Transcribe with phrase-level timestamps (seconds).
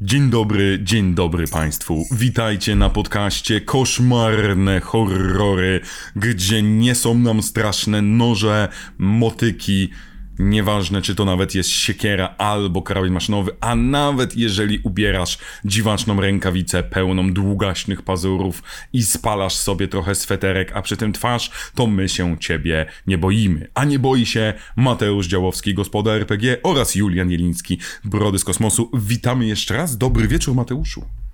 [0.00, 2.06] Dzień dobry, dzień dobry Państwu.
[2.12, 5.80] Witajcie na podcaście Koszmarne Horrory,
[6.16, 9.90] gdzie nie są nam straszne noże, motyki,
[10.38, 16.82] Nieważne, czy to nawet jest siekiera albo karabin maszynowy, a nawet jeżeli ubierasz dziwaczną rękawicę
[16.82, 22.38] pełną długaśnych pazurów i spalasz sobie trochę sweterek, a przy tym twarz, to my się
[22.38, 23.68] ciebie nie boimy.
[23.74, 28.90] A nie boi się Mateusz Działowski, gospoda RPG oraz Julian Jeliński, Brody z Kosmosu.
[28.94, 29.98] Witamy jeszcze raz.
[29.98, 31.27] Dobry wieczór, Mateuszu.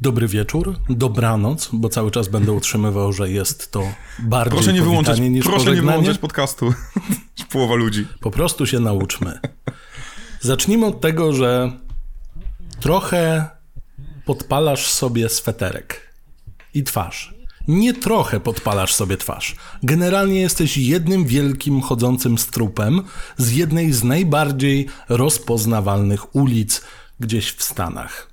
[0.00, 3.82] Dobry wieczór, dobranoc, bo cały czas będę utrzymywał, że jest to
[4.18, 6.74] bardziej proszę nie wyłączać, niż Proszę nie wyłączać podcastu.
[7.52, 8.06] Połowa ludzi.
[8.20, 9.38] Po prostu się nauczmy.
[10.40, 11.72] Zacznijmy od tego, że
[12.80, 13.48] trochę
[14.24, 16.12] podpalasz sobie sweterek
[16.74, 17.34] i twarz.
[17.68, 19.56] Nie trochę podpalasz sobie twarz.
[19.82, 23.02] Generalnie jesteś jednym wielkim chodzącym strupem
[23.36, 26.82] z jednej z najbardziej rozpoznawalnych ulic
[27.20, 28.27] gdzieś w Stanach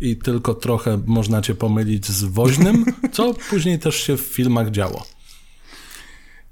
[0.00, 5.06] i tylko trochę można cię pomylić z woźnym, co później też się w filmach działo.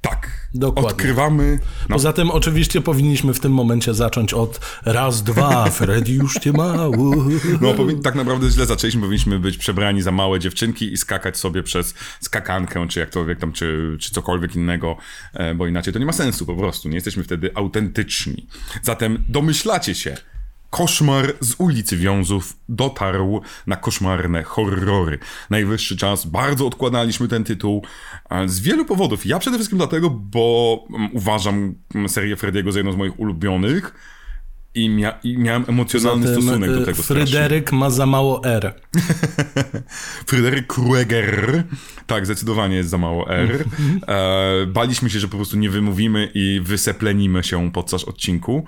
[0.01, 0.37] Tak.
[0.55, 0.91] Dokładnie.
[0.91, 1.59] Odkrywamy.
[1.89, 1.97] No.
[1.97, 6.75] Poza tym oczywiście powinniśmy w tym momencie zacząć od raz, dwa, Freddy już cię ma.
[7.61, 11.95] No tak naprawdę źle zaczęliśmy, powinniśmy być przebrani za małe dziewczynki i skakać sobie przez
[12.21, 14.97] skakankę, czy jakkolwiek tam, czy, czy cokolwiek innego,
[15.35, 16.89] e, bo inaczej to nie ma sensu po prostu.
[16.89, 18.47] Nie jesteśmy wtedy autentyczni.
[18.83, 20.17] Zatem domyślacie się,
[20.71, 25.19] Koszmar z ulicy Wiązów dotarł na koszmarne horrory.
[25.51, 27.83] Najwyższy czas, bardzo odkładaliśmy ten tytuł
[28.47, 29.27] z wielu powodów.
[29.27, 31.75] Ja przede wszystkim dlatego, bo mm, uważam
[32.09, 33.93] serię Frediego za jedną z moich ulubionych
[34.77, 38.75] i, mia i miałem emocjonalny Zatem, stosunek do tego Fryderyk ma za mało R.
[40.29, 41.65] Fryderyk Krueger.
[42.07, 43.65] Tak, zdecydowanie jest za mało R.
[44.09, 48.65] E, baliśmy się, że po prostu nie wymówimy i wyseplenimy się podczas odcinku,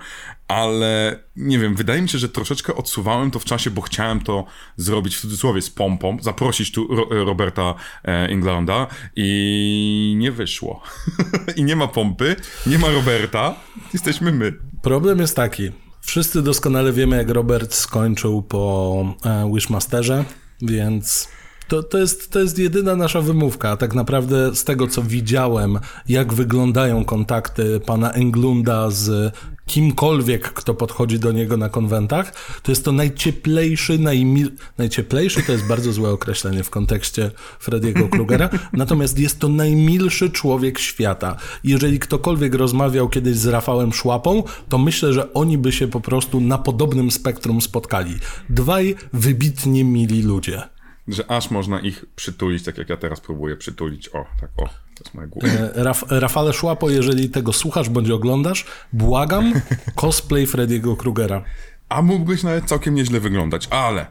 [0.48, 4.44] ale nie wiem, wydaje mi się, że troszeczkę odsuwałem to w czasie, bo chciałem to
[4.76, 10.82] zrobić w cudzysłowie z pompą, zaprosić tu Ro Roberta e, Englanda i nie wyszło.
[11.56, 12.36] I nie ma pompy,
[12.66, 13.54] nie ma Roberta,
[13.92, 14.52] jesteśmy my.
[14.82, 15.72] Problem jest taki,
[16.08, 20.24] Wszyscy doskonale wiemy, jak Robert skończył po e, Wishmasterze,
[20.62, 21.28] więc
[21.68, 23.76] to, to, jest, to jest jedyna nasza wymówka.
[23.76, 29.34] Tak naprawdę z tego, co widziałem, jak wyglądają kontakty pana Englunda z
[29.66, 34.50] kimkolwiek, kto podchodzi do niego na konwentach, to jest to najcieplejszy, najmil...
[34.78, 40.78] najcieplejszy to jest bardzo złe określenie w kontekście Frediego Krugera, natomiast jest to najmilszy człowiek
[40.78, 41.36] świata.
[41.64, 46.40] Jeżeli ktokolwiek rozmawiał kiedyś z Rafałem Szłapą, to myślę, że oni by się po prostu
[46.40, 48.14] na podobnym spektrum spotkali.
[48.50, 50.77] Dwaj wybitnie mili ludzie
[51.08, 54.08] że aż można ich przytulić, tak jak ja teraz próbuję przytulić.
[54.08, 55.48] O, tak o, to jest moja głowa.
[55.48, 59.52] E, Raf Rafale Szłapo, jeżeli tego słuchasz bądź oglądasz, błagam,
[59.94, 61.42] cosplay Freddy'ego Krugera.
[61.88, 64.06] A mógłbyś nawet całkiem nieźle wyglądać, ale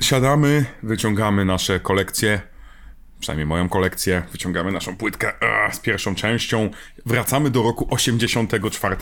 [0.00, 2.40] siadamy, wyciągamy nasze kolekcje,
[3.20, 5.32] przynajmniej moją kolekcję, wyciągamy naszą płytkę
[5.72, 6.70] z pierwszą częścią,
[7.06, 8.96] wracamy do roku 84.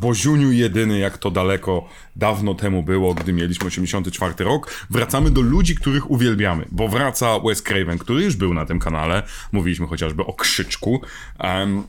[0.00, 4.86] Boziuniu jedyny, jak to daleko, dawno temu było, gdy mieliśmy 84 rok.
[4.90, 9.22] Wracamy do ludzi, których uwielbiamy, bo wraca Wes Craven, który już był na tym kanale.
[9.52, 11.00] Mówiliśmy chociażby o Krzyczku.
[11.40, 11.84] Um,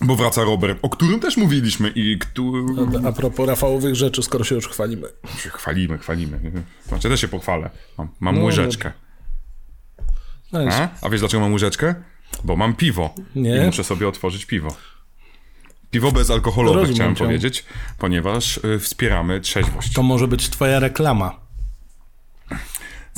[0.00, 2.62] bo wraca Robert, o którym też mówiliśmy i który...
[3.04, 5.08] A, a propos Rafałowych rzeczy, skoro się już chwalimy.
[5.36, 6.40] Chwalimy, chwalimy.
[6.88, 7.70] Znaczy też się pochwalę.
[7.98, 8.92] Mam, mam no, łyżeczkę.
[8.94, 9.07] No,
[10.52, 10.88] a?
[11.02, 11.94] a wiesz dlaczego mam łyżeczkę?
[12.44, 13.14] Bo mam piwo.
[13.34, 13.56] Nie?
[13.56, 14.76] I muszę sobie otworzyć piwo.
[15.90, 17.24] Piwo bezalkoholowe Rozumiem chciałem cię.
[17.24, 17.64] powiedzieć,
[17.98, 19.92] ponieważ y, wspieramy trzeźwość.
[19.92, 21.40] To może być twoja reklama.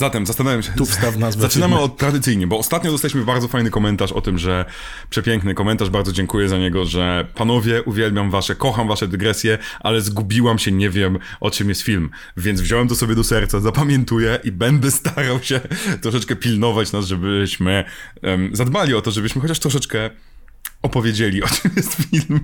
[0.00, 0.72] Zatem zastanawiam się.
[0.72, 1.42] Tu wstaw nazwę.
[1.48, 4.64] Zaczynamy od tradycyjnie, bo ostatnio dostaliśmy bardzo fajny komentarz o tym, że
[5.10, 10.58] przepiękny komentarz, bardzo dziękuję za niego, że panowie, uwielbiam wasze, kocham wasze dygresje, ale zgubiłam
[10.58, 12.10] się, nie wiem o czym jest film.
[12.36, 15.60] Więc wziąłem to sobie do serca, zapamiętuję i będę starał się
[16.02, 17.84] troszeczkę pilnować nas, żebyśmy
[18.22, 20.10] um, zadbali o to, żebyśmy chociaż troszeczkę
[20.82, 22.40] opowiedzieli, o czym jest film.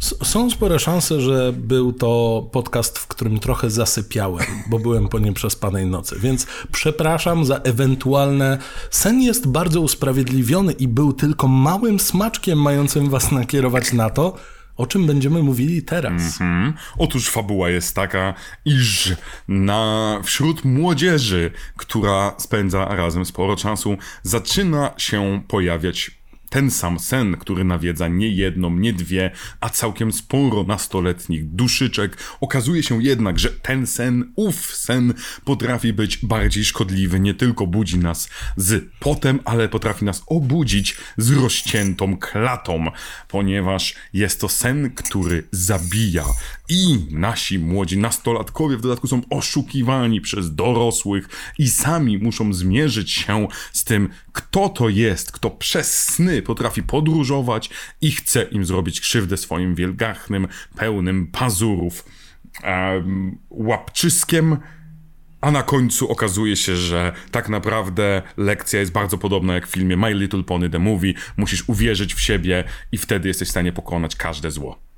[0.00, 5.34] Są spore szanse, że był to podcast, w którym trochę zasypiałem, bo byłem po nim
[5.34, 6.16] przez panej nocy.
[6.20, 8.58] Więc przepraszam za ewentualne.
[8.90, 14.36] Sen jest bardzo usprawiedliwiony i był tylko małym smaczkiem mającym was nakierować na to,
[14.76, 16.40] o czym będziemy mówili teraz?
[16.40, 16.76] Mm -hmm.
[16.98, 18.34] Otóż fabuła jest taka,
[18.64, 19.12] iż
[19.48, 26.19] na wśród młodzieży, która spędza razem sporo czasu, zaczyna się pojawiać
[26.50, 29.30] ten sam sen, który nawiedza nie jedną, nie dwie,
[29.60, 32.16] a całkiem sporo nastoletnich duszyczek.
[32.40, 35.14] Okazuje się jednak, że ten sen, ów sen,
[35.44, 41.30] potrafi być bardziej szkodliwy, nie tylko budzi nas z potem, ale potrafi nas obudzić z
[41.30, 42.90] rozciętą klatą,
[43.28, 46.24] ponieważ jest to sen, który zabija.
[46.70, 51.28] I nasi młodzi nastolatkowie w dodatku są oszukiwani przez dorosłych
[51.58, 57.70] i sami muszą zmierzyć się z tym, kto to jest, kto przez sny potrafi podróżować
[58.00, 62.04] i chce im zrobić krzywdę swoim wielgachnym, pełnym pazurów
[62.64, 64.56] um, łapczyskiem.
[65.40, 69.96] A na końcu okazuje się, że tak naprawdę lekcja jest bardzo podobna jak w filmie
[69.96, 71.14] My Little Pony The Movie.
[71.36, 74.89] Musisz uwierzyć w siebie i wtedy jesteś w stanie pokonać każde zło.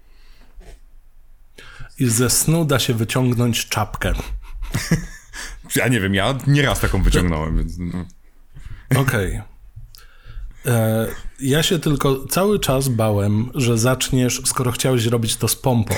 [1.98, 4.12] I ze snu da się wyciągnąć czapkę.
[5.76, 7.78] ja nie wiem, ja nieraz taką wyciągnąłem, więc...
[7.78, 8.04] No.
[9.00, 9.28] Okej.
[9.28, 9.42] Okay.
[10.66, 11.06] E,
[11.40, 15.94] ja się tylko cały czas bałem, że zaczniesz, skoro chciałeś robić to z pompą.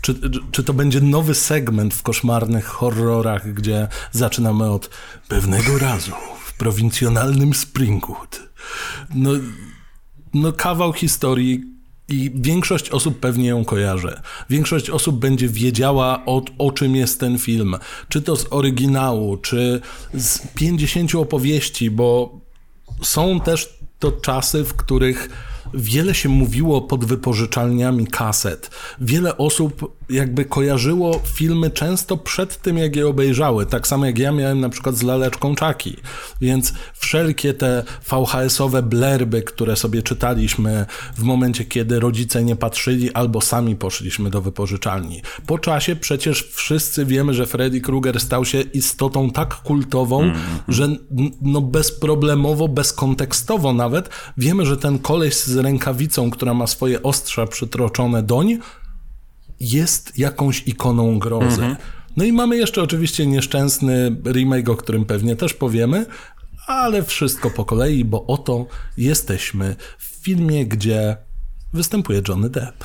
[0.00, 0.14] Czy,
[0.50, 4.90] czy to będzie nowy segment w koszmarnych horrorach, gdzie zaczynamy od
[5.28, 6.12] pewnego razu
[6.44, 8.40] w prowincjonalnym Springwood.
[9.14, 9.30] No,
[10.34, 11.64] no kawał historii
[12.10, 14.20] i większość osób pewnie ją kojarzy.
[14.50, 17.76] Większość osób będzie wiedziała o, o czym jest ten film.
[18.08, 19.80] Czy to z oryginału, czy
[20.14, 22.40] z 50 opowieści, bo
[23.02, 25.28] są też to czasy, w których
[25.74, 28.70] wiele się mówiło pod wypożyczalniami kaset.
[29.00, 33.66] Wiele osób jakby kojarzyło filmy często przed tym, jak je obejrzały.
[33.66, 35.96] Tak samo jak ja miałem na przykład z Laleczką Czaki.
[36.40, 40.86] Więc wszelkie te VHS-owe blerby, które sobie czytaliśmy
[41.16, 45.22] w momencie, kiedy rodzice nie patrzyli albo sami poszliśmy do wypożyczalni.
[45.46, 50.36] Po czasie przecież wszyscy wiemy, że Freddy Krueger stał się istotą tak kultową, mm.
[50.68, 50.88] że
[51.42, 58.22] no bezproblemowo, bezkontekstowo nawet wiemy, że ten koleś z rękawicą, która ma swoje ostrza przytroczone
[58.22, 58.58] doń,
[59.60, 61.62] jest jakąś ikoną grozy.
[61.64, 61.76] Mhm.
[62.16, 66.06] No i mamy jeszcze oczywiście nieszczęsny remake, o którym pewnie też powiemy,
[66.66, 68.66] ale wszystko po kolei, bo oto
[68.96, 71.16] jesteśmy w filmie, gdzie
[71.72, 72.84] występuje Johnny Depp.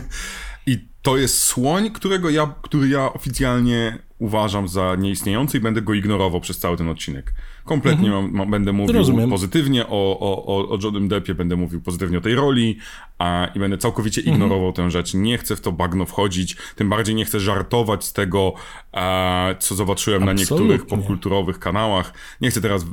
[0.66, 5.94] I to jest słoń, którego ja, który ja oficjalnie uważam za nieistniejący i będę go
[5.94, 7.34] ignorował przez cały ten odcinek.
[7.64, 8.36] Kompletnie mhm.
[8.36, 9.30] mam, będę mówił Rozumiem.
[9.30, 12.78] pozytywnie o, o, o Johnem Deppie, będę mówił pozytywnie o tej roli
[13.18, 14.36] a, i będę całkowicie mhm.
[14.36, 15.14] ignorował tę rzecz.
[15.14, 18.52] Nie chcę w to bagno wchodzić, tym bardziej nie chcę żartować z tego,
[18.92, 20.44] a, co zobaczyłem Absolutnie.
[20.44, 22.12] na niektórych popkulturowych kanałach.
[22.40, 22.86] Nie chcę teraz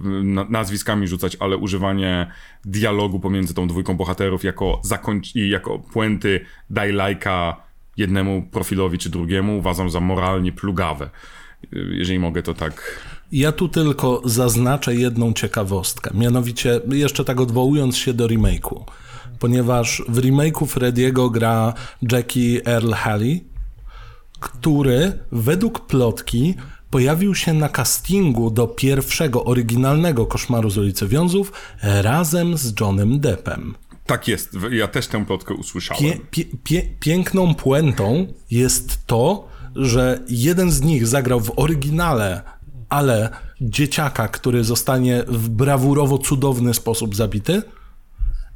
[0.49, 2.31] nazwiskami rzucać, ale używanie
[2.65, 4.81] dialogu pomiędzy tą dwójką bohaterów jako,
[5.35, 11.09] i jako puenty daj lajka jednemu profilowi czy drugiemu uważam za moralnie plugawe.
[11.71, 13.01] Jeżeli mogę to tak.
[13.31, 16.11] Ja tu tylko zaznaczę jedną ciekawostkę.
[16.13, 18.83] Mianowicie, jeszcze tak odwołując się do remake'u,
[19.39, 21.73] ponieważ w remake'u Frediego gra
[22.11, 23.43] Jackie Earl Haley,
[24.39, 26.55] który według plotki
[26.89, 31.51] pojawił się na castingu do pierwszego oryginalnego Koszmaru z ulicy Wiązów
[31.83, 33.75] razem z Johnem Deppem.
[34.05, 36.03] Tak jest, ja też tę plotkę usłyszałem.
[36.03, 42.41] Pie, pie, pie, piękną puentą jest to, że jeden z nich zagrał w oryginale,
[42.89, 43.29] ale
[43.61, 47.63] dzieciaka, który zostanie w brawurowo cudowny sposób zabity,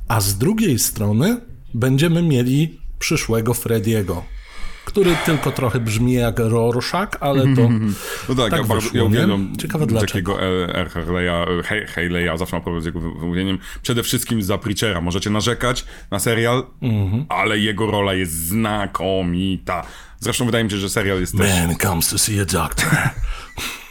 [0.08, 1.42] a z drugiej strony
[1.74, 4.24] będziemy mieli przyszłego Frediego
[4.86, 7.70] który tylko trochę brzmi jak Rorschach, ale to
[8.30, 10.42] No tak, tak ja, bardzo, ja uwielbiam Ciekawe takiego
[10.74, 10.90] R.
[10.90, 11.46] Harley'a,
[11.96, 13.60] Haley'a, zawsze mam problem z jego wymówieniem.
[13.82, 15.02] Przede wszystkim za Preachera.
[15.02, 17.26] Możecie narzekać na serial, mm-hmm.
[17.30, 19.86] ale jego rola jest znakomita.
[20.20, 21.78] Zresztą wydaje mi się, że serial jest Man też...
[21.78, 22.90] comes to see a doctor.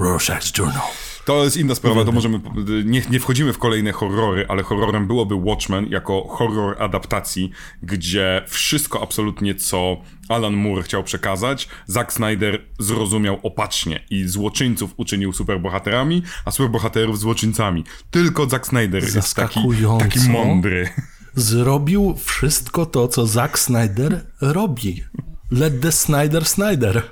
[0.00, 0.82] Rorschach's Journal.
[1.24, 2.40] To jest inna sprawa, to możemy.
[2.84, 7.50] Nie, nie wchodzimy w kolejne horrory, ale horrorem byłoby Watchmen jako horror adaptacji,
[7.82, 9.96] gdzie wszystko absolutnie, co
[10.28, 17.84] Alan Moore chciał przekazać, Zack Snyder zrozumiał opacznie i złoczyńców uczynił superbohaterami, a superbohaterów złoczyńcami.
[18.10, 19.60] Tylko Zack Snyder jest taki,
[19.98, 20.88] taki mądry.
[21.34, 25.04] Zrobił wszystko to, co Zack Snyder robi.
[25.50, 27.02] Let the Snyder Snyder.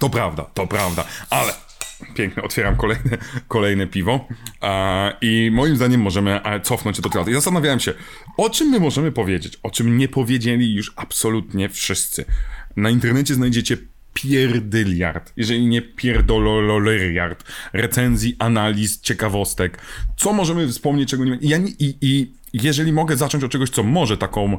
[0.00, 1.65] To prawda, to prawda, ale
[2.14, 4.28] Piękne, otwieram kolejne, kolejne piwo.
[5.20, 7.32] I moim zdaniem możemy e, cofnąć się do teatru.
[7.32, 7.94] I zastanawiałem się,
[8.36, 12.24] o czym my możemy powiedzieć, o czym nie powiedzieli już absolutnie wszyscy.
[12.76, 13.76] Na internecie znajdziecie
[14.14, 19.78] pierdyliard, jeżeli nie pierdolololeriard, recenzji, analiz, ciekawostek.
[20.16, 21.38] Co możemy wspomnieć, czego nie...
[21.40, 24.58] Ja nie i, I jeżeli mogę zacząć od czegoś, co może taką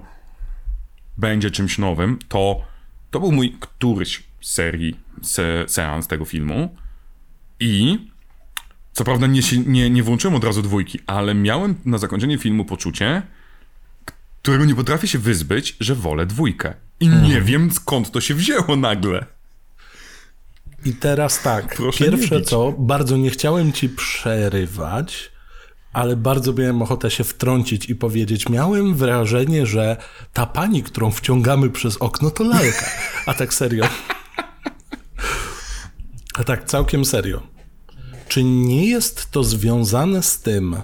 [1.18, 2.62] będzie czymś nowym, to
[3.12, 6.76] to był mój któryś serii se, seans tego filmu
[7.60, 8.08] i
[8.94, 13.22] Co prawda nie, nie, nie włączyłem od razu dwójki, ale miałem na zakończenie filmu poczucie,
[14.42, 16.74] którego nie potrafię się wyzbyć, że wolę dwójkę.
[17.00, 19.26] I nie wiem skąd to się wzięło nagle.
[20.86, 25.32] I teraz tak, Proszę pierwsze co, bardzo nie chciałem ci przerywać,
[25.94, 29.98] ale bardzo miałem ochotę się wtrącić i powiedzieć, miałem wrażenie, że
[30.34, 32.86] ta pani, którą wciągamy przez okno, to lalka.
[33.26, 33.86] A tak serio.
[36.38, 37.44] A tak całkiem serio.
[38.28, 40.76] Czy nie jest to związane z tym,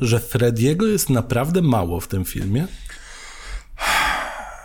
[0.00, 2.66] że Frediego jest naprawdę mało w tym filmie?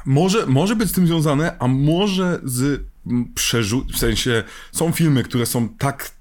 [0.06, 3.86] Może, może być z tym związane, a może z mm, przerzu...
[3.94, 6.12] W sensie, są filmy, które są tak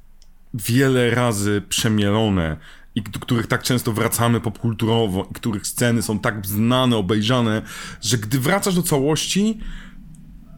[0.55, 2.57] wiele razy przemielone
[2.95, 7.63] i do których tak często wracamy popkulturowo i których sceny są tak znane, obejrzane,
[8.01, 9.61] że gdy wracasz do całości,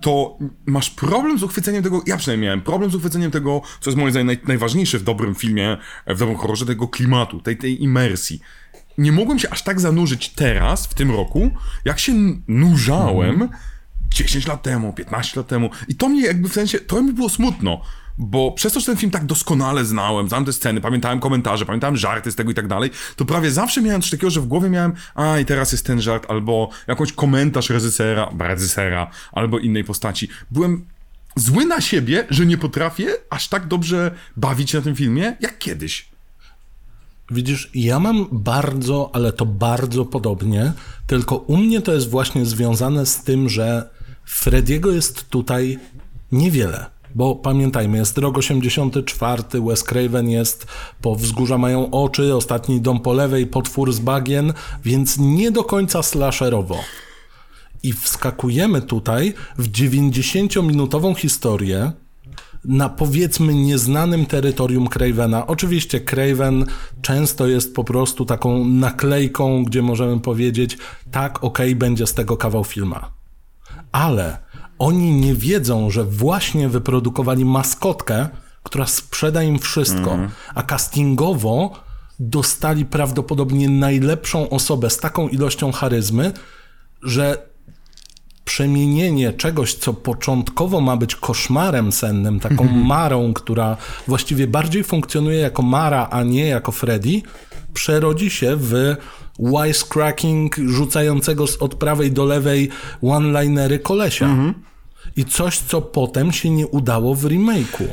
[0.02, 3.98] to masz problem z uchwyceniem tego, ja przynajmniej miałem problem z uchwyceniem tego, co jest
[3.98, 8.40] moim zdaniem naj, najważniejsze w dobrym filmie, w dobrym horrorze, tego klimatu, tej, tej imersji.
[8.98, 11.50] Nie mogłem się aż tak zanurzyć teraz, w tym roku,
[11.84, 12.12] jak się
[12.48, 13.48] nurzałem
[14.14, 15.70] 10 lat temu, 15 lat temu.
[15.88, 17.82] I to mnie jakby w sensie, trochę mi było smutno,
[18.22, 21.96] bo przez to, że ten film tak doskonale znałem, znałem te sceny, pamiętałem komentarze, pamiętałem
[21.96, 24.70] żarty z tego i tak dalej, to prawie zawsze miałem coś takiego, że w głowie
[24.70, 30.28] miałem, a i teraz jest ten żart, albo jakąś komentarz reżysera, reżysera, albo innej postaci.
[30.50, 30.84] Byłem
[31.36, 35.58] zły na siebie, że nie potrafię aż tak dobrze bawić się na tym filmie, jak
[35.58, 36.08] kiedyś.
[37.30, 40.72] Widzisz, ja mam bardzo, ale to bardzo podobnie,
[41.06, 43.90] tylko u mnie to jest właśnie związane z tym, że
[44.24, 45.78] Frediego jest tutaj
[46.32, 46.86] niewiele.
[47.14, 50.66] Bo pamiętajmy, jest rok 84, Wes Craven jest,
[51.00, 54.52] po wzgórza mają oczy, ostatni dom po lewej, potwór z bagien,
[54.84, 56.78] więc nie do końca slasherowo.
[57.82, 61.92] I wskakujemy tutaj w 90-minutową historię,
[62.64, 65.46] na powiedzmy nieznanym terytorium Cravena.
[65.46, 66.66] Oczywiście Craven
[67.02, 70.78] często jest po prostu taką naklejką, gdzie możemy powiedzieć,
[71.10, 73.10] tak, okej, będzie z tego kawał filma.
[73.92, 74.38] Ale
[74.82, 78.28] oni nie wiedzą, że właśnie wyprodukowali maskotkę,
[78.62, 80.18] która sprzeda im wszystko,
[80.54, 81.70] a castingowo
[82.18, 86.32] dostali prawdopodobnie najlepszą osobę z taką ilością charyzmy,
[87.02, 87.46] że
[88.44, 93.76] przemienienie czegoś, co początkowo ma być koszmarem sennym, taką marą, która
[94.08, 97.22] właściwie bardziej funkcjonuje jako Mara, a nie jako Freddy,
[97.74, 98.96] przerodzi się w
[99.38, 102.68] wisecracking rzucającego od prawej do lewej
[103.02, 104.26] one-linery kolesia.
[105.16, 107.84] I coś, co potem się nie udało w remake'u.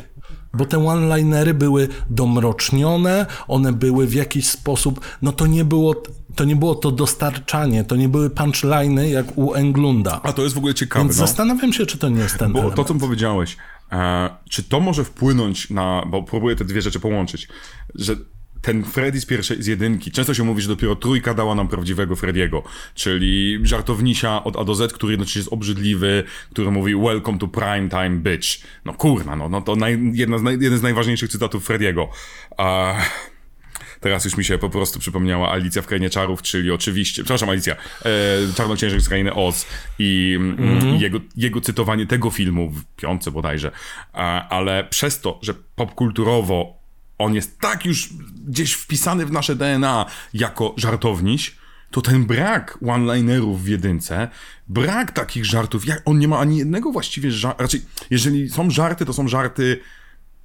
[0.54, 5.94] Bo te one-linery były domrocznione, one były w jakiś sposób, no to nie było
[6.34, 10.20] to, nie było to dostarczanie, to nie były punchliny jak u Englunda.
[10.22, 11.04] A to jest w ogóle ciekawe.
[11.04, 11.26] Więc no.
[11.26, 12.76] zastanawiam się, czy to nie jest ten Bo element.
[12.76, 13.56] to, co powiedziałeś,
[13.92, 17.48] e, czy to może wpłynąć na, bo próbuję te dwie rzeczy połączyć,
[17.94, 18.16] że
[18.62, 22.16] ten Freddy z pierwszej, z jedynki, często się mówi, że dopiero trójka dała nam prawdziwego
[22.16, 22.62] Frediego,
[22.94, 27.88] czyli żartownisia od A do Z, który jednocześnie jest obrzydliwy, który mówi welcome to prime
[27.88, 28.48] time bitch.
[28.84, 32.08] No kurna, no, no to naj, jedna z naj, jeden z najważniejszych cytatów Frediego.
[32.56, 32.94] A...
[34.00, 37.74] Teraz już mi się po prostu przypomniała Alicja w Krainie Czarów, czyli oczywiście, przepraszam Alicja,
[37.74, 38.08] e,
[38.56, 39.66] Czarnoksiężnik z Krainy Oz
[39.98, 43.70] i mm, jego, jego cytowanie tego filmu w piątce bodajże,
[44.12, 46.79] a, ale przez to, że popkulturowo
[47.20, 48.08] on jest tak już
[48.46, 51.56] gdzieś wpisany w nasze DNA jako żartowniś,
[51.90, 54.28] to ten brak one-linerów w jedynce,
[54.68, 59.04] brak takich żartów, jak on nie ma ani jednego właściwie żartu, raczej jeżeli są żarty,
[59.04, 59.80] to są żarty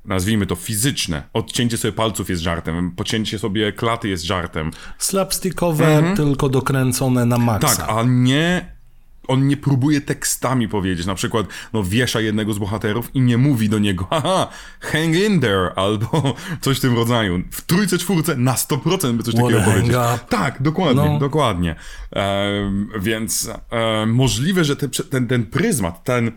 [0.05, 1.23] nazwijmy to fizyczne.
[1.33, 4.71] Odcięcie sobie palców jest żartem, pocięcie sobie klaty jest żartem.
[4.97, 7.67] Slapstickowe, tylko dokręcone na maksa.
[7.67, 7.87] Mhm.
[7.87, 8.74] Tak, a nie.
[9.27, 13.69] On nie próbuje tekstami powiedzieć, na przykład, no wiesza jednego z bohaterów i nie mówi
[13.69, 14.47] do niego, haha,
[14.79, 17.41] hang in there, albo coś w tym rodzaju.
[17.51, 19.95] W trójce, czwórce na 100% by coś takiego powiedzieć.
[20.29, 21.19] Tak, dokładnie, No.
[21.19, 21.75] dokładnie.
[22.11, 26.31] Em, więc em, możliwe, że te, ten, ten pryzmat, ten,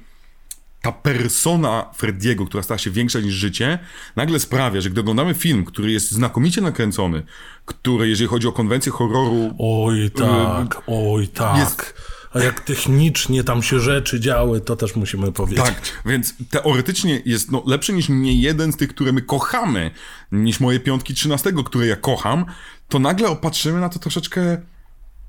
[0.83, 3.79] ta persona Frediego, która stała się większa niż życie,
[4.17, 7.23] nagle sprawia, że gdy oglądamy film, który jest znakomicie nakręcony,
[7.65, 11.57] który, jeżeli chodzi o konwencję horroru, Oj tak, oj tak.
[11.57, 11.95] Y, jest-
[12.39, 15.65] A jak technicznie tam się rzeczy działy, to też musimy powiedzieć.
[15.65, 19.91] Tak, więc teoretycznie jest no, lepszy niż nie jeden z tych, które my kochamy,
[20.33, 22.45] niż moje piątki 13, które ja kocham,
[22.89, 24.63] to nagle opatrzymy na to troszeczkę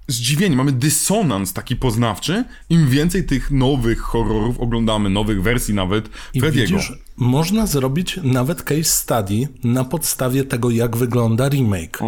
[0.08, 6.40] zdziwienie, mamy dysonans taki poznawczy, im więcej tych nowych horrorów oglądamy, nowych wersji nawet I
[6.40, 6.78] Frediego.
[6.78, 12.00] widzisz, można zrobić nawet case study na podstawie tego, jak wygląda remake.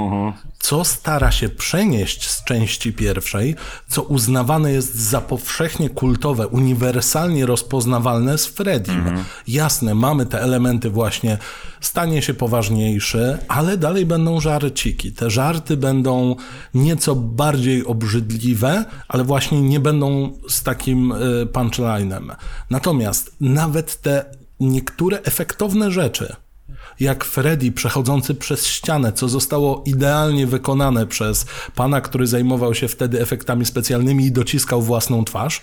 [0.60, 3.56] Co stara się przenieść z części pierwszej,
[3.88, 9.06] co uznawane jest za powszechnie kultowe, uniwersalnie rozpoznawalne z Freddym.
[9.48, 11.38] Jasne, mamy te elementy właśnie,
[11.82, 15.12] stanie się poważniejszy, ale dalej będą żarciki.
[15.12, 16.36] Te żarty będą
[16.74, 22.32] nieco bardziej obrzydliwe, ale właśnie nie będą z takim y, punchlinem.
[22.70, 26.36] Natomiast nawet te niektóre efektowne rzeczy,
[27.00, 33.22] jak Freddy przechodzący przez ścianę, co zostało idealnie wykonane przez pana, który zajmował się wtedy
[33.22, 35.62] efektami specjalnymi i dociskał własną twarz,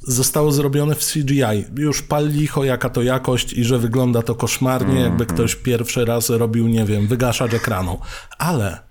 [0.00, 1.64] zostało zrobione w CGI.
[1.76, 6.30] Już pal licho, jaka to jakość i że wygląda to koszmarnie, jakby ktoś pierwszy raz
[6.30, 7.98] robił, nie wiem, wygaszacz ekranu.
[8.38, 8.89] Ale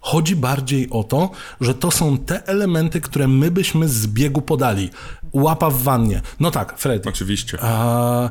[0.00, 4.90] Chodzi bardziej o to, że to są te elementy, które my byśmy z biegu podali.
[5.32, 6.22] Łapa w wannie.
[6.40, 7.08] No tak, Freddy.
[7.08, 7.58] Oczywiście.
[7.60, 8.30] A,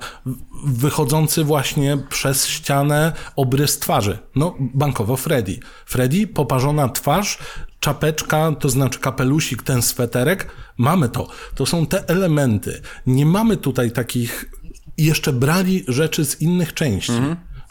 [0.66, 4.18] wychodzący właśnie przez ścianę obrys twarzy.
[4.36, 5.60] No, bankowo Freddy.
[5.86, 7.38] Freddy, poparzona twarz,
[7.80, 10.52] czapeczka, to znaczy kapelusik, ten sweterek.
[10.78, 11.28] Mamy to.
[11.56, 12.82] To są te elementy.
[13.06, 14.52] Nie mamy tutaj takich...
[14.98, 17.22] Jeszcze brali rzeczy z innych części.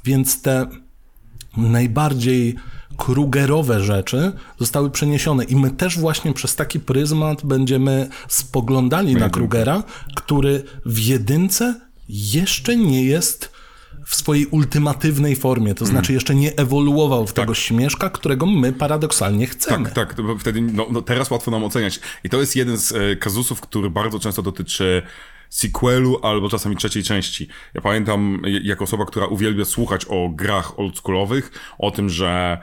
[0.04, 0.66] Więc te
[1.56, 2.56] najbardziej
[2.96, 9.82] krugerowe rzeczy zostały przeniesione i my też właśnie przez taki pryzmat będziemy spoglądali na Krugera,
[10.14, 13.56] który w jedynce jeszcze nie jest
[14.06, 19.46] w swojej ultimatywnej formie, to znaczy jeszcze nie ewoluował w tego śmieszka, którego my paradoksalnie
[19.46, 19.90] chcemy.
[19.90, 22.00] Tak, tak, wtedy no, no teraz łatwo nam oceniać.
[22.24, 25.02] I to jest jeden z e, kazusów, który bardzo często dotyczy
[25.50, 27.48] sequelu albo czasami trzeciej części.
[27.74, 32.58] Ja pamiętam, jako osoba, która uwielbia słuchać o grach oldschoolowych, o tym, że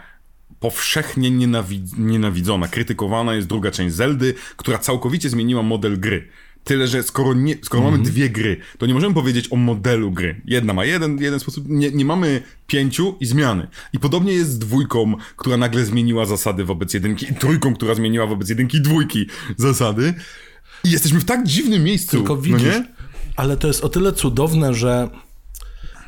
[0.63, 6.27] powszechnie nienawid- nienawidzona, krytykowana jest druga część Zeldy, która całkowicie zmieniła model gry.
[6.63, 10.41] Tyle, że skoro, nie, skoro mamy dwie gry, to nie możemy powiedzieć o modelu gry.
[10.46, 13.67] Jedna ma jeden, jeden sposób, nie, nie mamy pięciu i zmiany.
[13.93, 18.27] I podobnie jest z dwójką, która nagle zmieniła zasady wobec jedynki, i trójką, która zmieniła
[18.27, 19.25] wobec jedynki i dwójki
[19.58, 20.13] zasady.
[20.84, 22.17] I jesteśmy w tak dziwnym miejscu.
[22.17, 22.86] Tylko no widzisz, nie?
[23.36, 25.10] ale to jest o tyle cudowne, że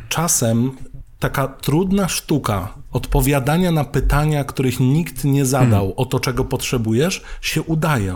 [0.09, 0.71] czasem
[1.19, 5.93] taka trudna sztuka odpowiadania na pytania, których nikt nie zadał, Hmm.
[5.97, 8.15] o to, czego potrzebujesz, się udaje.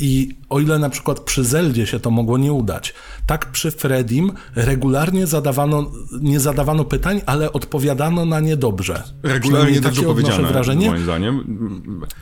[0.00, 2.94] I o ile na przykład przy Zeldzie się to mogło nie udać,
[3.26, 9.02] tak przy Fredim regularnie zadawano, nie zadawano pytań, ale odpowiadano na nie dobrze.
[9.22, 10.90] Regularnie dobrze takie odnoszę powiedziane, wrażenie.
[10.90, 11.44] moim zdaniem.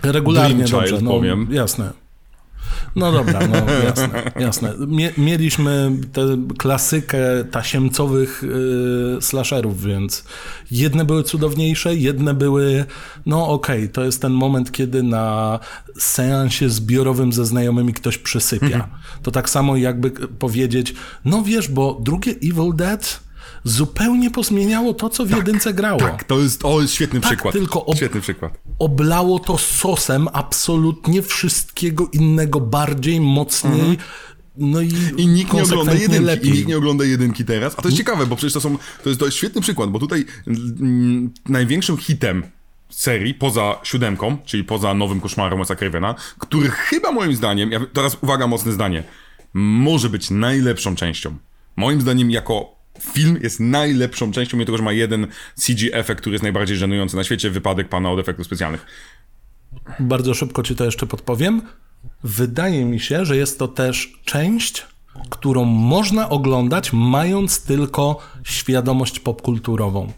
[0.02, 1.48] Regularnie Dream dobrze, Child, no, powiem.
[1.50, 1.92] jasne.
[2.97, 4.75] No dobra, no jasne, jasne.
[4.87, 6.23] Mie mieliśmy tę
[6.59, 7.19] klasykę
[7.50, 10.25] tasiemcowych y, slasherów, więc
[10.71, 12.85] jedne były cudowniejsze, jedne były,
[13.27, 15.59] no okej, to jest ten moment, kiedy na
[15.98, 18.66] seansie zbiorowym ze znajomymi ktoś przysypia.
[18.66, 18.90] Mhm.
[19.22, 20.94] To tak samo jakby powiedzieć,
[21.25, 23.20] no wiesz, bo drugie Evil Dead
[23.64, 26.00] zupełnie pozmieniało to, co w jedynce grało.
[26.00, 27.55] Tak, to jest, o, świetny Tak, przykład.
[27.55, 28.59] tylko ob- Świetny przykład.
[28.79, 33.98] oblało to sosem absolutnie wszystkiego innego bardziej, mocniej.
[34.57, 35.18] No i, Mhm.
[35.18, 36.24] I nikt nie ogląda jedynki.
[36.24, 36.50] lepiej.
[36.50, 37.74] I nikt nie ogląda jedynki teraz.
[37.77, 38.79] A to jest ciekawe, bo przecież to są.
[39.03, 42.42] To jest, to jest świetny przykład, bo tutaj mm, największym hitem
[42.90, 48.16] serii, poza siódemką, czyli poza nowym koszmarem Wes'a Cravena, który chyba moim zdaniem, ja, teraz
[48.22, 49.05] uwaga, mocne zdanie,
[49.55, 51.37] może być najlepszą częścią.
[51.77, 56.35] Moim zdaniem jako film jest najlepszą częścią, mimo tego, że ma jeden CG efekt, który
[56.35, 58.87] jest najbardziej żenujący na świecie, wypadek pana od efektów specjalnych.
[60.00, 61.62] Bardzo szybko ci to jeszcze podpowiem.
[62.24, 64.87] Wydaje mi się, że jest to też część,
[65.30, 70.12] którą można oglądać, mając tylko świadomość popkulturową.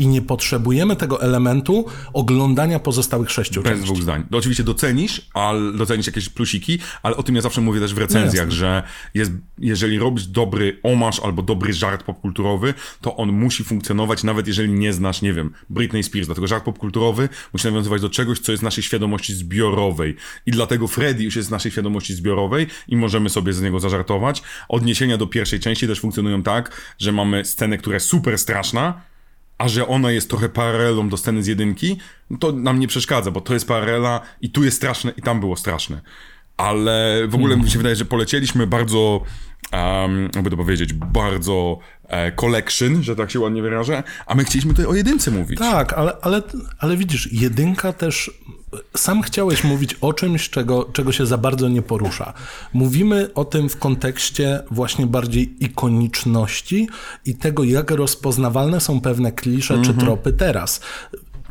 [0.00, 3.84] I nie potrzebujemy tego elementu oglądania pozostałych sześciu Bez części.
[3.84, 4.24] dwóch zdań.
[4.30, 7.98] To oczywiście docenisz, ale docenisz jakieś plusiki, ale o tym ja zawsze mówię też w
[7.98, 8.58] recenzjach, Jasne.
[8.58, 8.82] że
[9.14, 14.72] jest, jeżeli robisz dobry omasz albo dobry żart popkulturowy, to on musi funkcjonować, nawet jeżeli
[14.72, 16.26] nie znasz, nie wiem, Britney Spears.
[16.26, 20.16] Dlatego żart popkulturowy musi nawiązywać do czegoś, co jest w naszej świadomości zbiorowej.
[20.46, 24.42] I dlatego Freddy już jest z naszej świadomości zbiorowej i możemy sobie z niego zażartować.
[24.68, 29.09] Odniesienia do pierwszej części też funkcjonują tak, że mamy scenę, która jest super straszna,
[29.60, 31.96] a że ona jest trochę paralelą do sceny z jedynki,
[32.30, 35.40] no to nam nie przeszkadza, bo to jest paralela i tu jest straszne i tam
[35.40, 36.00] było straszne.
[36.56, 39.22] Ale w ogóle mi się wydaje, że polecieliśmy bardzo,
[39.72, 44.70] um, jakby to powiedzieć, bardzo e, collection, że tak się ładnie wyrażę, a my chcieliśmy
[44.70, 45.58] tutaj o jedynce mówić.
[45.58, 46.42] Tak, ale, ale,
[46.78, 48.30] ale widzisz, jedynka też.
[48.96, 52.32] Sam chciałeś mówić o czymś, czego, czego się za bardzo nie porusza.
[52.72, 56.88] Mówimy o tym w kontekście właśnie bardziej ikoniczności
[57.26, 60.80] i tego, jak rozpoznawalne są pewne klisze czy tropy teraz.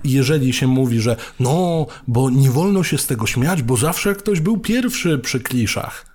[0.03, 4.39] jeżeli się mówi, że no, bo nie wolno się z tego śmiać, bo zawsze ktoś
[4.39, 6.05] był pierwszy przy kliszach.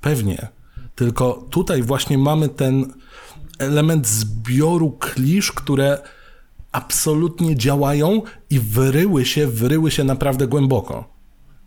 [0.00, 0.48] Pewnie.
[0.94, 2.92] Tylko tutaj właśnie mamy ten
[3.58, 5.98] element zbioru klisz, które
[6.72, 11.20] absolutnie działają i wyryły się, wyryły się naprawdę głęboko.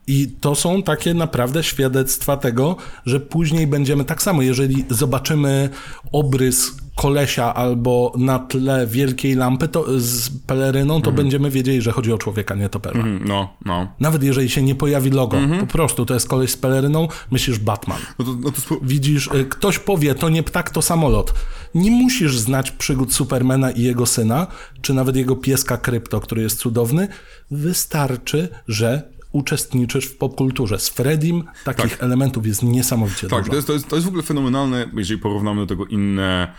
[0.07, 5.69] I to są takie naprawdę świadectwa tego, że później będziemy tak samo, jeżeli zobaczymy
[6.11, 12.13] obrys kolesia albo na tle wielkiej lampy to, z peleryną, to będziemy wiedzieli, że chodzi
[12.13, 12.99] o człowieka nietoperza.
[12.99, 13.87] Mm, No, no.
[13.99, 18.01] Nawet jeżeli się nie pojawi logo, po prostu to jest koleś z peleryną, myślisz Batman.
[18.19, 21.33] No to, no to Widzisz, y, ktoś powie, to nie ptak, to samolot.
[21.75, 24.47] Nie musisz znać przygód Supermana i jego syna,
[24.81, 27.07] czy nawet jego pieska Krypto, który jest cudowny.
[27.51, 30.79] Wystarczy, że uczestniczysz w popkulturze.
[30.79, 33.49] Z Fredim takich elementów jest niesamowicie Tak, dużo.
[33.49, 36.53] to jest, to, jest, to jest w ogóle fenomenalne, jeżeli porównamy do tego inne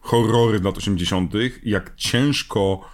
[0.00, 1.32] horrory lat 80.,
[1.64, 2.90] jak ciężko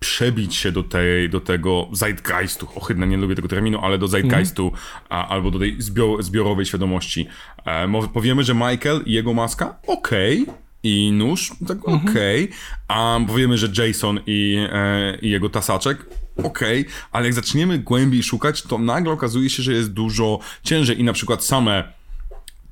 [0.00, 4.72] przebić się do, tej, do tego zeitgeistu, ohydne, nie lubię tego terminu, ale do zeitgeistu,
[5.08, 7.26] a, albo do tej zbior, zbiorowej świadomości.
[7.66, 10.46] E, powiemy, że Michael i jego maska, okej,
[10.82, 12.48] i nóż, tak okej,
[12.88, 16.06] a powiemy, że Jason i, e, i jego tasaczek,
[16.44, 21.04] okej, ale jak zaczniemy głębiej szukać, to nagle okazuje się, że jest dużo ciężej i
[21.04, 21.92] na przykład same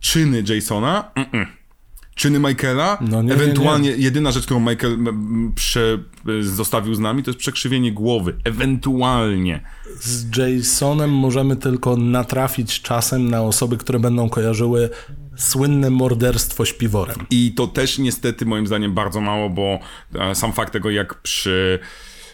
[0.00, 1.46] czyny Jasona, mm-mm.
[2.16, 4.98] Czyny Michaela, No nie, nie, ewentualnie jedyna rzecz, którą Michael
[5.54, 5.98] prze,
[6.40, 9.60] zostawił z nami, to jest przekrzywienie głowy, ewentualnie.
[10.00, 14.90] Z Jasonem możemy tylko natrafić czasem na osoby, które będą kojarzyły
[15.36, 17.16] słynne morderstwo śpiworem.
[17.30, 19.78] I to też niestety moim zdaniem bardzo mało, bo
[20.14, 21.78] e, sam fakt tego, jak przy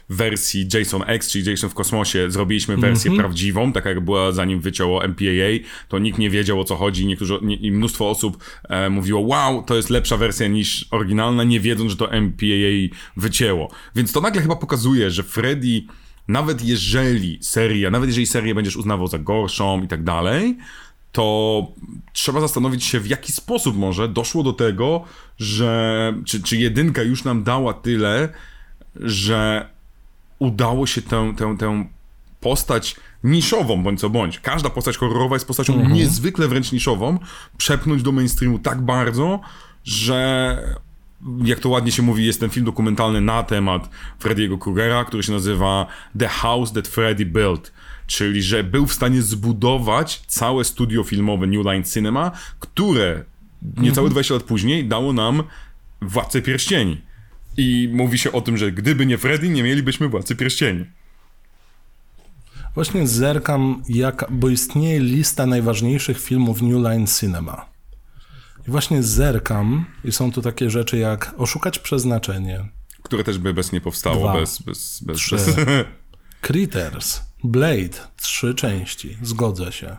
[0.09, 3.27] wersji Jason X, czyli Jason w kosmosie, zrobiliśmy wersję Mhm.
[3.27, 7.39] prawdziwą, taka jak była zanim wycięło MPAA, to nikt nie wiedział o co chodzi, niektórzy,
[7.43, 11.91] nie, i mnóstwo osób e, mówiło, wow, to jest lepsza wersja niż oryginalna, nie wiedząc,
[11.91, 13.71] że to MPAA wycięło.
[13.95, 15.83] Więc to nagle chyba pokazuje, że Freddy,
[16.29, 20.57] nawet jeżeli seria, nawet jeżeli serię będziesz uznawał za gorszą i tak dalej,
[21.13, 21.67] to
[22.13, 25.05] trzeba zastanowić się, w jaki sposób może doszło do tego,
[25.39, 28.29] że czy, czy jedynka już nam dała tyle,
[28.97, 29.69] że
[30.43, 31.85] udało się tę, tę, tę
[32.41, 34.41] postać niszową, bądź co bądź.
[34.41, 37.19] Każda postać horrorowa jest postacią niezwykle wręcz niszową,
[37.57, 39.41] przepchnąć do mainstreamu tak bardzo,
[39.85, 40.59] że
[41.45, 45.33] jak to ładnie się mówi, jest ten film dokumentalny na temat Freddy'ego Krugera, który się
[45.33, 45.87] nazywa
[46.19, 47.73] The House That Freddy Built.
[48.07, 53.25] Czyli, że był w stanie zbudować całe studio filmowe New Line Cinema, które
[53.77, 55.43] niecałe 20 lat później dało nam
[56.01, 57.12] Władcę Pierścieni.
[57.57, 60.85] I mówi się o tym, że gdyby nie Freddy, nie mielibyśmy Władcy Pierścieni.
[62.75, 67.67] Właśnie zerkam, jak, bo istnieje lista najważniejszych filmów New Line Cinema.
[68.69, 72.69] I właśnie zerkam i są tu takie rzeczy jak Oszukać Przeznaczenie,
[73.03, 74.41] Które też by bez nie powstało, Dwa.
[74.41, 75.37] bez, bez, bez, Trzy.
[75.37, 75.57] bez...
[76.47, 79.97] Critters, Blade, trzy części, zgodzę się.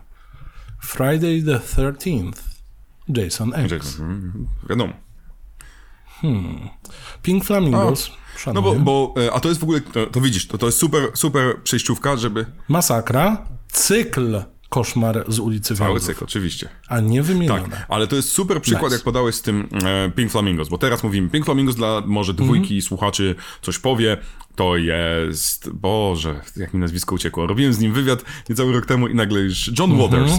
[0.82, 2.32] Friday the 13th,
[3.08, 4.00] Jason X.
[4.00, 4.92] Mhm, Wiadomo.
[7.22, 8.78] Pink Flamingos, No szanuję.
[8.80, 11.10] bo, bo, e, a to jest w ogóle, to, to widzisz, to, to jest super,
[11.14, 12.46] super przejściówka, żeby...
[12.68, 16.68] Masakra, cykl Koszmar z ulicy Cały cykl, oczywiście.
[16.88, 17.68] a nie wymienione.
[17.68, 18.94] Tak, ale to jest super przykład, Nice.
[18.94, 22.82] jak podałeś z tym e, Pink Flamingos, bo teraz mówimy Pink Flamingos dla może dwójki
[22.82, 24.16] słuchaczy coś powie,
[24.54, 29.14] to jest, Boże, jak mi nazwisko uciekło, robiłem z nim wywiad niecały rok temu i
[29.14, 30.32] nagle już John Waters.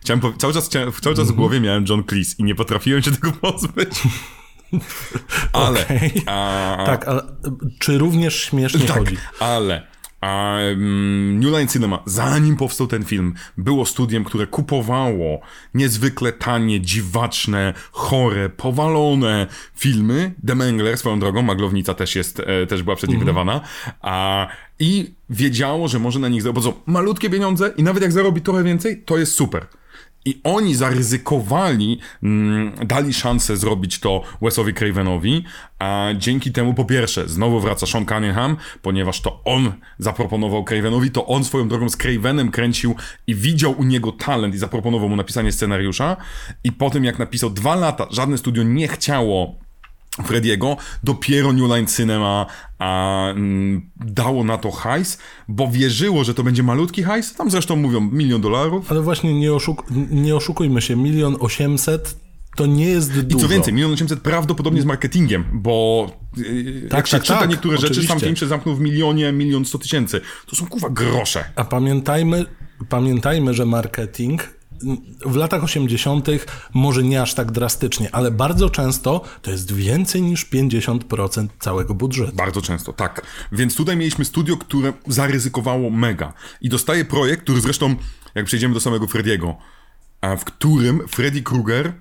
[0.00, 0.68] Chciałem, cały czas,
[1.02, 3.90] cały czas w głowie miałem John Cleese i nie potrafiłem się tego pozbyć.
[5.52, 5.86] Ale,
[6.26, 7.22] a, Tak, ale
[7.78, 9.16] czy również śmiesznie tak, chodzi?
[9.40, 15.40] ale a, mm, New Line Cinema, zanim powstał ten film, było studiem, które kupowało
[15.74, 20.34] niezwykle tanie, dziwaczne, chore, powalone filmy.
[20.46, 23.60] The Mangler, swoją drogą, Maglownica też jest, e, też była przed nich wydawana.
[24.00, 26.64] A, I wiedziało, że może na nich zarobić.
[26.86, 29.66] Malutkie pieniądze i nawet jak zarobi trochę więcej, to jest super.
[30.24, 35.44] I oni zaryzykowali, mm, dali szansę zrobić to Wesowi Cravenowi,
[35.78, 41.26] a dzięki temu po pierwsze znowu wraca Sean Cunningham, ponieważ to on zaproponował Cravenowi, to
[41.26, 42.94] on swoją drogą z Cravenem kręcił
[43.26, 46.16] i widział u niego talent i zaproponował mu napisanie scenariusza.
[46.64, 49.54] I po tym jak napisał dwa lata, żadne studio nie chciało
[50.24, 52.46] Frediego, dopiero New Line Cinema
[52.78, 55.18] a, mm, dało na to hajs,
[55.48, 59.52] bo wierzyło, że to będzie malutki hajs, tam zresztą mówią milion dolarów, Ale właśnie nie,
[59.54, 62.16] oszuk nie oszukujmy się, milion osiemset
[62.56, 63.42] to nie jest I dużo.
[63.42, 67.78] co więcej, milion osiemset prawdopodobnie z marketingiem, bo yy, jak się tak, czyta tak, niektóre
[67.78, 68.26] rzeczy, sam oczywiście.
[68.26, 70.20] film się zamknął w milionie, milion sto tysięcy.
[70.46, 71.44] To są kurwa grosze.
[71.56, 72.46] A pamiętajmy,
[72.88, 74.59] pamiętajmy, że marketing
[75.26, 76.26] w latach 80.
[76.74, 82.36] może nie aż tak drastycznie, ale bardzo często to jest więcej niż 50% całego budżetu.
[82.36, 83.26] Bardzo często, tak.
[83.52, 86.32] Więc tutaj mieliśmy studio, które zaryzykowało mega.
[86.60, 87.96] I dostaje projekt, który zresztą,
[88.34, 89.56] jak przejdziemy do samego Frediego,
[90.38, 91.92] w którym Freddy Krueger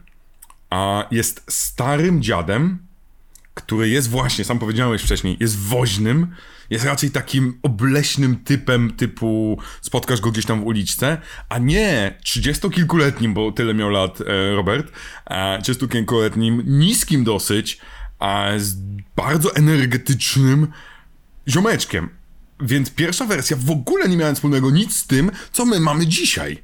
[1.12, 2.88] jest starym dziadem,
[3.54, 6.28] który jest właśnie, sam powiedziałeś wcześniej, jest woźnym,
[6.70, 11.18] jest raczej takim obleśnym typem typu spotkasz go gdzieś tam w uliczce,
[11.50, 14.92] a nie trzydziestokilkuletnim, bo tyle miał lat e, Robert,
[15.62, 17.80] trzydziestokilkuletnim, niskim dosyć,
[18.20, 18.76] a z
[19.16, 20.68] bardzo energetycznym
[21.48, 22.10] ziomeczkiem.
[22.62, 26.64] Więc pierwsza wersja w ogóle nie miała wspólnego nic z tym, co my mamy dzisiaj.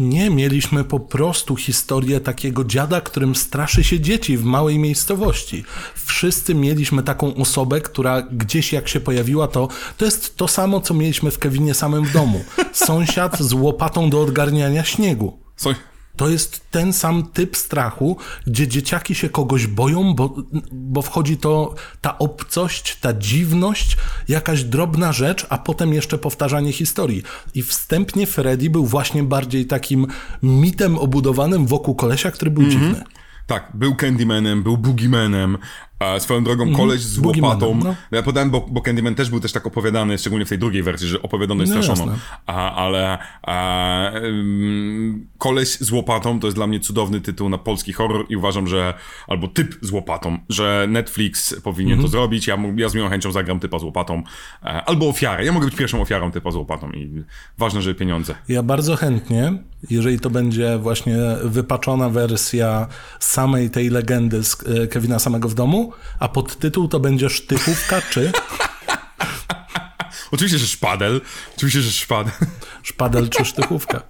[0.00, 5.64] Nie, mieliśmy po prostu historię takiego dziada, którym straszy się dzieci w małej miejscowości.
[5.94, 10.94] Wszyscy mieliśmy taką osobę, która gdzieś jak się pojawiła, to to jest to samo, co
[10.94, 12.44] mieliśmy w Kevinie samym w domu.
[12.72, 15.38] Sąsiad z łopatą do odgarniania śniegu.
[16.20, 20.36] To jest ten sam typ strachu, gdzie dzieciaki się kogoś boją, bo,
[20.72, 23.96] bo wchodzi to ta obcość, ta dziwność,
[24.28, 27.22] jakaś drobna rzecz, a potem jeszcze powtarzanie historii.
[27.54, 30.06] I wstępnie Freddy był właśnie bardziej takim
[30.42, 33.04] mitem obudowanym wokół kolesia, który był dziwny.
[33.46, 35.58] Tak, był Candymanem, był Boogiemanem,
[36.00, 37.40] a swoją drogą koleś z łopatą.
[37.42, 37.94] Boogiemanem, no.
[38.16, 41.08] Ja podałem, bo, bo Candyman też był też tak opowiadany, szczególnie w tej drugiej wersji,
[41.08, 42.12] że opowiadano jest No straszoną.
[42.12, 42.26] jasne.
[42.46, 47.92] A, ale a, ym, koleś z łopatą to jest dla mnie cudowny tytuł na polski
[47.92, 48.94] horror i uważam, że
[49.28, 52.06] albo typ z łopatą, że Netflix powinien Mhm.
[52.06, 52.46] to zrobić.
[52.46, 54.22] Ja, ja z miłą chęcią zagram typa z łopatą.
[54.62, 55.44] E, albo ofiarę.
[55.44, 57.24] Ja mogę być pierwszą ofiarą typa z łopatą i
[57.58, 58.34] ważne, żeby pieniądze.
[58.48, 59.52] Ja bardzo chętnie,
[59.90, 62.86] jeżeli to będzie właśnie wypaczona wersja
[63.20, 68.32] samej tej legendy z e, Kevina samego w domu, a podtytuł to będzie Sztychówka czy
[70.32, 71.20] Oczywiście, że szpadel.
[71.56, 72.32] Oczywiście, że szpadel.
[72.82, 74.02] Szpadel czy Sztychówka.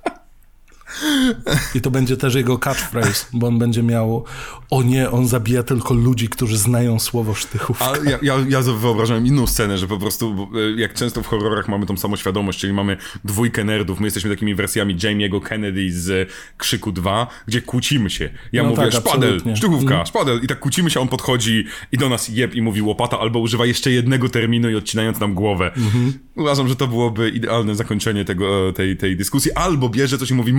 [1.74, 4.24] I to będzie też jego catchphrase, bo on będzie miał
[4.70, 7.84] o nie, on zabija tylko ludzi, którzy znają słowo sztychówka.
[7.84, 11.68] A ja, ja, ja wyobrażałem inną scenę, że po prostu, e, jak często w horrorach
[11.68, 16.92] mamy tą samoświadomość, czyli mamy dwójkę nerdów, my jesteśmy takimi wersjami Jamie'ego Kennedy z Krzyku
[16.92, 18.30] 2, gdzie kłócimy się.
[18.52, 19.56] Ja No mówię tak, szpadel, absolutnie.
[19.56, 23.20] sztuchówka, szpadel i tak kłócimy się, on podchodzi i do nas jeb i mówi łopata,
[23.20, 25.72] albo używa jeszcze jednego terminu i odcinając nam głowę.
[25.76, 26.12] Mhm.
[26.36, 30.34] Uważam, że to byłoby idealne zakończenie tego, e, tej, tej dyskusji, albo bierze coś i
[30.34, 30.52] mówi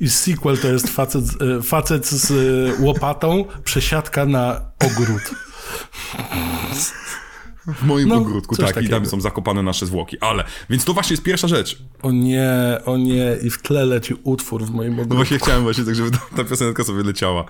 [0.00, 1.24] I sequel to jest facet,
[1.58, 2.34] e, facet z e,
[2.82, 5.22] łopatą, przesiadka na ogród.
[7.66, 8.96] W moim No, ogródku, tak, i takiego.
[8.96, 10.16] tam są zakopane nasze zwłoki.
[10.20, 11.78] Ale, więc to właśnie jest pierwsza rzecz.
[12.02, 12.50] O nie,
[12.84, 15.16] o nie, i w tle leci utwór w moim No ogródku.
[15.16, 17.44] właśnie chciałem właśnie tak, żeby ta piosenka sobie leciała.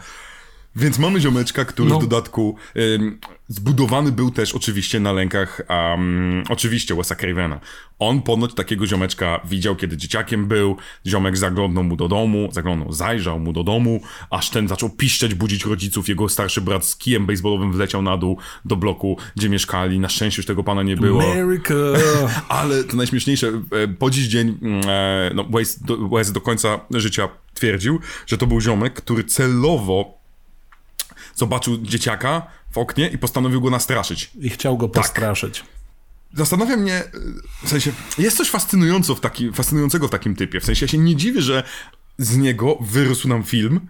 [0.77, 1.99] Więc mamy ziomeczka, który No.
[1.99, 7.61] w dodatku ym, zbudowany był też oczywiście na lękach, um, oczywiście Wes'a Cravena.
[7.99, 10.77] On ponoć takiego ziomeczka widział, kiedy dzieciakiem był.
[11.07, 15.65] Ziomek zaglądnął mu do domu, zaglądał, zajrzał mu do domu, aż ten zaczął piszczeć, budzić
[15.65, 16.09] rodziców.
[16.09, 19.99] Jego starszy brat z kijem baseballowym wleciał na dół do bloku, gdzie mieszkali.
[19.99, 21.33] Na szczęście już tego pana nie było.
[21.33, 21.75] America.
[22.49, 26.81] Ale to najśmieszniejsze, e, po dziś dzień mm, e, no, Wes, do, Wes do końca
[26.91, 30.16] życia twierdził, że to był ziomek, który celowo
[31.37, 34.31] zobaczył dzieciaka w oknie i postanowił go nastraszyć.
[34.41, 35.65] I chciał go postraszyć.
[36.35, 37.05] Zastanawia mnie,
[37.65, 40.61] w sensie, jest coś fascynująco w taki, fascynującego w takim typie.
[40.61, 41.63] W sensie, ja się nie dziwię, że
[42.19, 43.81] z niego wyrósł nam film,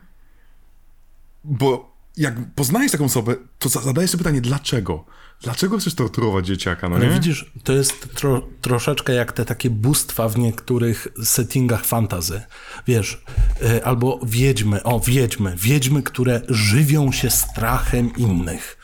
[1.45, 5.05] bo jak poznajesz taką osobę, to za- zadajesz sobie pytanie, dlaczego?
[5.43, 7.11] Dlaczego chcesz torturować dzieciaka, no nie?
[7.11, 12.43] widzisz, to jest tro, troszeczkę jak te takie bóstwa w niektórych settingach fantazy.
[12.87, 13.23] Wiesz,
[13.63, 18.77] y, albo wiedźmy, o wiedźmy, wiedźmy, które żywią się strachem innych.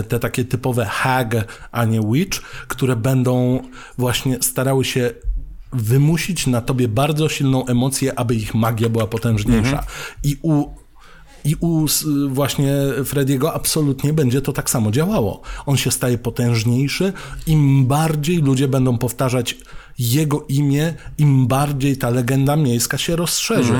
[0.00, 1.34] Y, Te takie typowe hag,
[1.72, 3.62] a nie witch, które będą
[3.98, 5.10] właśnie starały się
[5.72, 9.84] wymusić na tobie bardzo silną emocję, aby ich magia była potężniejsza.
[10.24, 10.77] I u
[11.48, 11.86] i u
[12.28, 12.72] właśnie
[13.04, 15.40] Frediego absolutnie będzie to tak samo działało.
[15.66, 17.12] On się staje potężniejszy,
[17.46, 19.56] im bardziej ludzie będą powtarzać
[19.98, 23.74] jego imię, im bardziej ta legenda miejska się rozszerzy.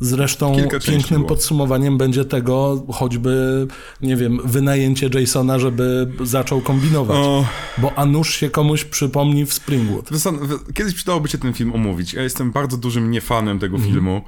[0.00, 3.66] Zresztą Kilka pięknym podsumowaniem będzie tego choćby,
[4.02, 7.16] nie wiem, wynajęcie Jasona, żeby zaczął kombinować.
[7.16, 7.44] O.
[7.78, 10.08] Bo a nuż się komuś przypomni w Springwood.
[10.10, 12.14] Wy- Kiedyś przydałoby się ten film omówić.
[12.14, 13.92] Ja jestem bardzo dużym niefanem tego Mhm.
[13.94, 14.22] filmu.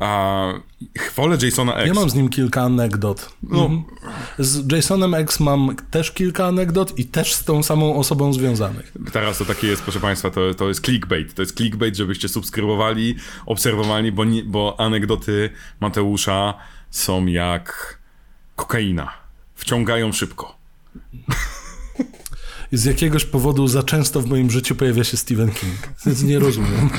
[0.00, 0.52] A
[1.16, 1.88] wolę Jasona X.
[1.88, 3.32] Ja mam z nim kilka anegdot.
[3.42, 3.64] No.
[3.64, 3.84] Mhm.
[4.38, 8.92] Z Jasonem X mam też kilka anegdot i też z tą samą osobą związanych.
[9.12, 11.34] Teraz to takie jest, proszę Państwa, to, to jest clickbait.
[11.34, 16.54] To jest clickbait, żebyście subskrybowali, obserwowali, bo, nie, bo anegdoty Mateusza
[16.90, 17.98] są jak
[18.56, 19.12] kokaina.
[19.54, 20.56] Wciągają szybko.
[22.72, 25.88] z jakiegoś powodu za często w moim życiu pojawia się Stephen King.
[26.06, 26.90] Więc nie rozumiem.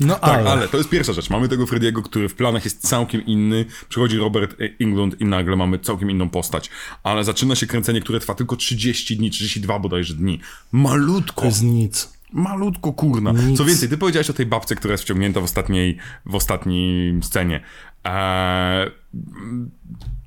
[0.00, 0.50] No Tak, ale...
[0.50, 1.30] ale to jest pierwsza rzecz.
[1.30, 3.64] Mamy tego Frediego, który w planach jest całkiem inny.
[3.88, 6.70] Przychodzi Robert Englund i nagle mamy całkiem inną postać.
[7.02, 10.40] Ale zaczyna się kręcenie, które trwa tylko 30 dni, 32 bodajże dni.
[10.72, 11.40] Malutko.
[11.40, 12.12] To jest nic.
[12.32, 13.32] Malutko kurna.
[13.32, 13.58] Nic.
[13.58, 17.60] Co więcej, ty powiedziałeś o tej babce, która jest wciągnięta w ostatniej, w ostatniej scenie.
[18.04, 18.90] Eee,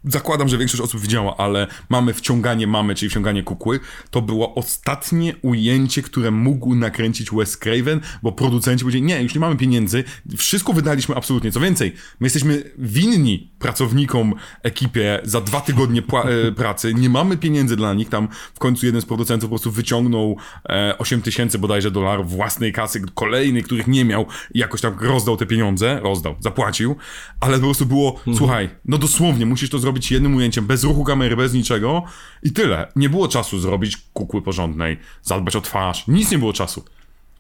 [0.08, 3.80] zakładam, że większość osób widziała, ale mamy wciąganie mamy, czyli wciąganie kukły.
[4.10, 9.42] To było ostatnie ujęcie, które mógł nakręcić Wes Craven, bo producenci powiedzieli, nie, już nie
[9.42, 10.04] mamy pieniędzy,
[10.38, 11.52] wszystko wydaliśmy absolutnie.
[11.52, 17.76] Co więcej, my jesteśmy winni pracownikom, ekipie za dwa tygodnie e, pracy, nie mamy pieniędzy
[17.76, 18.10] dla nich.
[18.10, 20.38] Tam w końcu jeden z producentów po prostu wyciągnął
[20.70, 25.38] e, 8 tysięcy bodajże dolarów własnej kasy, kolejny, których nie miał i jakoś tam rozdał
[25.38, 26.96] te pieniądze, rozdał, zapłacił,
[27.40, 31.36] ale po prostu było, słuchaj, no dosłownie, musisz to zrobić jednym ujęciem, bez ruchu kamery,
[31.36, 32.04] bez niczego
[32.44, 32.88] i tyle.
[32.96, 36.86] Nie było czasu zrobić kukły porządnej, zadbać o twarz, nic nie było czasu.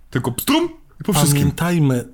[0.09, 0.69] Tylko pstrum
[1.01, 1.41] i po wszystkim.
[1.41, 2.05] Pamiętajmy,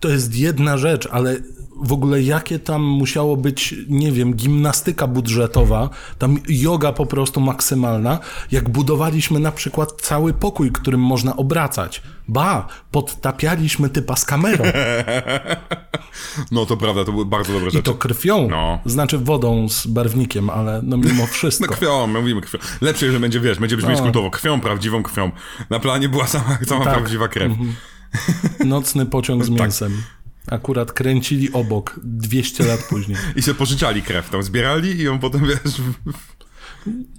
[0.00, 1.36] to jest jedna rzecz, ale
[1.82, 8.18] w ogóle jakie tam musiało być, nie wiem, gimnastyka budżetowa, tam yoga po prostu maksymalna,
[8.50, 12.02] jak budowaliśmy na przykład cały pokój, którym można obracać.
[12.28, 14.64] Ba, podtapialiśmy typa z kamerą
[16.50, 17.82] No to prawda, to były bardzo dobre i rzeczy.
[17.84, 18.78] to krwią, No.
[18.86, 21.74] znaczy wodą z barwnikiem, ale no mimo No wszystko.
[21.74, 22.58] krwią, my mówimy krwią.
[22.80, 24.02] Lepsze, że będzie, wiesz, będzie brzmieć No.
[24.04, 24.30] kultowo.
[24.30, 25.30] Krwią, prawdziwą krwią.
[25.70, 26.94] Na planie była sama, sama Tak.
[26.94, 27.52] prawdziwa krew.
[28.64, 29.56] Nocny pociąg z Tak.
[30.50, 33.18] Akurat kręcili obok 200 lat później.
[33.36, 35.74] I się pożyczali krew, tam zbierali i ją potem, wiesz,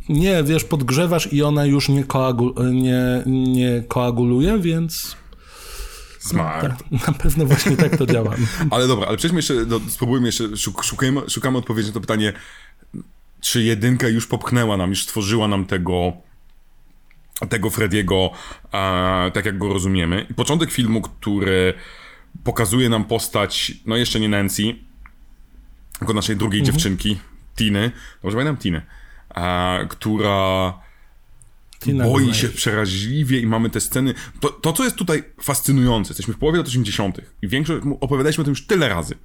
[0.09, 5.15] Nie, wiesz, podgrzewasz i ona już nie, koagul- nie, nie koaguluje, więc
[6.19, 6.83] smart.
[7.07, 8.35] na pewno właśnie tak to działa.
[8.71, 12.33] Ale dobra, ale przejdźmy jeszcze, do, spróbujmy jeszcze, szuk, szukajmy, szukamy odpowiedzi na to pytanie,
[13.41, 16.13] czy jedynka już popchnęła nam, już stworzyła nam tego
[17.49, 18.31] tego Frediego,
[18.73, 20.25] e, tak jak go rozumiemy.
[20.29, 21.73] I początek filmu, który
[22.43, 24.63] pokazuje nam postać, no jeszcze nie Nancy,
[25.99, 26.73] tylko naszej drugiej Mhm.
[26.75, 27.19] dziewczynki,
[27.55, 27.91] Tiny,
[28.23, 28.81] dobrze pamiętam Tiny,
[29.35, 30.73] e, która
[31.79, 34.13] Tina boi się przeraźliwie i mamy te sceny.
[34.39, 37.17] To, to, co jest tutaj fascynujące, jesteśmy w połowie lat 80.
[37.41, 39.15] i większość, opowiadaliśmy o tym już tyle razy.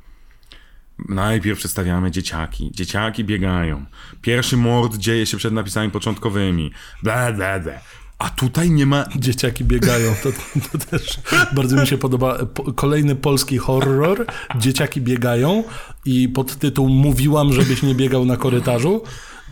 [1.08, 2.70] Najpierw przedstawiamy dzieciaki.
[2.74, 3.84] Dzieciaki biegają.
[4.22, 6.72] Pierwszy mord dzieje się przed napisami początkowymi.
[7.02, 7.80] Bla, bla, bla.
[8.18, 10.32] A tutaj nie ma Dzieciaki biegają, to,
[10.72, 11.20] to też
[11.52, 12.46] bardzo mi się podoba.
[12.46, 14.26] Po, kolejny polski horror,
[14.56, 15.64] dzieciaki biegają
[16.04, 19.02] i podtytuł Mówiłam, żebyś nie biegał na korytarzu,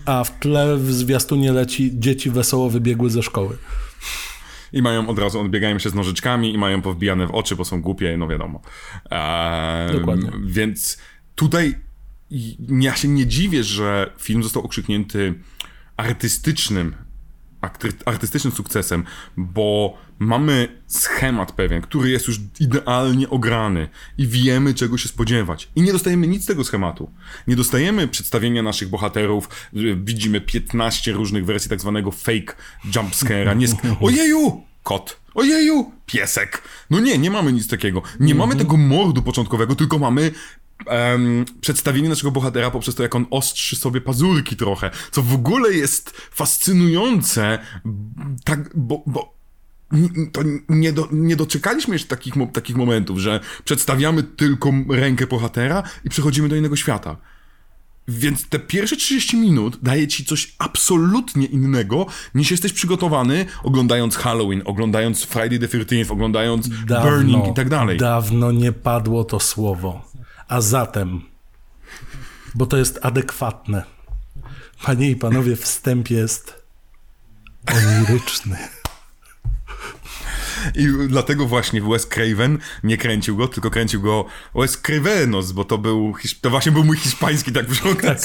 [0.04, 3.56] a w tle w zwiastunie leci dzieci wesoło wybiegły ze szkoły.
[4.72, 7.82] I mają od razu, odbiegają się z nożyczkami i mają powbijane w oczy, bo są
[7.82, 8.60] głupie, no wiadomo.
[9.10, 10.30] Eee, Dokładnie.
[10.44, 10.98] Więc
[11.34, 11.74] tutaj
[12.80, 15.34] ja się nie dziwię, że film został okrzyknięty
[15.96, 16.94] artystycznym,
[18.04, 19.04] artystycznym sukcesem,
[19.36, 23.88] bo mamy schemat pewien, który jest już idealnie ograny
[24.18, 25.68] i wiemy, czego się spodziewać.
[25.76, 27.10] I nie dostajemy nic z tego schematu.
[27.46, 29.48] Nie dostajemy przedstawienia naszych bohaterów,
[29.96, 32.54] widzimy 15 różnych wersji tak zwanego fake
[32.90, 33.56] jumpscare'a.
[33.56, 34.62] Nie sk- Ojeju!
[34.82, 35.20] Kot.
[35.34, 35.92] Ojeju!
[36.06, 36.62] Piesek.
[36.90, 38.02] No nie, nie mamy nic takiego.
[38.20, 40.30] Nie mamy tego mordu początkowego, tylko mamy
[40.86, 45.72] em, przedstawienie naszego bohatera poprzez to, jak on ostrzy sobie pazurki trochę, co w ogóle
[45.72, 47.58] jest fascynujące,
[48.44, 49.36] tak, bo, bo
[50.32, 56.08] to nie, do, nie doczekaliśmy jeszcze takich, takich momentów, że przedstawiamy tylko rękę bohatera i
[56.08, 57.16] przechodzimy do innego świata.
[58.08, 64.62] Więc te pierwsze 30 minut daje ci coś absolutnie innego, niż jesteś przygotowany oglądając Halloween,
[64.64, 67.98] oglądając Friday the 13th, oglądając Burning i tak dalej.
[67.98, 70.05] Dawno nie padło to słowo.
[70.48, 71.20] A zatem,
[72.54, 73.84] bo to jest adekwatne.
[74.84, 76.62] Panie i panowie, wstęp jest
[77.74, 78.56] oniryczny.
[80.74, 85.78] I dlatego właśnie Wes Craven nie kręcił go, tylko kręcił go Wes Cravenos, bo to
[85.78, 88.20] był, to właśnie był mój hiszpański tak wyglądać.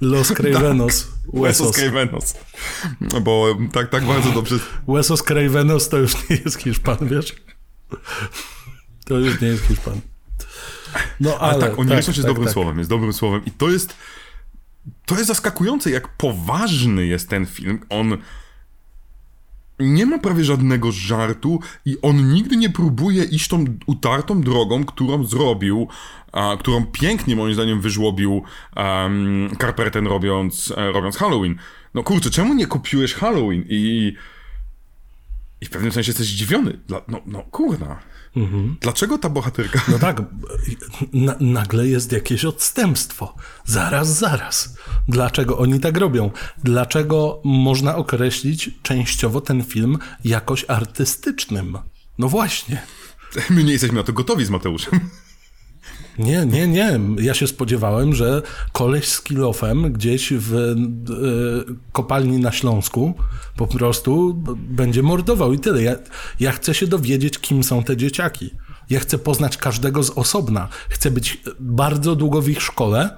[0.00, 1.08] Los Cravenos.
[1.32, 1.76] Wesos Wesos.
[1.76, 2.34] Cravenos.
[3.22, 4.58] Bo tak, tak bardzo dobrze.
[4.88, 7.34] Wesos Cravenos to już nie jest Hiszpan, wiesz?
[9.04, 10.00] To już nie jest Hiszpan.
[11.20, 12.52] No ale, Ale tak, oniryczność jest tak, dobrym tak.
[12.52, 13.44] słowem, jest dobrym słowem.
[13.44, 13.96] I to jest.
[15.06, 17.80] To jest zaskakujące, jak poważny jest ten film.
[17.88, 18.18] On
[19.80, 25.24] nie ma prawie żadnego żartu i on nigdy nie próbuje iść tą utartą drogą, którą
[25.24, 25.88] zrobił,
[26.32, 28.42] a, którą pięknie moim zdaniem wyżłobił
[28.76, 31.56] um, Carpenter robiąc, e, robiąc Halloween.
[31.94, 33.64] No kurczę, czemu nie kopiujesz Halloween?
[33.68, 34.14] I,
[35.60, 36.78] i w pewnym sensie jesteś zdziwiony.
[36.88, 37.98] No, no kurna.
[38.80, 39.82] Dlaczego ta bohaterka...
[39.88, 40.22] No tak,
[41.12, 43.34] na, nagle jest jakieś odstępstwo.
[43.64, 44.76] Zaraz, zaraz.
[45.08, 46.30] Dlaczego oni tak robią?
[46.64, 51.78] Dlaczego można określić częściowo ten film jakoś artystycznym?
[52.18, 52.82] No właśnie.
[53.50, 55.00] My nie jesteśmy na to gotowi z Mateuszem.
[56.18, 57.00] Nie, nie, nie.
[57.18, 60.74] Ja się spodziewałem, że koleś z kilofem gdzieś w e,
[61.92, 63.14] kopalni na Śląsku
[63.56, 65.82] po prostu będzie mordował i tyle.
[65.82, 65.96] Ja,
[66.40, 68.50] ja chcę się dowiedzieć, kim są te dzieciaki.
[68.90, 70.68] Ja chcę poznać każdego z osobna.
[70.88, 73.10] Chcę być bardzo długo w ich szkole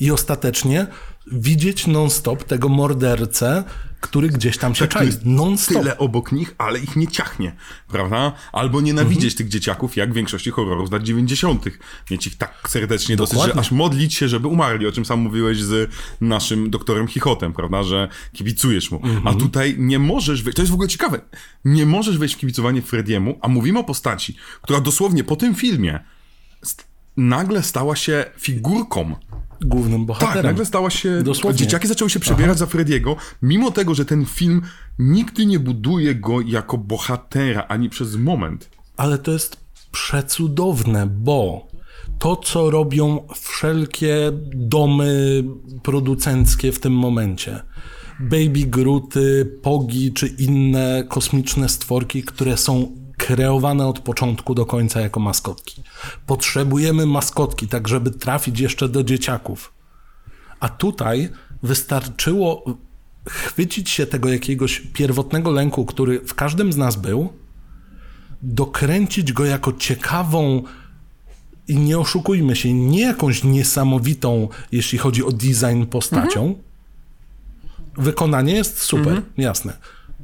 [0.00, 0.86] i ostatecznie
[1.32, 3.64] widzieć non-stop tego mordercę,
[4.00, 5.08] który gdzieś tam się Tak, czai.
[5.24, 5.78] Non-stop.
[5.78, 7.52] Tyle obok nich, ale ich nie ciachnie,
[7.88, 8.32] prawda?
[8.52, 11.64] Albo nienawidzieć tych dzieciaków, jak w większości horrorów z lat 90.
[12.10, 13.60] Mieć ich tak serdecznie dosyć, że Dokładnie.
[13.60, 17.82] aż modlić się, żeby umarli, o czym sam mówiłeś z naszym doktorem Chichotem, prawda?
[17.82, 19.00] Że kibicujesz mu.
[19.24, 21.20] A tutaj nie możesz wejść, to jest w ogóle ciekawe,
[21.64, 26.00] nie możesz wejść w kibicowanie Frediemu, a mówimy o postaci, która dosłownie po tym filmie
[27.16, 29.16] nagle stała się figurką
[29.60, 30.46] Głównym tak, bohaterem.
[30.46, 31.22] nagle stała się.
[31.22, 31.58] Dosłownie.
[31.58, 34.62] Dzieciaki zaczęły się przebierać za Frediego, mimo tego, że ten film
[34.98, 38.70] nigdy nie buduje go jako bohatera ani przez moment.
[38.96, 39.56] Ale to jest
[39.92, 41.68] przecudowne, bo
[42.18, 45.44] to, co robią wszelkie domy
[45.82, 47.62] producenckie w tym momencie,
[48.20, 55.20] Baby Gruty, Pogi czy inne kosmiczne stworki, które są kreowane od początku do końca jako
[55.20, 55.82] maskotki.
[56.26, 59.72] Potrzebujemy maskotki, tak żeby trafić jeszcze do dzieciaków.
[60.60, 61.28] A tutaj
[61.62, 62.64] wystarczyło
[63.28, 67.32] chwycić się tego jakiegoś pierwotnego lęku, który w każdym z nas był,
[68.42, 70.62] dokręcić go jako ciekawą
[71.68, 76.54] i nie oszukujmy się, nie jakąś niesamowitą, jeśli chodzi o design postacią.
[77.96, 79.76] Wykonanie jest super, jasne.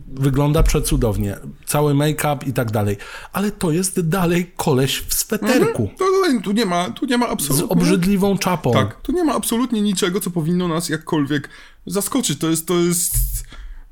[0.07, 1.37] Wygląda przecudownie.
[1.67, 2.97] Cały make-up i tak dalej.
[3.33, 5.91] Ale to jest dalej koleś w sweterku.
[5.99, 7.69] To, to, tu nie ma, tu nie ma Z absolutnie.
[7.69, 8.73] obrzydliwą czapą.
[8.73, 11.49] Tak, tu nie ma absolutnie niczego, co powinno nas jakkolwiek
[11.87, 12.39] zaskoczyć.
[12.39, 13.15] To jest, to jest.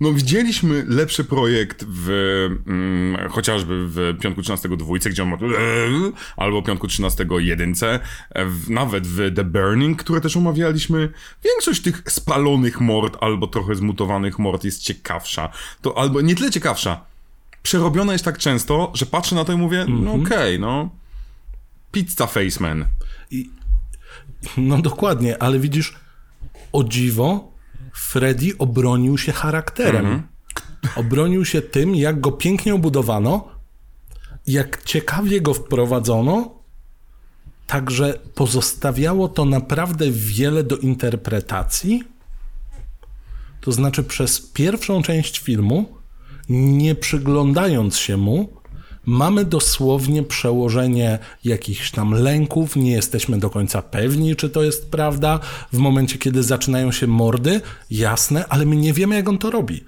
[0.03, 2.09] No, widzieliśmy lepszy projekt w
[2.66, 5.36] mm, chociażby w Piątku 13 dwójce, gdzie on ma
[6.36, 8.00] albo Piątku 13 jedynce,
[8.34, 11.12] w, nawet w The Burning, które też omawialiśmy.
[11.44, 15.48] Większość tych spalonych mord albo trochę zmutowanych mord jest ciekawsza.
[15.82, 17.05] To albo nie tyle ciekawsza.
[17.62, 20.90] Przerobiona jest tak często, że patrzę na to i mówię, no okej, no.
[21.92, 22.86] Pizza Faceman.
[24.57, 25.94] No dokładnie, ale widzisz,
[26.72, 27.51] o dziwo,
[27.93, 30.22] Freddy obronił się charakterem.
[30.97, 33.49] Obronił się tym, jak go pięknie obudowano,
[34.47, 36.55] jak ciekawie go wprowadzono,
[37.66, 42.05] także pozostawiało to naprawdę wiele do interpretacji.
[43.61, 45.97] To znaczy, przez pierwszą część filmu,
[46.49, 48.62] nie przyglądając się mu,
[49.07, 55.40] mamy dosłownie przełożenie jakichś tam lęków, nie jesteśmy do końca pewni, czy to jest prawda.
[55.72, 59.84] W momencie, kiedy zaczynają się mordy, jasne, ale my nie wiemy, jak on to robi.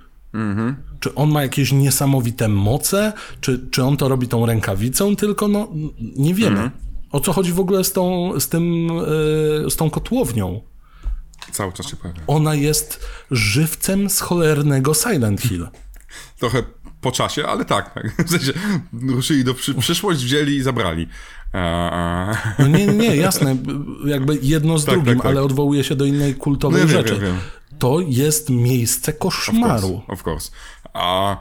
[1.00, 5.68] Czy on ma jakieś niesamowite moce, czy, czy on to robi tą rękawicą, tylko no,
[6.16, 6.70] nie wiemy.
[7.10, 10.60] O co chodzi w ogóle z tą, z tym, yy, z tą kotłownią?
[11.52, 12.20] Cały czas się pojawia.
[12.26, 15.68] Ona jest żywcem z cholernego Silent Hill.
[16.38, 16.62] Trochę
[17.05, 17.94] po czasie, ale tak.
[17.94, 18.12] tak.
[18.26, 18.52] W sensie
[19.09, 21.09] ruszyli do przy, przyszłość, wzięli i zabrali.
[21.52, 23.57] Eee, No nie, nie, jasne,
[24.07, 25.26] jakby jedno z Tak, drugim, tak, tak.
[25.32, 27.14] ale odwołuje się do innej kultowej No ja wiem, rzeczy.
[27.14, 27.36] ja wiem.
[27.78, 29.88] To jest miejsce of koszmaru.
[29.88, 30.50] course, of course.
[30.94, 31.36] A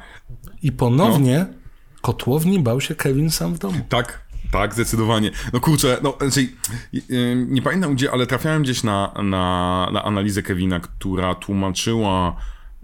[0.61, 1.55] I ponownie No.
[2.01, 3.79] kotłowni bał się Kevin sam w domu.
[3.89, 5.31] tak, tak, zdecydowanie.
[5.53, 6.47] No kurczę, no znaczy,
[6.93, 12.35] yy, nie pamiętam gdzie, ale trafiałem gdzieś na, na, na analizę Kevina, która tłumaczyła,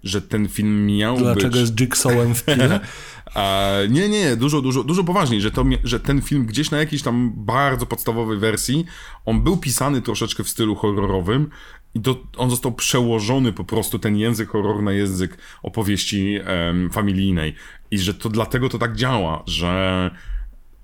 [0.03, 1.59] że ten film miał Dlaczego być...
[1.59, 2.79] jest Jigsawem w pile?
[3.35, 7.01] A, nie, nie, dużo, dużo, dużo poważniej, że, to, że ten film gdzieś na jakiejś
[7.01, 8.85] tam bardzo podstawowej wersji,
[9.25, 11.49] on był pisany troszeczkę w stylu horrorowym
[11.95, 17.55] i to, on został przełożony po prostu, ten język horror na język opowieści em, familijnej.
[17.91, 20.11] I że to dlatego to tak działa, że,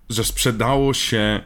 [0.09, 1.41] że sprzedało się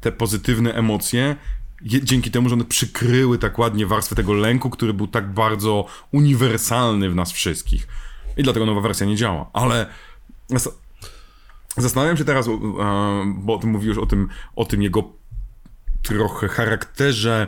[0.00, 1.36] te pozytywne emocje je,
[1.84, 7.10] dzięki temu, że one przykryły tak ładnie warstwę tego lęku, który był tak bardzo uniwersalny
[7.10, 7.88] w nas wszystkich.
[8.36, 9.50] I dlatego nowa wersja nie działa.
[9.52, 9.86] Ale
[10.50, 10.74] zas-
[11.76, 12.52] zastanawiam się teraz, e,
[13.36, 15.12] bo ty mówiłeś o tym, o tym jego
[16.02, 17.46] trochę charakterze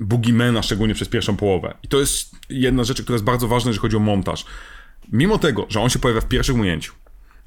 [0.00, 1.74] Boogiemana, szczególnie przez pierwszą połowę.
[1.82, 4.44] I to jest jedna z rzeczy, która jest bardzo ważna, jeżeli chodzi o montaż.
[5.12, 6.92] Mimo tego, że on się pojawia w pierwszym ujęciu,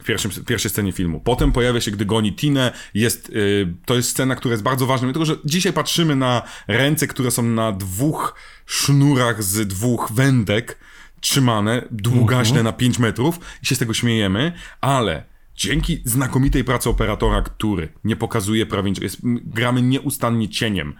[0.03, 3.95] w pierwszym, w pierwszej scenie filmu, potem pojawia się, gdy goni Tinę, jest, y, to
[3.95, 7.71] jest scena, która jest bardzo ważna, dlatego że dzisiaj patrzymy na ręce, które są na
[7.71, 8.35] dwóch
[8.65, 10.77] sznurach z dwóch wędek
[11.19, 15.23] trzymane, długaśne na 5 metrów i się z tego śmiejemy, ale
[15.55, 20.93] dzięki znakomitej pracy operatora, który nie pokazuje prawie niczego, gramy nieustannie cieniem.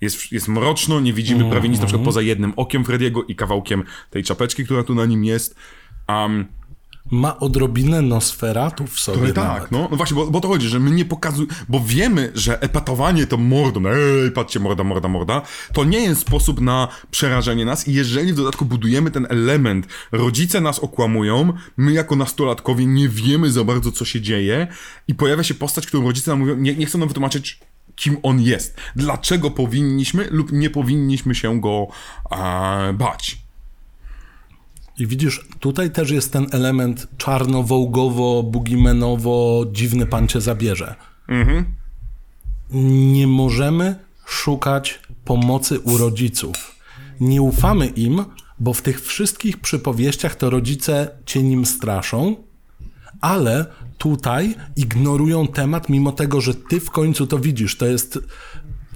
[0.00, 3.82] Jest, jest mroczno, nie widzimy prawie nic, na przykład poza jednym okiem Frediego i kawałkiem
[4.10, 5.56] tej czapeczki, która tu na nim jest.
[6.08, 6.46] Um,
[7.10, 9.70] Ma odrobinę nosferatu w sobie tak, nawet.
[9.70, 13.26] no, no właśnie, bo, bo to chodzi, że my nie pokazujemy, bo wiemy, że epatowanie
[13.26, 15.42] to mordą, ej, patrzcie, morda, morda, morda,
[15.72, 20.60] to nie jest sposób na przerażenie nas i jeżeli w dodatku budujemy ten element, rodzice
[20.60, 24.66] nas okłamują, my jako nastolatkowie nie wiemy za bardzo, co się dzieje
[25.08, 27.60] i pojawia się postać, którą rodzice nam mówią, nie, nie chcą nam wytłumaczyć,
[27.96, 31.86] kim on jest, dlaczego powinniśmy lub nie powinniśmy się go
[32.30, 33.45] a, bać.
[34.98, 40.94] I widzisz, tutaj też jest ten element czarnowołgowo, bugimenowo, dziwny pan cię zabierze.
[42.70, 46.76] Nie możemy szukać pomocy u rodziców.
[47.20, 48.24] Nie ufamy im,
[48.58, 52.36] bo w tych wszystkich przypowieściach to rodzice cię nim straszą,
[53.20, 53.66] ale
[53.98, 57.76] tutaj ignorują temat, mimo tego, że ty w końcu to widzisz.
[57.76, 58.18] To jest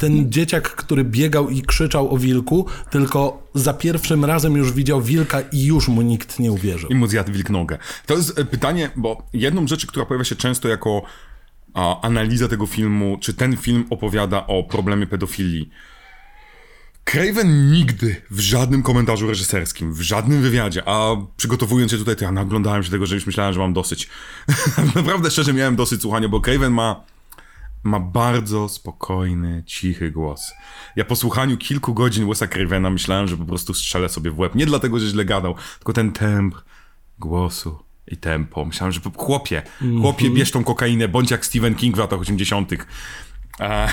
[0.01, 5.40] ten dzieciak, który biegał i krzyczał o wilku, tylko za pierwszym razem już widział wilka
[5.40, 6.90] i już mu nikt nie uwierzył.
[6.90, 7.78] I mu zjadł wilk nogę.
[8.07, 11.03] To jest e, pytanie, bo jedną rzecz, która pojawia się często jako
[11.74, 15.70] a, analiza tego filmu, czy ten film opowiada o problemie pedofilii.
[17.05, 22.32] Craven nigdy w żadnym komentarzu reżyserskim, w żadnym wywiadzie, a przygotowując się tutaj, to ja
[22.32, 24.09] naglądałem się tego, że już myślałem, że mam dosyć.
[24.94, 27.05] Naprawdę szczerze miałem dosyć słuchania, bo Craven ma
[27.83, 30.53] ma bardzo spokojny, cichy głos.
[30.97, 34.55] Ja po słuchaniu kilku godzin Wesa Cravena myślałem, że po prostu strzelę sobie w łeb.
[34.55, 36.62] Nie dlatego, że źle gadał, tylko ten tembr
[37.18, 38.64] głosu i tempo.
[38.64, 39.62] Myślałem, że chłopie,
[40.01, 42.72] chłopie, bierz tą kokainę, bądź jak Stephen King w latach 80.
[43.61, 43.89] E,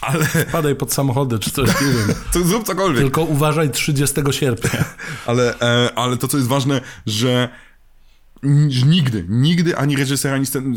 [0.00, 2.14] ale Padaj pod samochody czy coś, nie wiem.
[2.32, 3.02] to zrób cokolwiek.
[3.02, 4.84] Tylko uważaj 30 sierpnia.
[5.26, 7.48] Ale, e, ale to, co jest ważne, że
[8.86, 10.76] nigdy, nigdy ani reżyser, ani scen,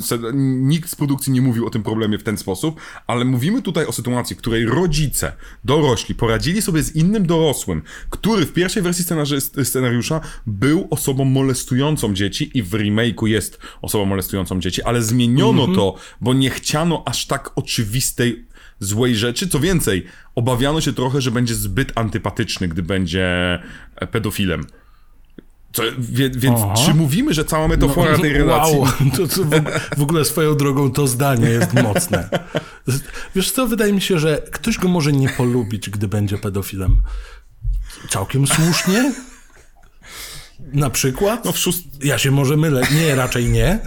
[0.67, 3.91] nikt z produkcji nie mówił o tym problemie w ten sposób, ale mówimy tutaj o
[3.91, 9.05] sytuacji, w której rodzice, dorośli poradzili sobie z innym dorosłym, który w pierwszej wersji
[9.63, 15.95] scenariusza był osobą molestującą dzieci i w remake'u jest osobą molestującą dzieci, ale zmieniono to,
[16.21, 18.45] bo nie chciano aż tak oczywistej
[18.79, 19.47] złej rzeczy.
[19.47, 20.05] Co więcej,
[20.35, 23.59] obawiano się trochę, że będzie zbyt antypatyczny, gdy będzie
[24.11, 24.67] pedofilem.
[25.99, 26.73] Wie, więc Aha.
[26.85, 28.77] czy mówimy, że cała metafora tej relacji...
[28.77, 29.49] Wow, to, to w,
[29.97, 32.29] w ogóle swoją drogą to zdanie jest mocne.
[33.35, 37.01] Wiesz co, wydaje mi się, że ktoś go może nie polubić, gdy będzie pedofilem.
[38.09, 39.13] Całkiem słusznie?
[40.59, 41.45] Na przykład?
[41.45, 41.83] No w szóst...
[42.03, 42.81] Ja się może mylę.
[42.91, 43.79] Nie, raczej nie.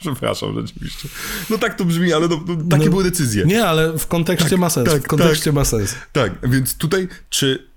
[0.00, 1.08] Przepraszam, rzeczywiście.
[1.50, 3.44] No tak to brzmi, ale no, no, takie No, były decyzje.
[3.44, 4.90] Nie, ale w kontekście ma sens.
[4.90, 5.94] tak, w kontekście ma sens.
[6.12, 7.68] Tak, więc tutaj czy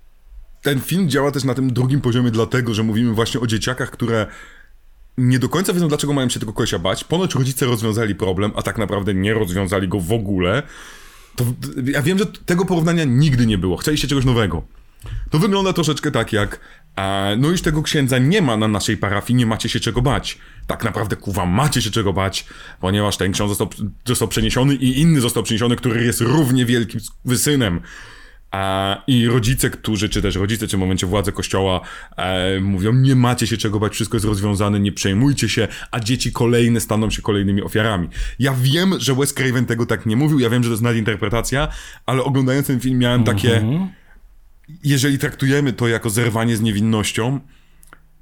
[0.62, 4.26] ten film działa też na tym drugim poziomie dlatego, że mówimy właśnie o dzieciakach, które
[5.18, 7.04] nie do końca wiedzą, dlaczego mają się tego kolesia bać.
[7.04, 10.62] Ponoć rodzice rozwiązali problem, a tak naprawdę nie rozwiązali go w ogóle.
[11.36, 11.44] To,
[11.84, 13.76] ja wiem, że tego porównania nigdy nie było.
[13.76, 14.62] Chcieliście czegoś nowego.
[15.30, 16.60] To wygląda troszeczkę tak jak
[16.96, 20.38] e, no już tego księdza nie ma na naszej parafii, nie macie się czego bać.
[20.66, 22.46] Tak naprawdę, kuwa, macie się czego bać,
[22.80, 23.68] ponieważ ten ksiądz został,
[24.04, 27.00] został przeniesiony i inny został przeniesiony, który jest równie wielkim
[27.36, 27.80] synem.
[28.50, 31.80] A, I rodzice, którzy, czy też rodzice, czy w momencie władze kościoła
[32.16, 36.32] e, mówią, nie macie się czego bać, wszystko jest rozwiązane, nie przejmujcie się, a dzieci
[36.32, 38.08] kolejne staną się kolejnymi ofiarami.
[38.38, 41.68] Ja wiem, że Wes Craven tego tak nie mówił, ja wiem, że to jest nadinterpretacja,
[42.06, 43.64] ale oglądając ten film miałem takie,
[44.84, 47.40] jeżeli traktujemy to jako zerwanie z niewinnością,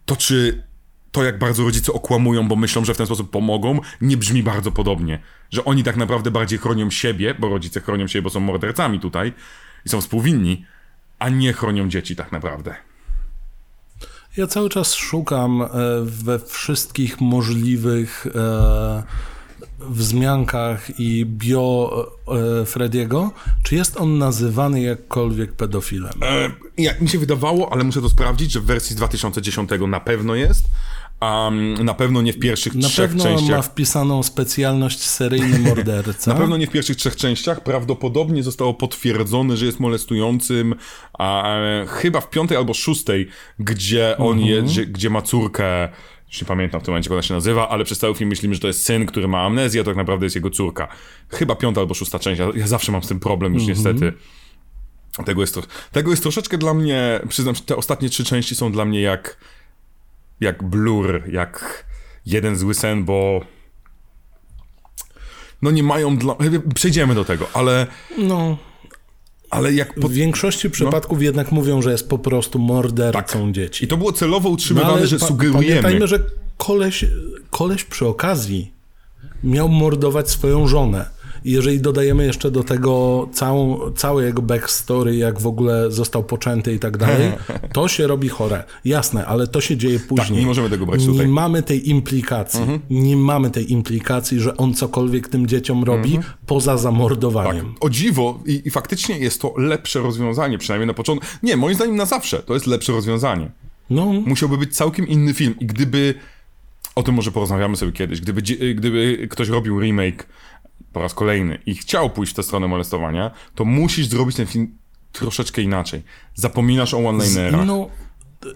[0.05, 0.63] to czy
[1.11, 4.73] to, jak bardzo rodzice okłamują, bo myślą, że w ten sposób pomogą, nie brzmi bardzo
[4.73, 5.19] podobnie.
[5.51, 9.33] Że oni tak naprawdę bardziej chronią siebie, bo rodzice chronią siebie, bo są mordercami tutaj
[9.89, 10.65] i są współwinni,
[11.19, 12.75] a nie chronią dzieci tak naprawdę.
[14.37, 15.69] Ja cały czas szukam e,
[16.03, 19.03] we wszystkich możliwych e,
[19.81, 21.91] wzmiankach i bio
[22.63, 23.31] e, Frediego,
[23.63, 26.13] czy jest on nazywany jakkolwiek pedofilem.
[26.23, 30.01] E, jak mi się wydawało, ale muszę to sprawdzić, że w wersji z 2010 na
[30.01, 30.65] pewno jest,
[31.21, 33.57] a mm, na pewno nie w pierwszych Na trzech pewno częściach.
[33.57, 36.33] ma wpisaną specjalność seryjny morderca.
[36.35, 37.63] Na pewno nie w pierwszych trzech częściach.
[37.63, 40.75] Prawdopodobnie zostało potwierdzone, że jest molestującym,
[41.19, 44.47] a e, chyba w piątej albo szóstej, gdzie on Mhm.
[44.67, 45.89] jest, gdzie, ma córkę.
[46.29, 48.55] Już nie pamiętam w tym momencie, jak ona się nazywa, ale przez cały film myślimy,
[48.55, 50.89] że to jest syn, który ma amnezję, a tak naprawdę jest jego córka.
[51.29, 52.41] Chyba piąta albo szósta część.
[52.41, 53.77] Ja, ja zawsze mam z tym problem już Mhm.
[53.79, 54.13] niestety.
[55.25, 55.59] Tego jest,
[55.93, 59.37] tego jest troszeczkę dla mnie, przyznam, że te ostatnie trzy części są dla mnie jak
[60.41, 61.85] jak blur, jak
[62.27, 63.41] jeden zły sen, bo
[65.63, 66.37] no nie mają dla...
[66.75, 67.87] Przejdziemy do tego, ale,
[68.19, 68.57] No,
[69.51, 69.95] ale jak...
[69.95, 70.09] Po...
[70.09, 73.85] w większości przypadków jednak mówią, że jest po prostu mordercą dzieci.
[73.85, 75.67] I to było celowo No, utrzymywane, ale że pa- sugerujemy.
[75.67, 76.19] Pamiętajmy, że
[76.57, 77.05] koleś,
[77.51, 78.73] koleś przy okazji
[79.45, 81.11] miał mordować swoją żonę.
[81.45, 86.75] I jeżeli dodajemy jeszcze do tego całą, całe jego backstory, jak w ogóle został poczęty
[86.75, 87.33] i tak dalej,
[87.75, 88.65] to się robi chore.
[88.85, 90.29] Jasne, ale to się dzieje później.
[90.29, 91.29] Tak, nie możemy tego brać nie tutaj.
[91.29, 92.61] mamy tej implikacji.
[92.91, 97.75] Nie mamy tej implikacji, że on cokolwiek tym dzieciom robi poza zamordowaniem.
[97.81, 101.27] O dziwo, i, i faktycznie jest to lepsze rozwiązanie, przynajmniej na początku.
[101.43, 103.51] Nie, moim zdaniem na zawsze to jest lepsze rozwiązanie.
[103.91, 105.55] No, Musiałby być całkiem inny film.
[105.61, 106.15] I gdyby.
[106.95, 108.21] O tym może porozmawiamy sobie kiedyś.
[108.21, 108.43] Gdyby,
[108.75, 110.27] gdyby ktoś robił remake
[110.93, 114.79] po raz kolejny i chciał pójść w tę stronę molestowania, to musisz zrobić ten film
[115.13, 116.03] troszeczkę inaczej.
[116.35, 117.67] Zapominasz o one-linerach.
[117.67, 117.89] No,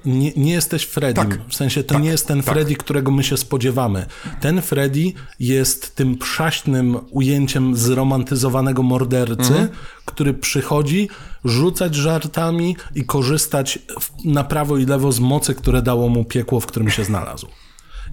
[0.04, 1.28] nie, nie jesteś Freddym.
[1.28, 1.38] Tak.
[1.48, 2.54] w sensie to Tak, nie jest ten tak.
[2.54, 4.06] Freddy, którego my się spodziewamy.
[4.40, 9.68] Ten Freddy jest tym przaśnym ujęciem zromantyzowanego mordercy, Mhm.
[10.04, 11.08] który przychodzi
[11.44, 13.78] rzucać żartami i korzystać
[14.24, 17.46] na prawo i lewo z mocy, które dało mu piekło, w którym się znalazł.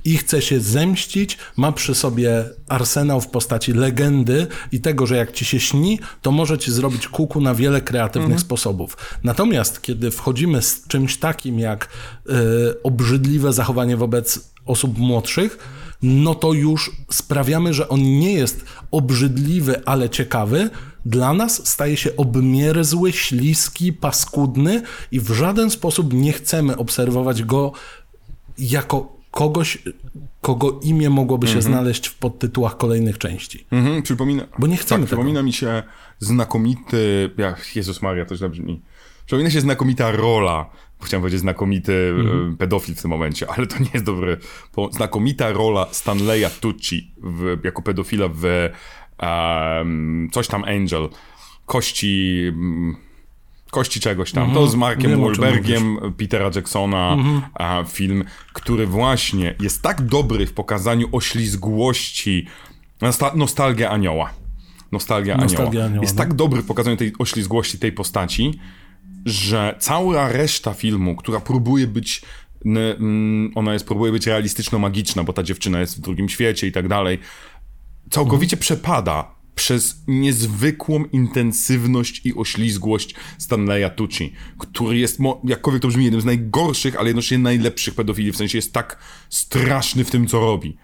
[0.06, 5.32] I chce się zemścić, ma przy sobie arsenał w postaci legendy i tego, że jak
[5.32, 8.98] ci się śni, to może ci zrobić kuku na wiele kreatywnych sposobów.
[9.24, 11.90] Natomiast kiedy wchodzimy z czymś takim jak
[12.30, 15.58] y, obrzydliwe zachowanie wobec osób młodszych,
[16.02, 20.70] no to już sprawiamy, że on nie jest obrzydliwy, ale ciekawy.
[21.06, 24.82] Dla nas staje się obmierzły, śliski, paskudny
[25.12, 27.72] i w żaden sposób nie chcemy obserwować go
[28.58, 29.78] jako kogoś,
[30.42, 33.66] kogo imię mogłoby się znaleźć w podtytułach kolejnych części.
[33.72, 35.22] Mhm, przypomina, Bo nie chcemy tak, tego.
[35.22, 35.84] przypomina mi się
[36.20, 37.30] znakomity.
[37.38, 38.82] Ja, Jezus Maria, to źle brzmi.
[39.26, 40.70] Przypomina się znakomita rola.
[41.02, 42.52] Chciałem powiedzieć znakomity Mhm.
[42.54, 44.38] e, pedofil w tym momencie, ale to nie jest dobre.
[44.76, 48.70] Bo znakomita rola Stanleya Tucci w, jako pedofila w
[49.18, 51.10] em, coś tam Angel.
[51.66, 52.44] Kości.
[52.48, 52.96] mm,
[53.72, 54.54] Kości czegoś tam.
[54.54, 55.22] To z Markiem Mhm.
[55.22, 55.52] Wiem, Mhm.
[55.52, 57.18] Wahlbergiem, Petera Jacksona,
[57.54, 62.48] a, film, który właśnie jest tak dobry w pokazaniu oślizgłości,
[63.02, 64.34] nosta- nostalgia anioła.
[64.92, 66.02] Nostalgia, Nostalgia anioła.
[66.02, 66.24] Jest no.
[66.24, 68.60] tak dobry w pokazaniu tej oślizgłości tej postaci,
[69.26, 72.22] że cała reszta filmu, która próbuje być
[72.66, 76.88] mm, ona jest, próbuje być realistyczno-magiczna, bo ta dziewczyna jest w drugim świecie i tak
[76.88, 77.20] dalej,
[78.10, 86.22] całkowicie przepada przez niezwykłą intensywność i oślizgłość Stanleya Tucci, który jest, jakkolwiek to brzmi, jednym
[86.22, 88.98] z najgorszych, ale jednocześnie najlepszych pedofili, w sensie jest tak
[89.30, 90.78] straszny w tym, co robi.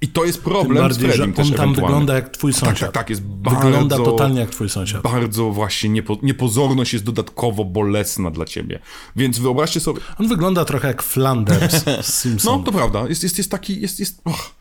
[0.00, 2.60] I to jest Tym problem z bardziej, że Freddym on tam wygląda jak twój Tak,
[2.60, 2.80] sąsiad.
[2.80, 3.60] tak, tak, jest bardzo...
[3.60, 5.02] Wygląda totalnie jak twój sąsiad.
[5.02, 8.78] Bardzo właśnie niepo, niepozorność jest dodatkowo bolesna dla ciebie.
[9.16, 12.58] Więc wyobraźcie sobie, On wygląda trochę jak Flanders z Simpsonów.
[12.66, 13.08] no, to prawda.
[13.08, 14.20] Jest, jest, jest taki, jest, jest...
[14.24, 14.57] Och.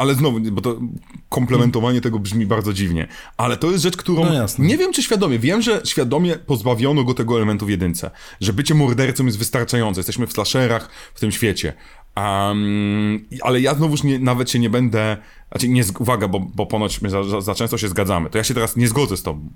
[0.00, 0.80] Ale znowu, bo to
[1.28, 3.06] komplementowanie tego brzmi bardzo dziwnie.
[3.36, 5.38] Ale to jest rzecz, którą No nie wiem, czy świadomie.
[5.38, 8.10] Wiem, że świadomie pozbawiono go tego elementu w jedynce.
[8.40, 9.98] Że bycie mordercą jest wystarczające.
[9.98, 11.72] Jesteśmy w slasherach w tym świecie.
[12.16, 15.16] Um, ale ja znowuż nie, nawet się nie będę...
[15.50, 18.30] Znaczy, nie, uwaga, bo, bo ponoć my za, za, za często się zgadzamy.
[18.30, 19.48] To ja się teraz nie zgodzę z tobą.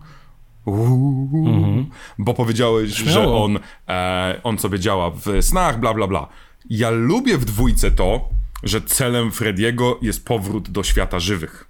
[0.66, 1.84] Uuu,
[2.18, 3.44] Bo powiedziałeś, że Śmiało.
[3.44, 6.28] on, e, on sobie działa w snach, bla, bla, bla.
[6.70, 8.28] Ja lubię w dwójce to,
[8.64, 11.64] że celem Frediego jest powrót do świata żywych.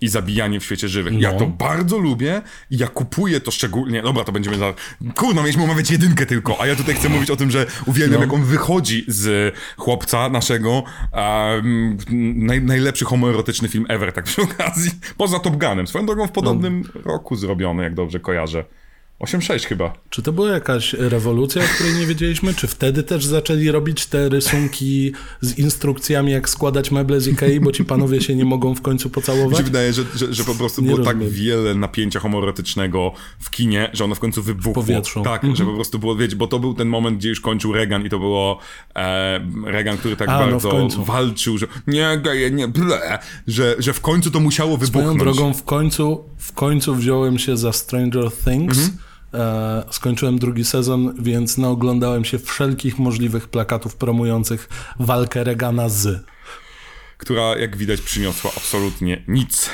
[0.00, 1.20] I zabijanie w świecie żywych.
[1.20, 1.38] Ja No.
[1.38, 4.02] to bardzo lubię i ja kupuję to szczególnie.
[4.02, 4.74] Dobra, to będziemy za.
[5.16, 8.24] Kurno, mieliśmy omawiać jedynkę tylko, a ja tutaj chcę mówić o tym, że uwielbiam, No.
[8.26, 10.82] jak on wychodzi z chłopca naszego.
[11.12, 11.96] Um,
[12.46, 14.90] naj, najlepszy homoerotyczny film ever, tak przy okazji.
[15.16, 15.86] Poza Top Gunem.
[15.86, 17.00] Swoją drogą w podobnym No.
[17.12, 18.64] roku zrobiony, jak dobrze kojarzę.
[19.20, 19.92] 8-6 chyba.
[20.10, 22.54] Czy to była jakaś rewolucja, o której nie wiedzieliśmy?
[22.54, 27.72] Czy wtedy też zaczęli robić te rysunki z instrukcjami, jak składać meble z Ikei, bo
[27.72, 29.58] ci panowie się nie mogą w końcu Mi pocałować?
[29.58, 31.32] się wydaje, że, że, że po prostu Nie było tak rozumiem.
[31.34, 34.72] wiele napięcia homoerotycznego w kinie, że ono w końcu wybuchło.
[34.82, 35.22] powietrzu.
[35.22, 35.56] Tak, Mhm.
[35.56, 38.10] że po prostu było, wiecie, bo to był ten moment, gdzie już kończył Reagan i
[38.10, 38.58] to było
[38.96, 41.04] e, Reagan, który tak A, no w bardzo końcu.
[41.04, 45.18] walczył, że nie, geje, nie, ble, że, że w końcu to musiało Swoją wybuchnąć.
[45.18, 48.78] drogą w końcu, w końcu wziąłem się za Stranger Things.
[48.78, 48.98] Mhm.
[49.34, 54.68] E, skończyłem drugi sezon, więc naoglądałem się wszelkich możliwych plakatów promujących
[54.98, 56.24] walkę Regana z.
[57.18, 59.70] która jak widać przyniosła absolutnie nic.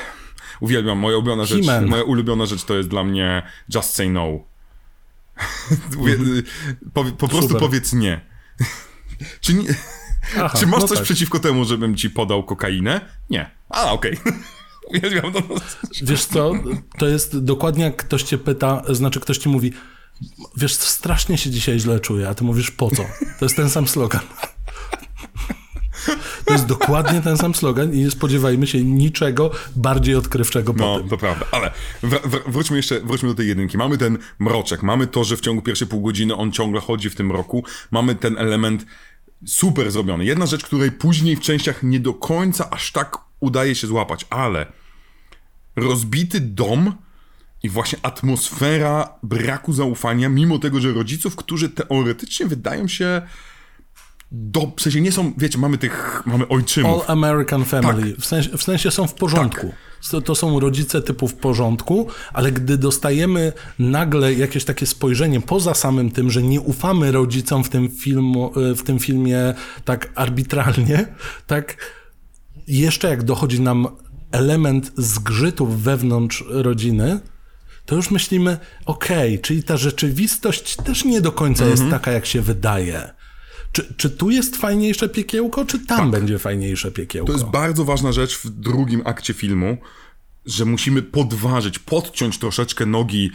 [0.61, 1.86] Uwielbiam, moja ulubiona rzecz, He-Man.
[1.86, 3.42] moja ulubiona rzecz to jest dla mnie
[3.74, 4.22] Just Say No.
[5.98, 6.42] Uwie-
[6.94, 7.61] po, po prostu Super.
[7.61, 8.20] powiedz nie.
[9.40, 9.68] Czy, nie,
[10.36, 11.05] Aha, czy masz no coś tak.
[11.05, 13.00] przeciwko temu, żebym ci podał kokainę?
[13.30, 13.50] Nie.
[13.68, 14.16] A, okej.
[14.16, 14.30] To.
[16.03, 16.53] Wiesz co,
[16.99, 19.72] to jest dokładnie jak ktoś cię pyta, znaczy ktoś ci mówi,
[20.57, 23.03] wiesz, strasznie się dzisiaj źle czuję, a ty mówisz po co?
[23.39, 24.22] To jest ten sam slogan.
[26.45, 31.01] To jest dokładnie ten sam slogan i nie spodziewajmy się niczego bardziej odkrywczego po No,
[31.11, 31.47] to prawda.
[31.51, 31.70] Ale
[32.03, 33.78] wr- wr- wróćmy jeszcze wróćmy do tej jedynki.
[33.78, 37.14] Mamy ten mroczek, mamy to, że w ciągu pierwszej pół godziny on ciągle chodzi w
[37.14, 37.64] tym roku.
[37.91, 38.87] Mamy ten element
[39.47, 40.24] super zrobiony.
[40.24, 44.66] Jedna rzecz, której później w częściach nie do końca aż tak udaje się złapać, ale
[45.76, 46.93] rozbity dom
[47.62, 53.22] i właśnie atmosfera braku zaufania, mimo tego, że rodziców, którzy teoretycznie wydają się
[54.32, 56.93] do, w sensie nie są, wiecie, mamy tych, mamy ojczymów.
[56.93, 58.12] All American Family.
[58.12, 58.20] Tak.
[58.20, 59.66] W, sensie, w sensie są w porządku.
[59.66, 60.11] Tak.
[60.11, 65.74] To, to, są rodzice typu w porządku, ale gdy dostajemy nagle jakieś takie spojrzenie poza
[65.74, 69.55] samym tym, że nie ufamy rodzicom w tym, filmu, w tym filmie
[69.85, 71.07] tak arbitralnie,
[71.47, 71.76] tak
[72.68, 73.88] jeszcze jak dochodzi nam
[74.32, 77.20] element zgrzytów wewnątrz rodziny,
[77.86, 82.00] to już myślimy, okej, okay, czyli ta rzeczywistość też nie do końca jest mhm.
[82.00, 83.14] taka, jak się wydaje.
[83.72, 86.10] Czy, czy tu jest fajniejsze piekiełko, czy tam tak.
[86.10, 87.32] będzie fajniejsze piekiełko?
[87.32, 89.76] To jest bardzo ważna rzecz w drugim akcie filmu,
[90.46, 93.30] że musimy podważyć, podciąć troszeczkę nogi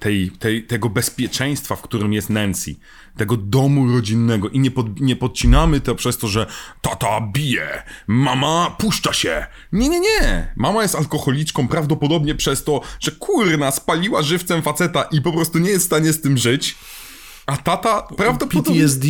[0.00, 2.74] tej, tej, tego bezpieczeństwa, w którym jest Nancy,
[3.16, 6.46] tego domu rodzinnego i nie, pod, nie podcinamy to przez to, że
[6.80, 9.46] tata bije, mama puszcza się.
[9.72, 10.52] Nie, nie, nie.
[10.56, 15.70] Mama jest alkoholiczką prawdopodobnie przez to, że kurna spaliła żywcem faceta i po prostu nie
[15.70, 16.76] jest w stanie z tym żyć.
[17.46, 18.74] A tata prawdopodobnie...
[18.74, 19.08] PTSD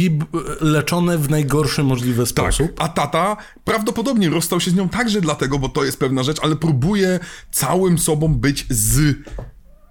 [0.60, 2.74] leczone w najgorszy możliwy tak, sposób.
[2.74, 6.38] Tak, a tata prawdopodobnie rozstał się z nią także dlatego, bo to jest pewna rzecz,
[6.42, 7.20] ale próbuje
[7.50, 9.16] całym sobą być z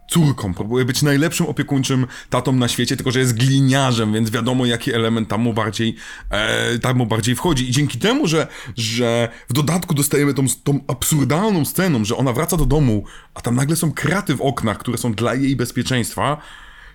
[0.07, 0.53] córką.
[0.53, 5.29] Próbuje być najlepszym opiekuńczym tatą na świecie, tylko że jest gliniarzem, więc wiadomo, jaki element
[5.29, 5.95] tam mu bardziej,
[6.29, 7.69] e, tam mu bardziej wchodzi.
[7.69, 8.47] I dzięki temu, że,
[8.77, 13.03] że w dodatku dostajemy tą, tą absurdalną sceną, że ona wraca do domu,
[13.33, 16.41] a tam nagle są kraty w oknach, które są dla jej bezpieczeństwa,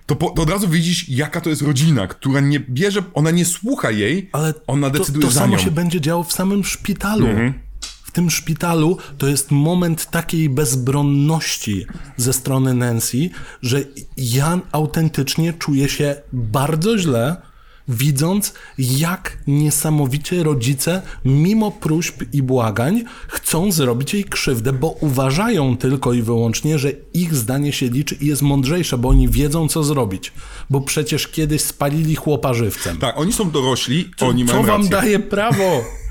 [0.05, 3.45] to, po, to, od razu widzisz, jaka to jest rodzina, która nie bierze, ona nie
[3.45, 5.51] słucha jej, ale ona decyduje to, to za nią.
[5.51, 7.27] To samo się będzie działo w samym szpitalu.
[7.27, 7.53] Mhm.
[8.13, 11.85] W tym szpitalu to jest moment takiej bezbronności
[12.17, 13.29] ze strony Nancy,
[13.61, 13.81] że
[14.17, 17.41] Jan autentycznie czuje się bardzo źle,
[17.87, 26.13] widząc, jak niesamowicie rodzice, mimo próśb i błagań, chcą zrobić jej krzywdę, bo uważają tylko
[26.13, 30.33] i wyłącznie, że ich zdanie się liczy i jest mądrzejsze, bo oni wiedzą, co zrobić.
[30.69, 32.97] Bo przecież kiedyś spalili chłopa żywcem.
[32.97, 34.97] Tak, oni są dorośli, co, oni mają Co wam rację.
[34.97, 35.83] daje prawo?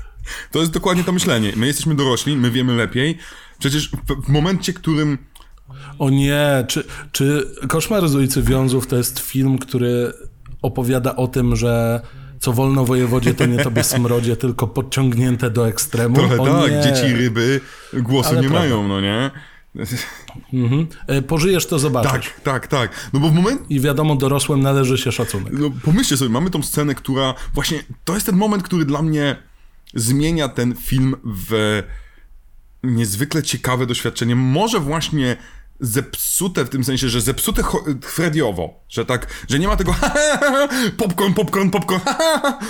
[0.51, 1.53] To jest dokładnie to myślenie.
[1.55, 3.17] My jesteśmy dorośli, my wiemy lepiej.
[3.59, 5.17] Przecież w, w momencie, którym
[5.99, 10.13] o nie, czy, czy Koszmar z ulicy Wiązów to jest film, który
[10.61, 12.01] opowiada o tym, że
[12.39, 16.15] co wolno wojewodzie, to nie tobie smrodzie, tylko podciągnięte do ekstremu.
[16.15, 16.81] Trochę o tak, nie.
[16.81, 17.61] dzieci ryby
[17.93, 18.67] głosu Ale nie prawda.
[18.67, 19.31] mają, no nie?
[20.53, 20.87] Mhm.
[21.07, 22.11] E, pożyjesz, to zobaczysz.
[22.11, 23.09] Tak, tak, tak.
[23.13, 23.61] No bo w moment...
[23.69, 25.53] I wiadomo, dorosłym należy się szacunek.
[25.53, 29.35] No pomyślcie sobie, mamy tą scenę, która właśnie, to jest ten moment, który dla mnie
[29.93, 31.83] zmienia ten film w
[32.83, 34.35] niezwykle ciekawe doświadczenie.
[34.35, 35.37] Może właśnie
[35.79, 37.63] zepsute w tym sensie, że zepsute
[38.01, 39.95] Frediowo, że tak, że nie ma tego
[40.97, 42.01] popcorn, popcorn, popcorn,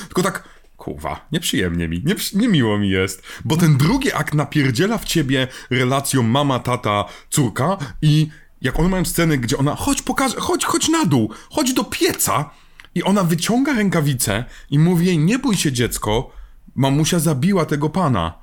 [0.08, 0.44] tylko tak
[0.78, 6.24] kurwa, nieprzyjemnie mi, nie, niemiło mi jest, bo ten drugi akt napierdziela w ciebie relacją
[6.24, 8.28] mama, tata, córka i
[8.62, 12.50] jak one mają sceny, gdzie ona, chodź pokaż, chodź, chodź na dół, chodź do pieca
[12.96, 16.32] i ona wyciąga rękawicę i mówi jej, nie bój się dziecko,
[16.76, 18.34] mamusia zabiła tego pana.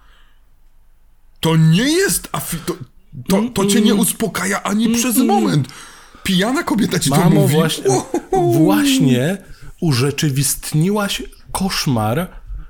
[1.40, 2.74] To nie jest, afi- to,
[3.28, 5.68] to, to cię nie uspokaja ani przez moment.
[6.22, 7.54] Pijana kobieta ci Mamo, to mówi.
[7.54, 7.84] Właśnie,
[8.58, 9.38] właśnie
[9.80, 11.22] urzeczywistniłaś
[11.52, 12.28] koszmar,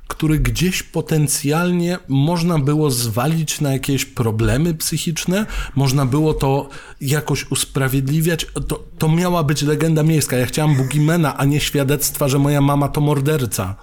[0.08, 6.68] który gdzieś potencjalnie można było zwalić na jakieś problemy psychiczne, można było to
[7.00, 8.46] jakoś usprawiedliwiać.
[8.68, 10.36] To, to miała być legenda miejska.
[10.36, 13.76] Ja chciałam Bugimena, a nie świadectwa, że moja mama to morderca.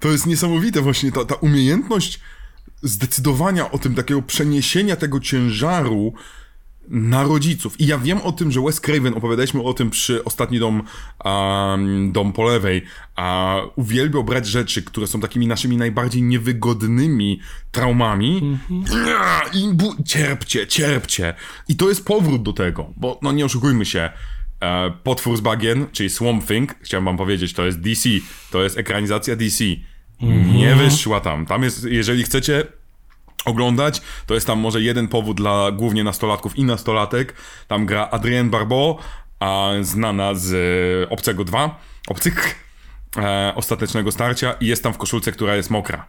[0.00, 2.20] To jest niesamowite właśnie, ta, ta umiejętność
[2.82, 6.14] zdecydowania o tym, takiego przeniesienia tego ciężaru
[6.90, 7.80] na rodziców.
[7.80, 10.82] I ja wiem o tym, że Wes Craven, opowiadaliśmy o tym przy ostatni dom,
[11.24, 12.82] um, dom po lewej,
[13.16, 17.40] a uwielbiał brać rzeczy, które są takimi naszymi najbardziej niewygodnymi
[17.70, 19.56] traumami mm-hmm.
[19.56, 21.34] i bu- cierpcie, cierpcie.
[21.68, 24.10] I to jest powrót do tego, bo no nie oszukujmy się,
[24.60, 28.08] e, Potwór z bagien, czyli Swamp Thing, chciałem wam powiedzieć, to jest DC,
[28.50, 29.64] to jest ekranizacja DC.
[30.22, 30.54] Mm-hmm.
[30.54, 31.46] Nie wyszła tam.
[31.46, 32.66] Tam jest, jeżeli chcecie
[33.44, 37.34] oglądać, to jest tam może jeden powód dla głównie nastolatków i nastolatek.
[37.68, 38.98] Tam gra Adrienne Barbeau,
[39.40, 40.52] a znana z
[41.06, 42.54] e, Obcego 2, Obcych,
[43.16, 46.06] e, ostatecznego starcia i jest tam w koszulce, która jest mokra.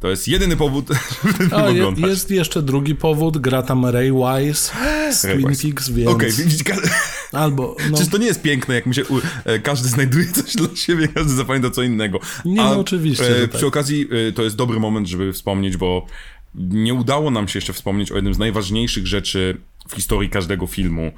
[0.00, 0.88] To jest jedyny powód,
[1.40, 4.72] żeby A, je, Jest jeszcze drugi powód, gra tam Ray Wise
[5.16, 6.10] z Ray Twin Peaks, więc...
[6.10, 6.30] Okej,
[6.60, 6.90] okay.
[7.42, 7.76] Albo...
[7.90, 7.98] No.
[7.98, 9.02] Czyż to nie jest piękne, jak mi się...
[9.44, 12.20] E, każdy znajduje coś dla siebie, każdy zapamięta co innego.
[12.44, 13.42] Nie, no oczywiście.
[13.42, 13.68] E, przy tak.
[13.68, 16.06] okazji e, to jest dobry moment, żeby wspomnieć, bo
[16.54, 21.12] nie udało nam się jeszcze wspomnieć o jednym z najważniejszych rzeczy w historii każdego filmu,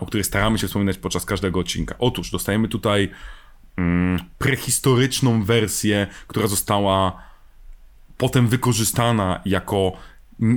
[0.00, 1.94] o których staramy się wspominać podczas każdego odcinka.
[1.98, 3.10] Otóż dostajemy tutaj
[3.76, 7.31] mm, prehistoryczną wersję, która została
[8.22, 9.92] potem wykorzystana jako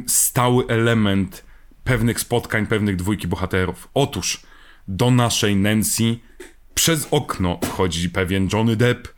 [0.07, 1.45] stały element
[1.84, 3.89] pewnych spotkań, pewnych dwójki bohaterów.
[3.93, 4.41] Otóż
[4.88, 6.18] do naszej Nancy
[6.76, 9.09] przez okno wchodzi pewien Johnny Depp,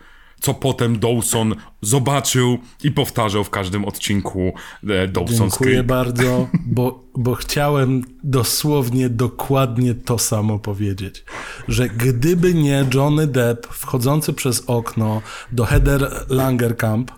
[0.41, 5.85] co potem Dawson zobaczył i powtarzał w każdym odcinku e, Dawson's Dziękuję Creek.
[5.85, 11.25] bardzo, bo, bo chciałem dosłownie dokładnie to samo powiedzieć.
[11.67, 15.21] Że gdyby nie Johnny Depp wchodzący przez okno
[15.51, 17.11] do Heather Langerkamp,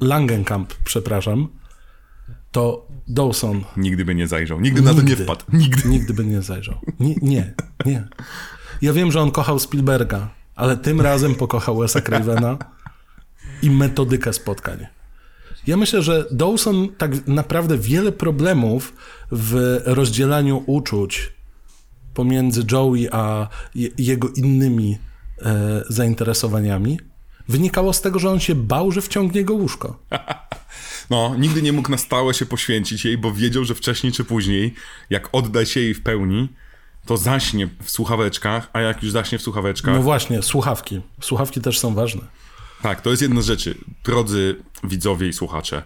[0.00, 1.48] Langenkamp, przepraszam,
[2.52, 5.44] to Dawson Nigdy by nie zajrzał, nigdy, na to nie wpadł.
[5.52, 5.88] Nigdy.
[5.88, 6.80] Nigdy by nie zajrzał.
[7.00, 7.54] Nie, nie,
[7.86, 8.08] nie.
[8.82, 12.58] Ja wiem, że on kochał Spielberga, ale tym razem pokochał Wes'a Cravena
[13.62, 14.86] i metodykę spotkań.
[15.66, 18.94] Ja myślę, że Dawson tak naprawdę wiele problemów
[19.32, 21.32] w rozdzielaniu uczuć
[22.14, 24.98] pomiędzy Joey a je, jego innymi
[25.42, 26.98] e, zainteresowaniami
[27.48, 29.96] wynikało z tego, że on się bał, że wciągnie go łóżko.
[31.10, 34.74] No, nigdy nie mógł na stałe się poświęcić jej, bo wiedział, że wcześniej czy później,
[35.10, 36.48] jak odda się jej w pełni,
[37.06, 41.00] to zaśnie w słuchaweczkach, a jak już zaśnie w słuchaweczkach, No właśnie, słuchawki.
[41.20, 42.22] Słuchawki też są ważne.
[42.82, 43.74] Tak, to jest jedna z rzeczy.
[44.04, 45.82] Drodzy widzowie i słuchacze,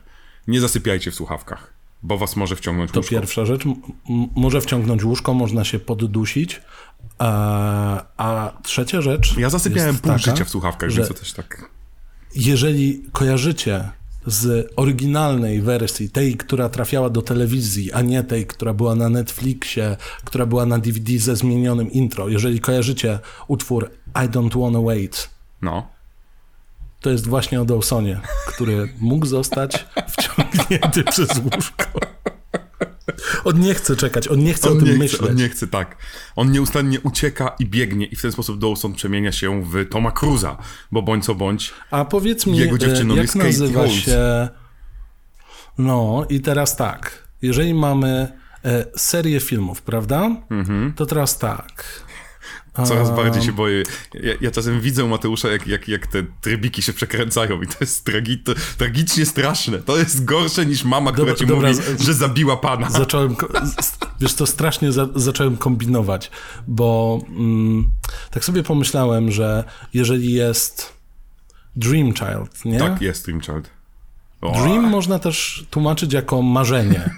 [0.48, 1.72] nie zasypiajcie w słuchawkach,
[2.02, 3.10] bo was może wciągnąć To łóżko.
[3.10, 3.62] pierwsza rzecz.
[4.34, 6.60] Może wciągnąć łóżko, można się poddusić.
[7.18, 9.36] A, a trzecia rzecz.
[9.38, 11.70] Ja zasypiałem pół taka, życia w słuchawkach, że więc to też tak...
[12.34, 13.88] Jeżeli kojarzycie
[14.26, 19.96] z oryginalnej wersji, tej, która trafiała do telewizji, a nie tej, która była na Netflixie,
[20.24, 25.30] która była na DVD ze zmienionym intro, jeżeli kojarzycie utwór I Don't Wanna Wait,
[25.62, 25.88] No.
[27.02, 31.84] To jest właśnie o Dawsonie, który mógł zostać wciągnięty przez łóżko.
[33.44, 35.30] On nie chce czekać, on nie chce o On tym nie, chce, myśleć.
[35.30, 35.96] on nie chce, tak.
[36.36, 40.56] On nieustannie ucieka i biegnie i w ten sposób Dawson przemienia się w Toma Cruza,
[40.92, 43.94] bo bądź co bądź, A powiedz mi, Jego e, dziewczyną jak jest nazywa Holmes.
[43.94, 44.48] się...
[45.78, 48.32] No i teraz tak, jeżeli mamy
[48.64, 50.30] e, serię filmów, prawda?
[50.50, 50.92] Mhm.
[50.96, 51.84] To teraz tak.
[52.74, 53.82] Coraz bardziej się boję.
[54.14, 58.04] Ja, ja czasem widzę Mateusza, jak, jak, jak te trybiki się przekręcają i to jest
[58.04, 59.78] tragi, to, tragicznie straszne.
[59.78, 62.90] To jest gorsze niż mama, która Dobra, ci dobra, mówi, z- że zabiła pana.
[62.90, 63.36] Zacząłem,
[64.20, 66.30] wiesz, to strasznie za, zacząłem kombinować,
[66.68, 67.88] bo mm,
[68.30, 69.64] tak sobie pomyślałem, że
[69.94, 70.92] jeżeli jest
[71.76, 72.78] Dream Child, nie?
[72.78, 73.70] Tak, jest Dream Child.
[74.40, 77.10] O, Dream można też tłumaczyć jako marzenie.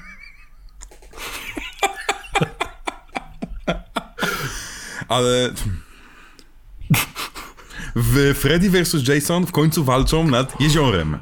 [5.09, 5.51] Ale...
[7.97, 9.09] W Freddy vs.
[9.09, 11.19] Jason w końcu walczą nad jeziorem.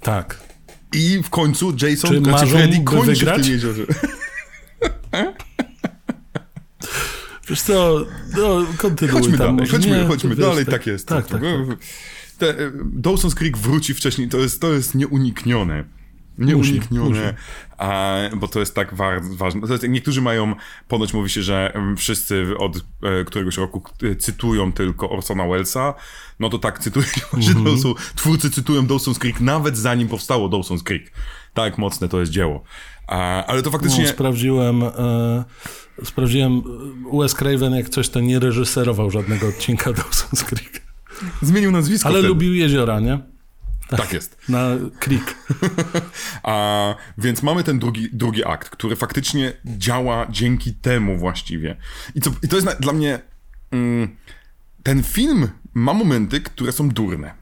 [0.00, 0.40] Tak.
[0.92, 3.40] I w końcu Jason, Czy znaczy Freddy kończy wygrać?
[3.40, 3.82] w tym jeziorze.
[7.48, 8.06] Wiesz co,
[8.36, 9.56] no, kontynuuj Chodźmy tam.
[9.56, 11.08] dalej, chodźmy, Nie, chodźmy wiesz, dalej, tak, jest.
[11.08, 11.78] Tak, tak, tak.
[12.38, 12.70] Te, e,
[13.00, 15.84] Dawson's Creek wróci wcześniej, to jest, to jest nieuniknione.
[16.38, 17.34] Nieuniknione.
[17.78, 19.66] A, bo to jest tak wa ważne.
[19.66, 20.54] To jest, niektórzy mają,
[20.88, 25.94] ponoć mówi się, że wszyscy od e, któregoś roku e, cytują tylko Orsona Wellesa,
[26.40, 27.06] no to tak cytują,
[27.38, 27.64] że Mhm.
[27.64, 31.12] Dawson, twórcy cytują Dawson's Creek nawet zanim powstało Dawson's Creek.
[31.54, 32.64] Tak mocne to jest dzieło.
[33.06, 34.04] A, ale to faktycznie...
[34.04, 35.44] No, sprawdziłem, e,
[36.04, 36.62] sprawdziłem,
[37.20, 40.82] Wes Craven jak coś to nie reżyserował żadnego odcinka Dawson's Creek.
[41.42, 43.35] Zmienił nazwisko Ale lubił jeziora, nie?
[43.88, 44.38] Tak jest.
[44.48, 44.68] Na
[44.98, 45.36] Creek.
[46.42, 51.76] A więc mamy ten drugi, drugi akt, który faktycznie działa dzięki temu właściwie.
[52.14, 53.18] I, co, i to jest na, dla mnie.
[53.70, 54.16] Mm,
[54.82, 57.34] ten film ma momenty, które są durne.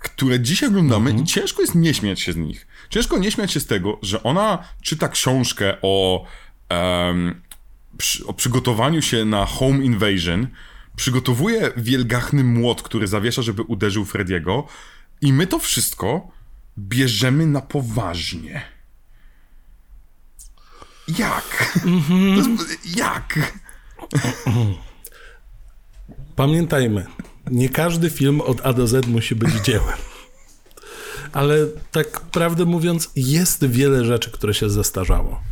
[0.00, 2.66] Które dzisiaj oglądamy i ciężko jest nie śmiać się z nich.
[2.90, 6.26] Ciężko nie śmiać się z tego, że ona czyta książkę o,
[6.68, 7.42] em,
[7.96, 10.46] przy, o przygotowaniu się na home invasion,
[10.96, 14.66] przygotowuje wielgachny młot, który zawiesza, żeby uderzył Frediego
[15.24, 16.28] i my to wszystko
[16.78, 18.62] bierzemy na poważnie.
[21.18, 21.78] Jak?
[22.36, 23.52] Jest, jak?
[26.36, 27.06] Pamiętajmy,
[27.50, 29.98] nie każdy film od A do Z musi być dziełem.
[31.32, 31.56] Ale
[31.92, 35.42] tak prawdę mówiąc, jest wiele rzeczy, które się zestarzało.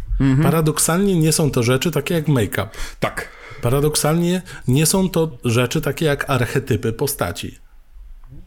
[0.42, 2.68] Paradoksalnie nie są to rzeczy takie jak make-up.
[3.00, 3.28] Tak.
[3.62, 7.58] Paradoksalnie nie są to rzeczy takie jak archetypy postaci.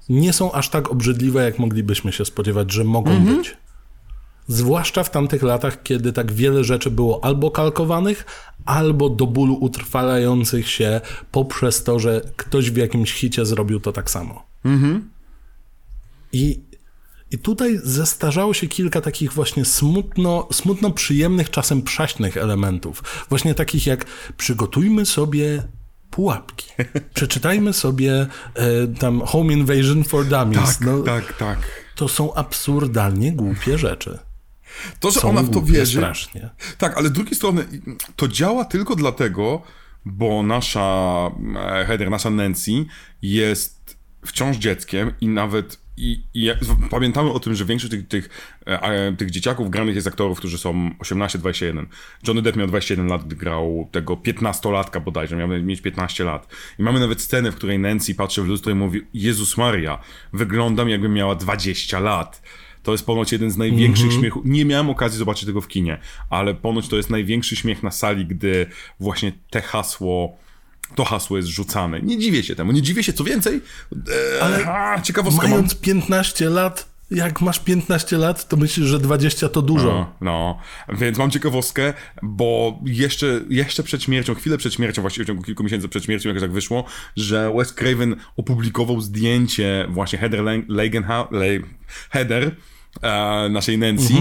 [0.10, 3.58] Nie są aż tak obrzydliwe, jak moglibyśmy się spodziewać, że mogą być.
[4.48, 8.26] Zwłaszcza w tamtych latach, kiedy tak wiele rzeczy było albo kalkowanych,
[8.66, 11.02] albo do bólu utrwalających się
[11.32, 14.44] poprzez to, że ktoś w jakimś hicie zrobił to tak samo.
[16.34, 16.62] I,
[17.32, 23.26] I tutaj zestarzało się kilka takich właśnie smutno, smutno przyjemnych, czasem przaśnych elementów.
[23.30, 24.06] Właśnie takich jak
[24.38, 25.64] przygotujmy sobie
[26.16, 26.72] pułapki.
[27.14, 30.78] Przeczytajmy sobie e, tam Home Invasion for Dummies.
[30.78, 31.60] Tak, no, tak, tak.
[31.96, 34.20] To są absurdalnie głupie rzeczy.
[35.00, 35.98] To, że Są ona w to wierzy.
[35.98, 36.50] strasznie.
[36.78, 37.66] Tak, ale z drugiej strony
[38.16, 39.62] to działa tylko dlatego,
[40.06, 42.72] bo nasza e, Heather, nasza Nancy
[43.22, 46.58] jest wciąż dzieckiem i nawet i, i jak-
[46.90, 48.30] pamiętamy o tym, że większość tych, tych,
[48.66, 51.86] e, tych dzieciaków granych jest aktorów, którzy są 18-21.
[52.28, 56.54] Johnny Depp miał 21 lat, gdy grał tego 15-latka bodajże, miał mieć 15 lat.
[56.80, 60.00] I mamy nawet scenę, w której Nancy patrzy w lustro i mówi Jezus Maria,
[60.34, 62.42] wyglądam jakbym miała 20 lat.
[62.84, 64.44] To jest ponoć jeden z największych śmiechów.
[64.46, 65.98] Nie miałem okazji zobaczyć tego w kinie,
[66.30, 68.66] ale ponoć to jest największy śmiech na sali, gdy
[69.00, 70.38] właśnie te hasło,
[70.96, 72.00] to hasło jest rzucane.
[72.02, 73.62] Nie dziwię się temu, nie dziwię się, co więcej,
[74.38, 75.52] e, Ale a, ciekawostka mam.
[75.52, 79.88] Mając 15 lat, jak masz 15 lat, to myślisz, że 20 to dużo.
[79.88, 80.60] No, no,
[80.98, 81.94] więc mam ciekawostkę,
[82.24, 86.30] bo jeszcze, jeszcze przed śmiercią, chwilę przed śmiercią, właściwie w ciągu kilku miesięcy przed śmiercią,
[86.30, 86.84] jak tak wyszło,
[87.16, 91.68] że Wes Craven opublikował zdjęcie właśnie Heather Lang- Lagenha- Le-
[92.10, 92.56] Heather,
[93.02, 94.14] e, naszej Nancy,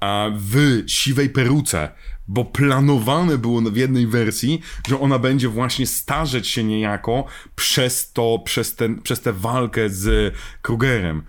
[0.00, 1.88] e, w siwej peruce,
[2.28, 7.24] bo planowane było w jednej wersji, że ona będzie właśnie starzeć się niejako
[7.56, 11.22] przez to, przez, ten, przez tę walkę z Krugerem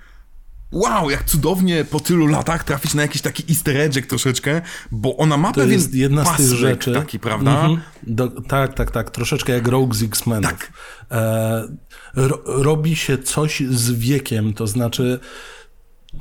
[0.71, 4.61] wow, jak cudownie po tylu latach trafić na jakiś taki easter egg troszeczkę,
[4.91, 6.93] bo ona ma To pewien jest jedna z tych rzeczy.
[6.93, 7.51] taki, prawda?
[7.51, 7.81] Mhm.
[8.03, 9.09] Do, tak, tak, tak.
[9.11, 10.51] Troszeczkę jak Rogue z X-Menów.
[10.51, 10.71] Tak.
[11.11, 11.67] E,
[12.15, 15.19] ro, robi się coś z wiekiem, to znaczy.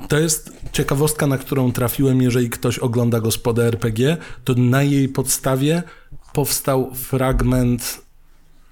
[0.07, 5.83] To jest ciekawostka, na którą trafiłem, jeżeli ktoś ogląda gospodę RPG, to na jej podstawie
[6.33, 8.01] powstał fragment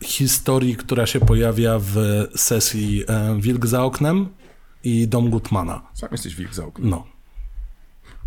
[0.03, 1.95] historii, która się pojawia w
[2.36, 4.30] sesji e, Wilk za oknem
[4.84, 5.82] i Dom Gutmana.
[5.93, 6.89] Sam jesteś wilk za oknem.
[6.89, 7.07] No.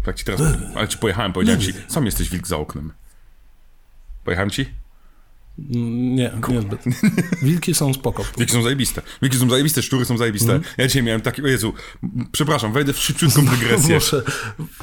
[0.05, 0.40] Tak ci teraz,
[0.74, 2.93] ale ci pojechałem, powiedziałem ci, sam jesteś wilk za oknem.
[4.24, 4.82] Pojechałem ci?
[5.59, 6.84] Nie, niezbyt.
[7.42, 8.24] Wilki są spoko.
[8.38, 9.03] Wilki są zajebiste.
[9.22, 10.53] Wilki są zajebiste, szczury są zajebiste.
[10.53, 10.74] Mhm.
[10.78, 11.72] Ja dzisiaj miałem taki, o Jezu,
[12.32, 13.94] przepraszam, wejdę w szybciutką dygresję.
[13.94, 14.22] Muszę.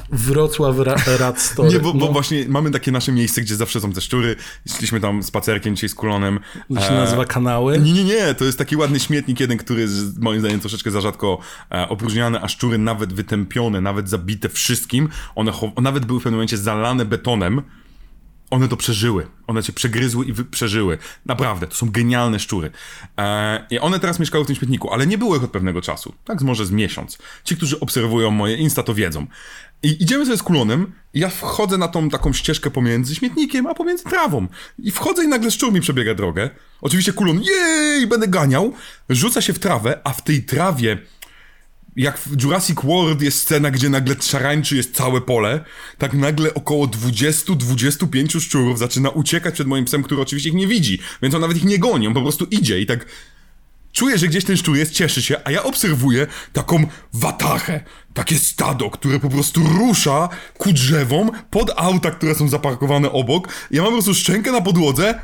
[0.10, 1.70] Wrocław Ra Rad Story.
[1.70, 4.36] Nie, bo, bo no, właśnie mamy takie nasze miejsce, gdzie zawsze są te szczury.
[4.78, 6.40] Szliśmy tam spacerkiem dzisiaj z kulonem.
[6.76, 7.80] to się E, nazywa kanały.
[7.80, 11.02] Nie, nie, nie, to jest taki ładny śmietnik jeden, który jest moim zdaniem troszeczkę za
[11.02, 11.40] rzadko
[11.72, 15.52] e, opróżniany, a szczury nawet wytępione, nawet zabite wszystkim, one
[15.82, 17.62] nawet były w pewnym momencie zalane betonem,
[18.50, 19.28] one to przeżyły.
[19.48, 20.98] One cię przegryzły i przeżyły.
[21.26, 22.72] Naprawdę, to są genialne szczury.
[23.18, 26.14] E, I one teraz mieszkały w tym śmietniku, ale nie było ich od pewnego czasu.
[26.26, 27.18] Tak może z miesiąc.
[27.44, 29.28] Ci, którzy obserwują moje Insta, to wiedzą.
[29.84, 34.04] I idziemy sobie z kulonem ja wchodzę na tą taką ścieżkę pomiędzy śmietnikiem, a pomiędzy
[34.04, 34.48] trawą.
[34.80, 36.50] I wchodzę i nagle szczur mi przebiega drogę.
[36.82, 38.74] Oczywiście kulon, jej, będę ganiał.
[39.10, 40.98] Rzuca się w trawę, a w tej trawie
[42.00, 45.66] jak w Jurassic World jest scena, gdzie nagle szarańczy jest całe pole,
[45.98, 51.00] tak nagle około 20-25 szczurów zaczyna uciekać przed moim psem, który oczywiście ich nie widzi,
[51.22, 53.06] więc on nawet ich nie goni, on po prostu idzie i tak
[53.92, 57.84] czuję, że gdzieś ten szczur jest, cieszy się, a ja obserwuję taką watachę,
[58.14, 63.48] takie stado, które po prostu rusza ku drzewom pod auta, które są zaparkowane obok.
[63.72, 65.22] Ja mam po prostu szczękę na podłodze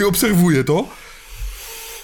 [0.00, 0.88] i obserwuję to.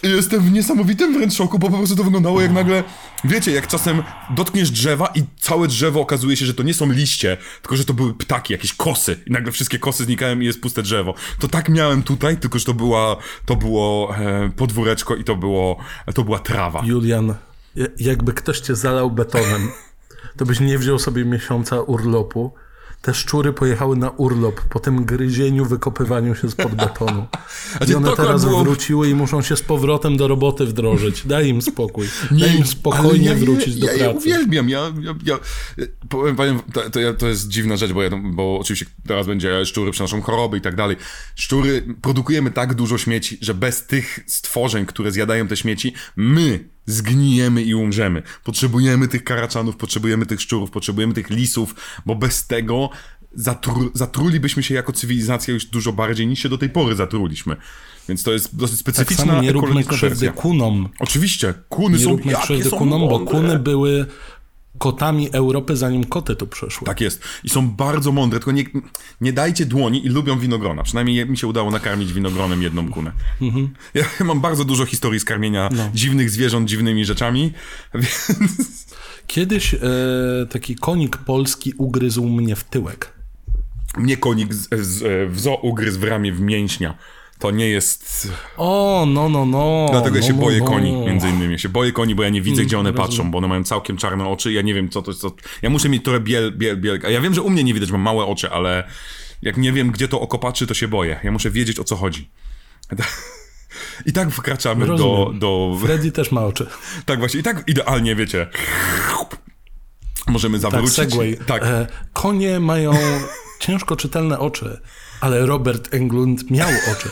[0.03, 2.85] Jestem w niesamowitym wręcz szoku, bo po prostu to wyglądało jak nagle,
[3.25, 7.37] wiecie, jak czasem dotkniesz drzewa i całe drzewo okazuje się, że to nie są liście,
[7.63, 10.83] tylko że to były ptaki, jakieś kosy i nagle wszystkie kosy znikają i jest puste
[10.83, 11.15] drzewo.
[11.41, 13.17] To tak miałem tutaj, tylko że to była,
[13.47, 15.77] to było e, podwóreczko i to było,
[16.15, 16.83] to była trawa.
[16.87, 17.35] Julian,
[17.77, 19.69] ja- jakby ktoś cię zalał betonem,
[20.37, 22.53] to byś nie wziął sobie miesiąca urlopu.
[23.03, 27.27] Te szczury pojechały na urlop po tym gryzieniu, wykopywaniu się spod betonu.
[27.89, 31.27] I one teraz było- wróciły i muszą się z powrotem do roboty wdrożyć.
[31.27, 32.07] Daj im spokój.
[32.31, 34.19] Daj im spokojnie ja wrócić do ja, Ja pracy.
[34.19, 35.39] uwielbiam, ja, ja, ja
[36.09, 39.67] powiem, powiem to, to, ja, to jest dziwna rzecz, bo, ja, bo oczywiście teraz będzie
[39.67, 40.97] szczury przynoszą choroby i tak dalej.
[41.35, 47.63] Szczury, produkujemy tak dużo śmieci, że bez tych stworzeń, które zjadają te śmieci, my zgnijemy
[47.63, 48.23] i umrzemy.
[48.45, 51.75] Potrzebujemy tych karaczanów, potrzebujemy tych szczurów, potrzebujemy tych lisów,
[52.07, 52.91] bo bez tego
[53.35, 57.57] zatru, zatrulibyśmy się jako cywilizacja już dużo bardziej niż się do tej pory zatruliśmy.
[58.09, 60.89] Więc to jest dosyć Tak specyficzna samo nie róbmy ekologiczna krzywdy kunom.
[60.99, 64.07] Oczywiście, kuny Nie są róbmy jakie krzywdy są kunom, bo kuny były
[64.79, 66.87] kotami Europy, zanim koty tu przyszły.
[66.87, 67.23] Tak jest.
[67.45, 68.65] I są bardzo mądre, tylko nie,
[69.21, 70.83] nie dajcie dłoni i lubią winogrona.
[70.83, 73.13] Przynajmniej mi się udało nakarmić winogronem jedną kunę.
[73.43, 73.69] Mhm.
[73.95, 75.91] Ja mam bardzo dużo historii z karmienia No.
[75.95, 77.53] dziwnych zwierząt dziwnymi rzeczami,
[77.95, 78.87] więc
[79.27, 79.79] Kiedyś e,
[80.51, 83.13] taki konik polski ugryzł mnie w tyłek.
[83.99, 86.95] mnie konik z, z, w zoo ugryzł w ramię w mięśnia.
[87.39, 88.29] To nie jest...
[88.57, 89.87] O, no, no, no.
[89.91, 90.65] Dlatego ja no, się no, boję no.
[90.65, 91.53] koni, między innymi.
[91.53, 93.09] Ja się boję koni, bo ja nie widzę, gdzie one rozumiem.
[93.09, 94.53] patrzą, bo one mają całkiem czarne oczy.
[94.53, 95.21] Ja nie wiem, co to jest.
[95.21, 95.33] Co...
[95.63, 97.01] Ja muszę mieć trochę biel, biel, biel.
[97.09, 98.85] Ja wiem, że u mnie nie widać, mam małe oczy, ale
[99.43, 101.21] jak nie wiem, gdzie to oko patrzy, to się boję.
[101.25, 102.31] Ja muszę wiedzieć, o co chodzi.
[104.07, 105.39] I tak wkraczamy do, Rozumiem.
[105.39, 105.79] do...
[105.81, 106.67] Freddy też ma oczy.
[107.07, 108.47] Tak właśnie, i tak idealnie, wiecie.
[110.27, 110.97] Możemy Tak, zawrócić.
[110.97, 111.39] segway.
[111.47, 111.63] Tak.
[111.63, 112.93] E, konie mają
[113.61, 114.81] ciężko czytelne oczy,
[115.21, 117.09] ale Robert Englund miał oczy.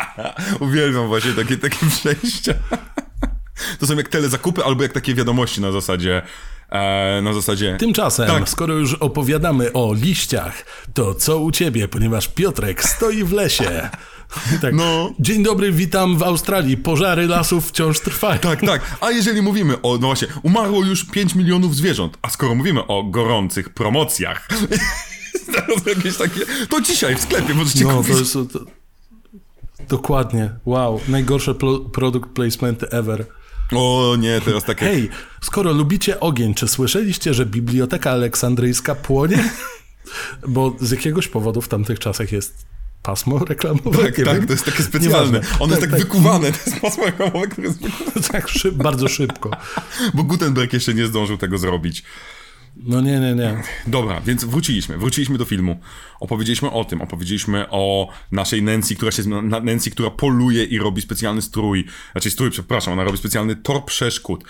[0.66, 2.54] Uwielbiam właśnie takie, takie przejścia.
[3.80, 6.22] To są jak telezakupy, albo jak takie wiadomości na zasadzie.
[6.72, 7.76] E, na zasadzie.
[7.80, 8.48] Tymczasem, Tak.
[8.48, 10.64] skoro już opowiadamy o liściach,
[10.94, 13.88] to co u ciebie, ponieważ Piotrek stoi w lesie.
[14.62, 14.74] Tak.
[14.74, 15.12] No.
[15.20, 16.76] Dzień dobry, witam w Australii.
[16.76, 18.38] Pożary lasów wciąż trwają.
[18.38, 18.96] Tak, tak.
[19.00, 23.02] A jeżeli mówimy o, no właśnie, umarło już 5 milionów zwierząt, a skoro mówimy o
[23.02, 24.48] gorących promocjach,
[25.86, 28.12] jakieś takie, to dzisiaj w sklepie możecie No, kupić.
[28.12, 28.32] to jest...
[28.32, 28.60] To...
[29.88, 30.50] Dokładnie.
[30.64, 31.00] Wow.
[31.08, 31.54] Najgorsze
[31.92, 33.26] product placement ever.
[33.72, 34.84] O nie, teraz takie.
[34.86, 35.08] Hej,
[35.40, 39.50] skoro lubicie ogień, czy słyszeliście, że Biblioteka Aleksandryjska płonie?
[40.48, 42.66] Bo z jakiegoś powodu w tamtych czasach jest
[43.02, 44.02] pasmo reklamowe.
[44.04, 44.46] Tak, tak, wiem.
[44.46, 45.32] to jest takie specjalne.
[45.32, 45.58] Nieważne.
[45.60, 46.00] Ono jest tak, tak.
[46.00, 48.28] wykuwane, to jest pasmo reklamowe, które jest wykuwane.
[48.32, 49.50] Tak, szyb, bardzo szybko.
[50.14, 52.02] Bo Gutenberg jeszcze nie zdążył tego zrobić.
[52.82, 53.62] No nie, nie, nie.
[53.86, 55.80] Dobra, więc wróciliśmy, wróciliśmy do filmu.
[56.20, 61.02] Opowiedzieliśmy o tym, opowiedzieliśmy o naszej Nancy, która się na- Nancy, która poluje i robi
[61.02, 64.44] specjalny strój, znaczy strój, przepraszam, ona robi specjalny tor przeszkód.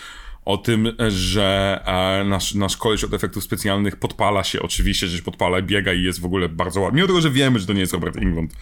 [0.45, 5.22] O tym, że e, nasz, nasz koleś od efektów specjalnych podpala się, oczywiście, że się
[5.22, 6.97] podpala, biega i jest w ogóle bardzo ładny.
[6.97, 8.53] Mimo tego, że wiemy, że to nie jest Robert Englund.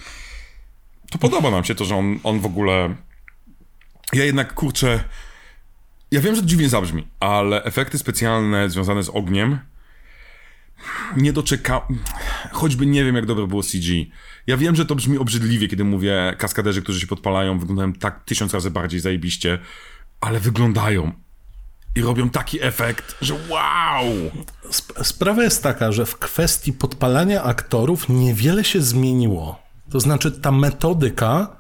[1.11, 2.95] To podoba nam się to, że on, on w ogóle...
[4.13, 5.05] Ja jednak, kurczę...
[6.11, 9.59] Ja wiem, że dziwnie zabrzmi, ale efekty specjalne związane z ogniem
[11.17, 11.89] nie doczeka...
[12.53, 13.89] Choćby nie wiem, jak dobre było CG.
[14.47, 18.55] Ja wiem, że to brzmi obrzydliwie, kiedy mówię kaskaderzy, którzy się podpalają, wyglądają tak tysiąc
[18.55, 19.59] razy bardziej zajebiście,
[20.21, 21.13] ale wyglądają
[21.95, 24.05] i robią taki efekt, że wow!
[24.79, 29.63] Sp- Sprawa jest taka, że w kwestii podpalania aktorów niewiele się zmieniło.
[29.91, 31.57] To znaczy, ta metodyka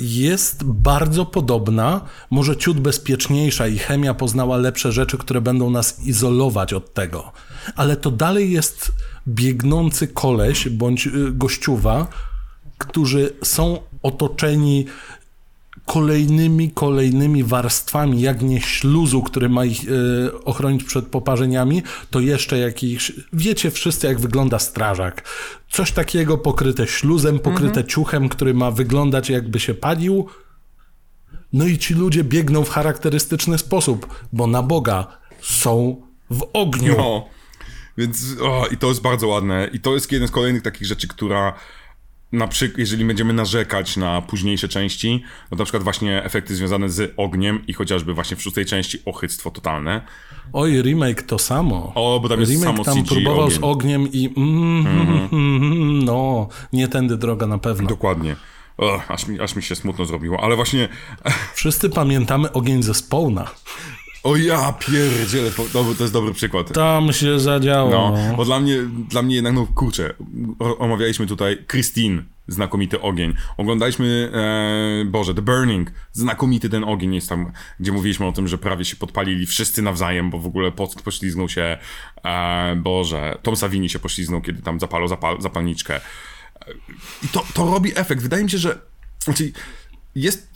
[0.00, 6.72] jest bardzo podobna, może ciut bezpieczniejsza i chemia poznała lepsze rzeczy, które będą nas izolować
[6.72, 7.32] od tego.
[7.76, 8.92] Ale to dalej jest
[9.28, 12.06] biegnący koleś bądź y, gościuwa,
[12.78, 14.86] którzy są otoczeni
[15.90, 22.58] kolejnymi, kolejnymi warstwami, jak nie śluzu, który ma ich e, ochronić przed poparzeniami, to jeszcze
[22.58, 25.28] jakiś, wiecie wszyscy jak wygląda strażak.
[25.70, 30.26] Coś takiego pokryte śluzem, pokryte ciuchem, który ma wyglądać jakby się palił.
[31.52, 35.06] No i ci ludzie biegną w charakterystyczny sposób, bo na Boga
[35.40, 36.94] są w ogniu.
[36.98, 37.26] No.
[37.98, 39.70] Więc o, i to jest bardzo ładne.
[39.72, 41.54] I to jest jeden z kolejnych takich rzeczy, która
[42.32, 47.14] na przykład, jeżeli będziemy narzekać na późniejsze części, no na przykład właśnie efekty związane z
[47.16, 50.00] ogniem i chociażby właśnie w szóstej części ochyctwo totalne.
[50.52, 51.92] Oj, remake to samo.
[51.94, 53.58] O, bo tam jest remake samo tam CG próbował ogień.
[53.58, 57.88] z ogniem i mm, mm, mm, no, nie tędy droga na pewno.
[57.88, 58.36] Dokładnie.
[58.78, 60.88] O, aż, mi, aż mi się smutno zrobiło, ale właśnie...
[61.54, 63.50] Wszyscy pamiętamy ogień ze Spawna.
[64.22, 66.72] O ja pierdzielę, to, to, jest dobry przykład.
[66.72, 67.90] Tam się zadziało.
[67.90, 68.76] No, bo dla mnie,
[69.08, 70.14] dla mnie jednak, no kurczę,
[70.78, 73.34] omawialiśmy tutaj Christine, znakomity ogień.
[73.56, 78.58] Oglądaliśmy, e, Boże, The Burning, znakomity ten ogień jest tam, gdzie mówiliśmy o tym, że
[78.58, 81.78] prawie się podpalili wszyscy nawzajem, bo w ogóle po, poślizgnął się,
[82.24, 85.96] e, Boże, Tom Savini się poślizgnął, kiedy tam zapalał zapal, zapalniczkę.
[85.96, 86.00] E,
[87.22, 88.22] I to, to robi efekt.
[88.22, 88.78] Wydaje mi się, że,
[89.24, 89.52] znaczy,
[90.14, 90.50] jest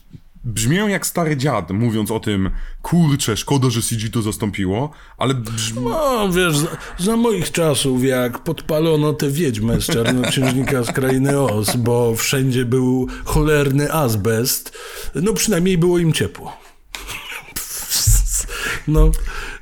[0.44, 2.50] Brzmią jak stary dziad, mówiąc o tym,
[2.82, 5.82] kurczę, szkoda, że CG to zastąpiło, ale brzmi...
[5.82, 6.68] No, wiesz, za,
[6.98, 13.06] za moich czasów, jak podpalono tę wiedźmę z czarnoksiężnika z krainy Oz, bo wszędzie był
[13.24, 14.78] cholerny azbest,
[15.14, 16.56] no przynajmniej było im ciepło.
[18.88, 19.10] No,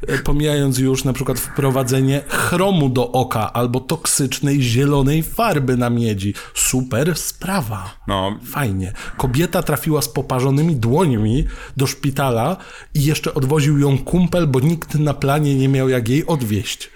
[0.07, 6.35] e, pomijając już na przykład wprowadzenie chromu do oka albo toksycznej zielonej farby na miedzi.
[6.55, 7.95] Super sprawa.
[8.09, 8.93] No, Fajnie.
[9.17, 11.45] Kobieta trafiła z poparzonymi dłońmi
[11.77, 12.57] do szpitala
[12.95, 16.91] i jeszcze odwoził ją kumpel, bo nikt na planie nie miał jak jej odwieźć.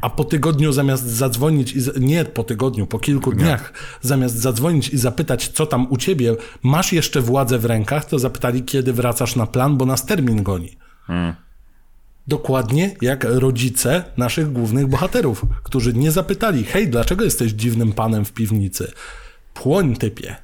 [0.00, 4.98] A po tygodniu zamiast zadzwonić i nie po tygodniu, po kilku dniach, zamiast zadzwonić i
[4.98, 9.46] zapytać, co tam u ciebie, masz jeszcze władzę w rękach, to zapytali, kiedy wracasz na
[9.46, 10.76] plan, bo nas termin goni.
[12.28, 18.32] Dokładnie jak rodzice naszych głównych bohaterów, którzy nie zapytali, hej, dlaczego jesteś dziwnym panem w
[18.32, 18.92] piwnicy?
[19.54, 20.36] Płoń typie.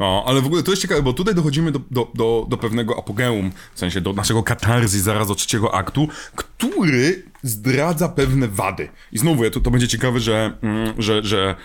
[0.00, 2.98] No, ale w ogóle to jest ciekawe, bo tutaj dochodzimy do, do, do, do pewnego
[2.98, 8.88] apogeum, w sensie do naszego katarzy zaraz do trzeciego aktu, który zdradza pewne wady.
[9.12, 11.56] I znowu, ja to, to będzie ciekawe, że, mm, że, że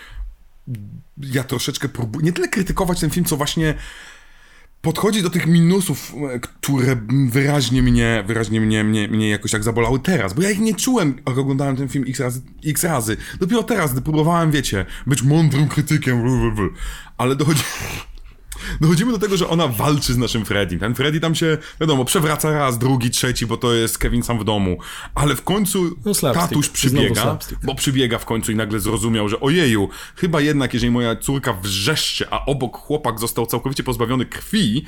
[1.18, 3.74] ja troszeczkę próbuję nie tyle krytykować ten film, co właśnie
[4.86, 6.98] podchodzi do tych minusów, e, które
[7.28, 11.16] wyraźnie mnie, wyraźnie mnie, mnie, mnie jakoś tak zabolały teraz, bo ja ich nie czułem,
[11.28, 13.18] jak oglądałem ten film x razy, x razy.
[13.40, 16.24] Dopiero teraz, gdy próbowałem, wiecie, być mądrym krytykiem,
[17.18, 17.64] ale dochodzi...
[18.82, 20.78] dochodzimy do tego, że ona walczy z naszym Freddy.
[20.78, 24.44] Ten Freddy tam się, wiadomo, przewraca raz, drugi, trzeci, bo to jest Kevin sam w
[24.44, 24.78] domu.
[25.16, 26.50] Ale w końcu No, slapstick.
[26.50, 31.16] tatuś przybiega, bo przybiega w końcu i nagle zrozumiał, że ojeju, chyba jednak, jeżeli moja
[31.16, 34.86] córka wrzeszczy, a obok chłopak został całkowicie pozbawiony krwi,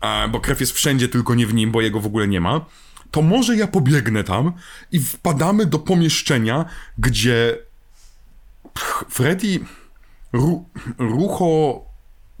[0.00, 2.64] e, bo krew jest wszędzie, tylko nie w nim, bo jego w ogóle nie ma,
[3.10, 4.52] to może ja pobiegnę tam
[4.92, 6.64] i wpadamy do pomieszczenia,
[6.98, 7.58] gdzie
[9.08, 9.60] Freddy
[10.32, 10.64] ru,
[10.98, 11.80] rucho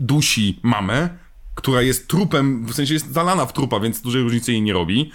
[0.00, 1.18] dusi mamę,
[1.54, 5.12] która jest trupem, w sensie jest zalana w trupa, więc dużej różnicy jej nie robi.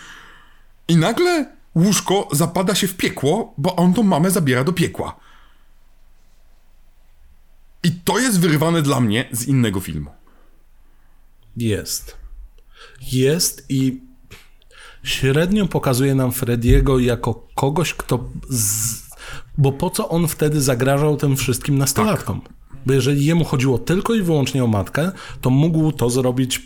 [0.87, 1.45] I nagle
[1.75, 5.15] łóżko zapada się w piekło, bo on tą mamę zabiera do piekła.
[7.83, 10.11] I to jest wyrwane dla mnie z innego filmu.
[11.57, 12.17] Jest.
[13.11, 14.01] Jest i
[15.03, 18.29] średnio pokazuje nam Frediego jako kogoś, kto.
[18.49, 19.03] Z...
[19.57, 22.41] Bo po co on wtedy zagrażał tym wszystkim nastolatkom?
[22.85, 25.11] Bo jeżeli jemu chodziło tylko i wyłącznie o matkę,
[25.41, 26.61] to mógł to zrobić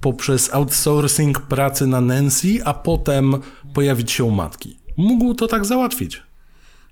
[0.00, 3.34] poprzez outsourcing pracy na Nancy, a potem
[3.74, 4.76] pojawić się u matki.
[4.96, 6.22] Mógł to tak załatwić.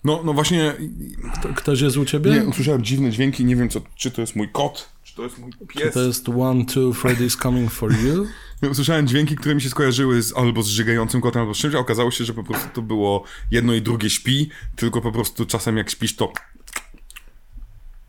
[0.05, 0.75] No, no właśnie,
[1.43, 2.31] To, ktoś jest u ciebie?
[2.31, 5.39] nie, usłyszałem dziwne dźwięki, nie wiem co, czy to jest mój kot, czy to jest
[5.39, 5.95] mój pies.
[5.95, 8.27] To jest one, two, Freddy's coming for you.
[8.63, 11.75] Ja Usłyszałem dźwięki, które mi się skojarzyły z albo z żygającym kotem, albo z czymś,
[11.75, 15.47] a okazało się, że po prostu to było jedno i drugie śpi, tylko po prostu
[15.47, 16.33] czasem jak śpisz, to...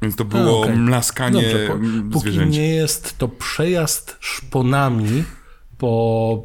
[0.03, 0.77] Więc to było okej.
[0.77, 1.73] mlaskanie Dobrze, po,
[2.19, 5.23] póki nie jest to przejazd szponami
[5.77, 6.43] po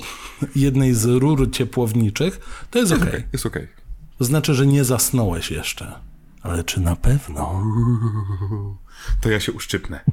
[0.57, 2.41] jednej z rur ciepłowniczych,
[2.71, 3.25] to jest okej.
[3.33, 3.69] Jest okej.
[4.19, 5.93] To znaczy, że nie zasnąłeś jeszcze.
[6.43, 7.63] Ale czy na pewno?
[9.21, 10.01] To ja się uszczypnę.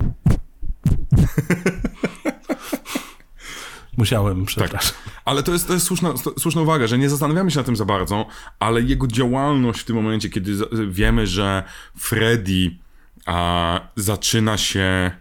[3.97, 4.47] Musiałem, Tak.
[4.47, 4.93] przepraszam.
[5.25, 7.85] Ale to jest, to jest słuszna, słuszna uwaga, że nie zastanawiamy się na tym za
[7.85, 8.25] bardzo,
[8.59, 10.51] ale jego działalność w tym momencie, kiedy
[10.89, 11.63] wiemy, że
[11.97, 12.71] Freddy
[13.25, 15.11] a, zaczyna się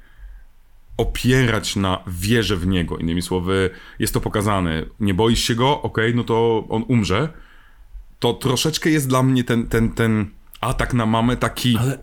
[0.96, 2.98] opierać na wierze w niego.
[2.98, 4.82] Innymi słowy, jest to pokazane.
[5.00, 5.82] Nie boisz się go?
[5.82, 7.28] Okej, no to on umrze.
[8.18, 10.26] To troszeczkę jest dla mnie ten, ten, ten
[10.60, 11.98] atak na mamę taki Ale,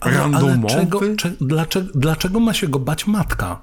[0.00, 0.74] ale, ale randomowy.
[0.74, 3.60] czego, cze, dlaczego, dlaczego ma się go bać matka?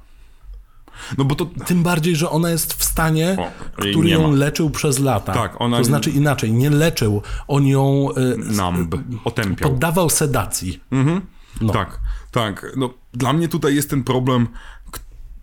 [1.17, 4.35] No bo to Tym bardziej, że ona jest w stanie, O, który ją ma.
[4.37, 5.33] leczył przez lata.
[5.33, 8.95] Tak, ona- To znaczy inaczej, nie leczył, on ją y, namb,
[9.25, 9.69] otępiał.
[9.69, 10.79] poddawał sedacji.
[11.61, 11.73] No.
[11.73, 11.99] Tak,
[12.31, 12.65] tak.
[12.77, 14.47] No, dla mnie tutaj jest ten problem,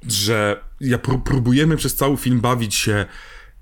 [0.08, 3.06] że ja pró- próbujemy przez cały film bawić się,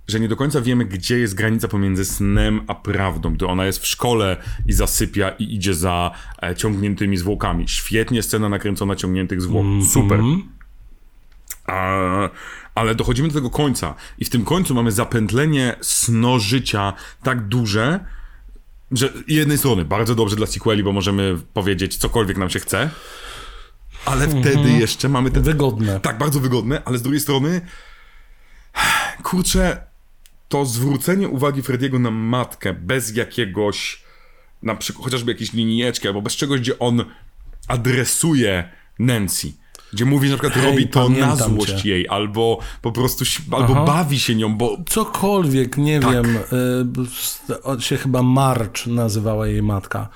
[0.08, 3.34] że nie do końca wiemy, gdzie jest granica pomiędzy snem a prawdą.
[3.34, 6.10] Gdy ona jest w szkole i zasypia i idzie za
[6.42, 7.68] e, ciągniętymi zwłokami.
[7.68, 9.66] Świetnie scena nakręcona ciągniętych zwłok.
[9.92, 10.20] Super.
[11.66, 12.00] A,
[12.74, 16.92] ale dochodzimy do tego końca i w tym końcu mamy zapętlenie sno życia
[17.22, 18.00] tak duże,
[18.92, 22.90] że jednej strony bardzo dobrze dla sequeli, bo możemy powiedzieć cokolwiek nam się chce,
[24.04, 25.42] ale wtedy jeszcze mamy ten...
[25.42, 26.00] Wygodne.
[26.00, 27.60] Tak, bardzo wygodne, ale z drugiej strony
[29.22, 29.86] kurczę,
[30.48, 34.02] to zwrócenie uwagi Frediego na matkę bez jakiegoś
[34.62, 37.04] na przykład chociażby jakiejś linijeczki albo bez czegoś, gdzie on
[37.68, 38.68] adresuje
[38.98, 39.52] Nancy.
[39.96, 41.88] Gdzie mówi, że na przykład Hej, robi to na złość cię.
[41.88, 43.84] jej, albo po prostu albo Aha.
[43.84, 46.12] bawi się nią, bo Cokolwiek, nie Tak.
[46.12, 46.36] wiem.
[47.78, 50.08] Y, się chyba March nazywała jej matka.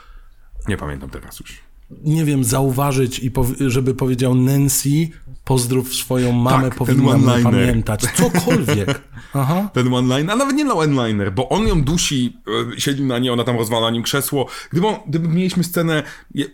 [0.69, 1.59] nie pamiętam teraz już.
[2.05, 5.09] Nie wiem, zauważyć i pow- żeby powiedział Nancy,
[5.45, 7.43] pozdrów swoją mamę, Tak, powinna one-liner.
[7.43, 8.01] pamiętać.
[8.15, 9.01] Cokolwiek.
[9.35, 9.71] Aha.
[9.73, 12.37] Ten one-line, a nawet nie na one-liner, bo on ją dusi,
[12.77, 14.47] e, siedzi na niej, ona tam rozwala nim krzesło.
[14.71, 16.03] Gdyby, on, gdyby mieliśmy scenę,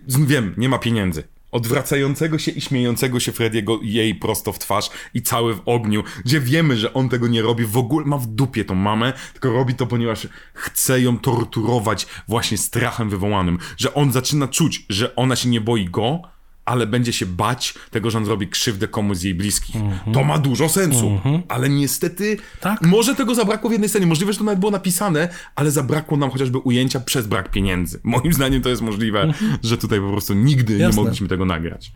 [0.09, 1.23] wiem, nie ma pieniędzy.
[1.51, 6.41] Odwracającego się i śmiejącego się Frediego jej prosto w twarz i cały w ogniu, gdzie
[6.41, 9.75] wiemy, że on tego nie robi, w ogóle ma w dupie tą mamę, tylko robi
[9.75, 15.49] to, ponieważ chce ją torturować właśnie strachem wywołanym, że on zaczyna czuć, że ona się
[15.49, 16.23] nie boi go,
[16.67, 19.77] ale będzie się bać tego, że on zrobi krzywdę komuś z jej bliskich.
[20.13, 22.83] To ma dużo sensu, ale niestety Tak.
[22.83, 24.07] może tego zabrakło w jednej scenie.
[24.07, 28.01] Możliwe, że to nawet było napisane, ale zabrakło nam chociażby ujęcia przez brak pieniędzy.
[28.05, 29.33] Moim zdaniem to jest możliwe,
[29.63, 31.03] że tutaj po prostu nigdy nie Jasne.
[31.03, 31.93] mogliśmy tego nagrać.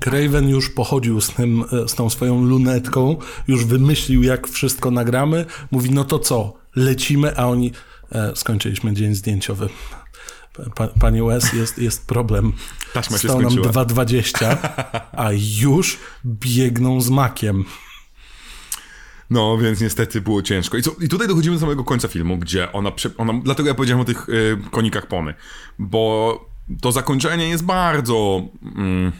[0.00, 3.16] Craven już pochodził z, tym, e, z tą swoją lunetką,
[3.48, 5.46] już wymyślił, jak wszystko nagramy.
[5.70, 7.72] Mówi, no to co, lecimy, a oni...
[8.12, 9.68] E, skończyliśmy dzień zdjęciowy.
[10.74, 12.52] Pa, Panie Wes, jest, jest problem.
[12.92, 13.84] Taśma się Stał nam skończyła.
[13.84, 14.56] 2,20,
[15.12, 15.28] a
[15.60, 17.64] już biegną z makiem.
[19.30, 20.76] No, więc niestety było ciężko.
[20.76, 24.00] I, co, I tutaj dochodzimy do samego końca filmu, gdzie ona, ona dlatego ja powiedziałem
[24.00, 25.34] o tych y, konikach pony,
[25.78, 26.40] bo
[26.80, 28.42] to zakończenie jest bardzo...
[28.76, 29.12] Mm,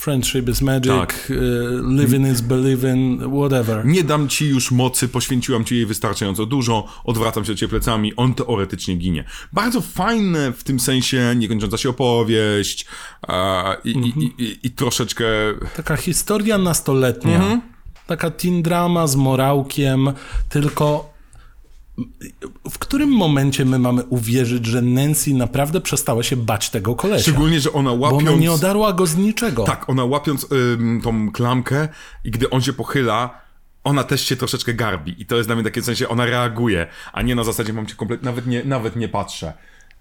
[0.00, 1.30] Friendship is magic, Tak.
[1.30, 1.34] y,
[1.88, 3.84] living is believing, whatever.
[3.86, 8.16] Nie dam ci już mocy, poświęciłam ci jej wystarczająco dużo, odwracam się do ciebie plecami,
[8.16, 9.24] on teoretycznie ginie.
[9.52, 12.86] Bardzo fajne w tym sensie, niekończąca się opowieść
[13.28, 15.24] e, i, i, i, i troszeczkę...
[15.76, 17.60] Taka historia nastoletnia.
[18.06, 20.12] Taka teen drama z morałkiem,
[20.48, 21.10] tylko
[22.70, 27.22] w którym momencie my mamy uwierzyć, że Nancy naprawdę przestała się bać tego kolesia?
[27.22, 28.28] Szczególnie, że ona Bo łapiąc...
[28.28, 29.64] ona nie odarła go z niczego.
[29.64, 31.88] Tak, ona łapiąc ym, tą klamkę
[32.24, 33.40] i gdy on się pochyla,
[33.84, 35.22] ona też się troszeczkę garbi.
[35.22, 37.86] I to jest dla mnie takie w sensie, ona reaguje, a nie na zasadzie mam
[37.86, 39.52] cię kompletnie, nawet nie, nawet nie patrzę.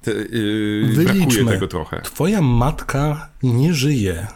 [0.02, 2.02] Te, yy, brakuje tego trochę.
[2.02, 4.28] Twoja matka nie żyje.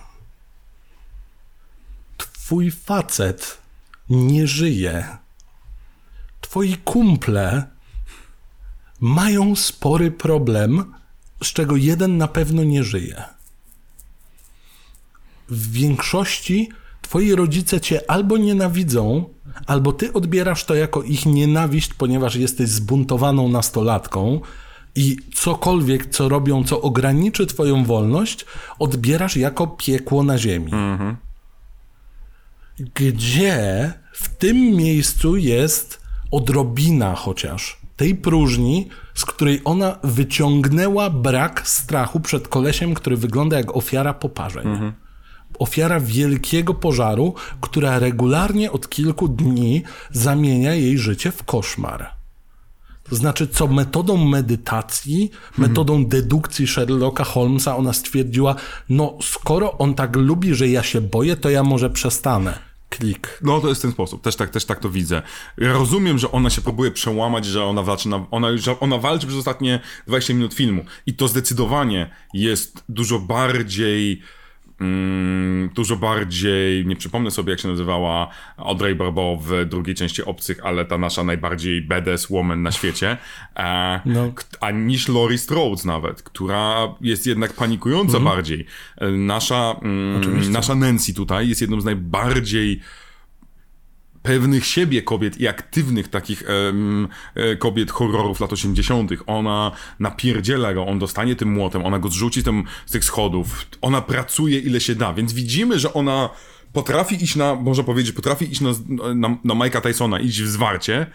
[2.18, 3.58] Twój facet
[4.10, 5.23] nie żyje.
[6.54, 7.64] Twoi kumple
[9.00, 10.94] mają spory problem,
[11.44, 13.24] z czego jeden na pewno nie żyje.
[15.50, 16.70] W większości
[17.02, 19.26] twoi rodzice cię albo nienawidzą,
[19.68, 24.42] albo ty odbierasz to jako ich nienawiść, ponieważ jesteś zbuntowaną nastolatką
[24.96, 28.46] i cokolwiek, co robią, co ograniczy twoją wolność,
[28.80, 30.72] odbierasz jako piekło na ziemi.
[32.80, 36.03] Gdzie w tym miejscu jest
[36.34, 43.76] odrobina chociaż tej próżni, z której ona wyciągnęła brak strachu przed kolesiem, który wygląda jak
[43.76, 44.68] ofiara poparzeń.
[45.60, 52.10] Ofiara wielkiego pożaru, która regularnie od kilku dni zamienia jej życie w koszmar.
[53.10, 58.56] To znaczy, co metodą medytacji, metodą dedukcji Sherlocka Holmesa ona stwierdziła,
[58.90, 62.73] no skoro on tak lubi, że ja się boję, to ja może przestanę.
[62.98, 63.40] Klik.
[63.42, 65.22] No to jest ten sposób, też tak, też tak to widzę.
[65.58, 69.40] Rozumiem, że ona się próbuje przełamać, że ona walczy, na, ona, że ona walczy przez
[69.40, 74.22] ostatnie 20 minut filmu i to zdecydowanie jest dużo bardziej
[75.76, 78.28] dużo bardziej, nie przypomnę sobie jak się nazywała
[78.58, 83.18] Audrey Barbeau w drugiej części Obcych, ale ta nasza najbardziej badass woman na świecie,
[83.56, 84.34] e, No.
[84.62, 88.66] a niż Laurie Strode nawet, która jest jednak panikująca bardziej.
[88.98, 92.80] E, Nasza, mm, nasza Nancy tutaj jest jedną z najbardziej
[94.24, 99.12] pewnych siebie kobiet i aktywnych takich em, e, kobiet horrorów lat 80.
[99.28, 104.02] Ona napierdziela go, on dostanie tym młotem, ona go zrzuci tym, z tych schodów, ona
[104.02, 106.30] pracuje ile się da, więc widzimy, że ona
[106.74, 108.70] potrafi iść na, można powiedzieć, potrafi iść na,
[109.16, 111.08] na, na Mike'a Tysona, iść w zwarcie,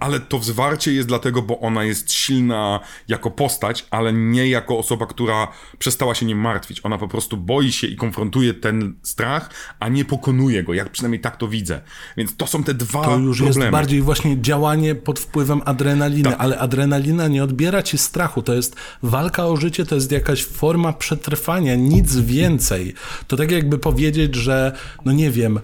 [0.00, 5.06] ale to wzwarcie jest dlatego, bo ona jest silna jako postać, ale nie jako osoba,
[5.06, 5.48] która
[5.78, 6.80] przestała się nim martwić.
[6.84, 9.50] Ona po prostu boi się i konfrontuje ten strach,
[9.80, 10.74] a nie pokonuje go.
[10.74, 11.80] Jak przynajmniej tak to widzę.
[12.16, 13.60] Więc to są te dwa To już problemy.
[13.64, 16.40] jest bardziej właśnie działanie pod wpływem adrenaliny, Tak.
[16.40, 18.42] ale adrenalina nie odbiera ci strachu.
[18.42, 22.94] To jest walka o życie, to jest jakaś forma przetrwania, nic więcej.
[23.26, 24.72] To tak jakby powiedzieć, że,
[25.04, 25.60] no nie wiem,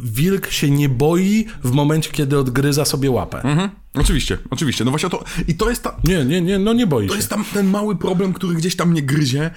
[0.00, 3.47] wilk się nie boi w momencie, kiedy odgryza sobie łapę.
[3.48, 3.70] Mhm.
[3.94, 4.84] Oczywiście, oczywiście.
[4.84, 5.24] No właśnie to.
[5.48, 7.14] I to jest ta, Nie, nie, nie, no nie To się.
[7.16, 9.50] jest tam ten mały problem, który gdzieś tam mnie gryzie.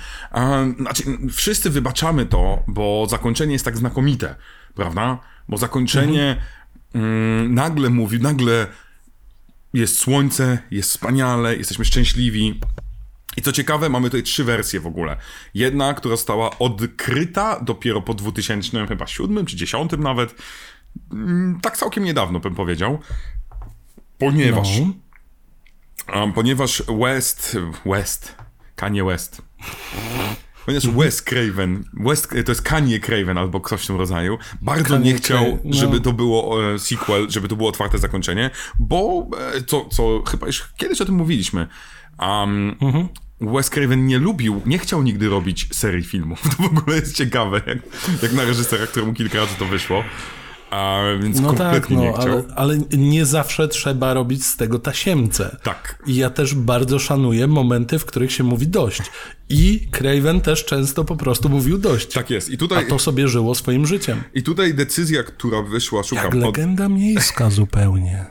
[0.79, 4.35] Znaczy, wszyscy wybaczamy to, bo zakończenie jest tak znakomite,
[4.75, 5.17] prawda?
[5.49, 6.41] Bo zakończenie
[6.93, 8.67] mm, nagle mówi, nagle
[9.73, 12.59] jest słońce, jest wspaniale, jesteśmy szczęśliwi.
[13.37, 15.17] I co ciekawe, mamy tutaj trzy wersje w ogóle.
[15.53, 20.35] Jedna, która została odkryta dopiero po 2000, chyba 7 czy 10 nawet.
[21.11, 22.99] Mm, Tak całkiem niedawno bym powiedział.
[24.21, 24.93] Ponieważ No.
[26.21, 28.35] Um, ponieważ West, West,
[28.75, 29.41] Kanye West,
[30.65, 35.11] ponieważ Wes Craven, West, to jest Kanye Craven albo ktoś w tym rodzaju, bardzo Kanye
[35.11, 35.73] nie chciał, no.
[35.73, 38.49] żeby to było e, sequel, żeby to było otwarte zakończenie,
[38.79, 41.67] bo e, co, co chyba już kiedyś o tym mówiliśmy,
[42.19, 42.75] um,
[43.41, 46.41] Wes Craven nie lubił, nie chciał nigdy robić serii filmów.
[46.57, 47.77] To w ogóle jest ciekawe, jak,
[48.23, 50.03] jak na reżysera, któremu kilka razy to wyszło.
[50.71, 52.23] A, więc No tak, nie no, chciał.
[52.31, 55.57] ale, ale nie zawsze trzeba robić z tego tasiemce.
[55.63, 56.03] Tak.
[56.07, 59.01] I ja też bardzo szanuję momenty, w których się mówi dość.
[59.49, 62.13] I Craven też często po prostu mówił dość.
[62.13, 62.49] Tak jest.
[62.49, 64.23] I A tutaj, to sobie żyło swoim życiem.
[64.33, 68.25] i tutaj decyzja, która wyszła, szukam, Jak od, legenda miejska zupełnie.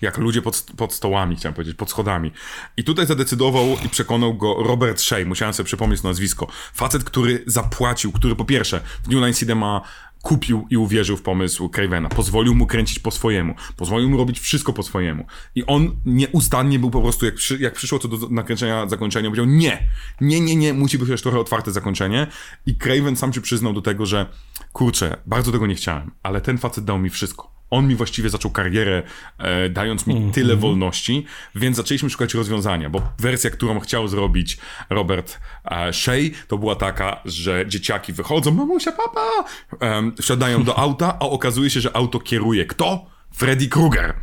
[0.00, 2.32] jak ludzie pod, pod stołami, chciałem powiedzieć, pod schodami.
[2.76, 6.46] I tutaj zadecydował i przekonał go Robert Shea, musiałem sobie przypomnieć nazwisko.
[6.74, 9.80] Facet, który zapłacił, który po pierwsze w New Line Cinema
[10.22, 14.72] kupił i uwierzył w pomysł Cravena, pozwolił mu kręcić po swojemu, pozwolił mu robić wszystko
[14.72, 15.26] po swojemu.
[15.54, 19.46] I on nieustannie był po prostu, jak, przy, jak przyszło co do nakręcenia zakończenia, powiedział
[19.46, 19.88] nie,
[20.20, 22.26] nie, nie, nie, musi być też trochę otwarte zakończenie.
[22.66, 24.26] I Craven sam się przyznał do tego, że
[24.72, 27.59] kurczę, bardzo tego nie chciałem, ale ten facet dał mi wszystko.
[27.70, 29.02] On mi właściwie zaczął karierę,
[29.38, 30.32] e, dając mi Mhm.
[30.32, 34.58] tyle wolności, więc zaczęliśmy szukać rozwiązania, bo wersja, którą chciał zrobić
[34.90, 39.44] Robert e, Shea, to była taka, że dzieciaki wychodzą, mamusia, papa,
[39.80, 43.06] em, wsiadają do auta, a okazuje się, że auto kieruje kto?
[43.32, 44.14] Freddy Krueger.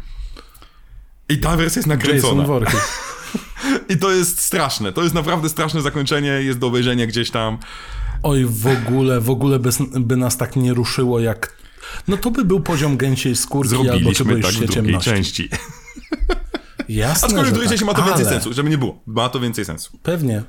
[1.30, 2.42] I ta wersja jest nakręcona.
[2.44, 2.66] Jason.
[3.90, 4.94] I to jest straszne.
[4.94, 6.30] To jest naprawdę straszne zakończenie.
[6.30, 7.58] Jest do obejrzenia gdzieś tam.
[8.24, 9.70] Oj, w ogóle, w ogóle by,
[10.00, 11.58] by nas tak nie ruszyło jak...
[12.08, 15.50] No to by był poziom gęsiej skórki albo Zrobiliśmy boisz tak się w drugiej części.
[16.90, 19.00] Jasne, Aczkolwiek w drugiej tak, części ma to więcej ale sensu, żeby nie było.
[19.06, 20.00] Ma to więcej sensu.
[20.04, 20.44] Pewnie.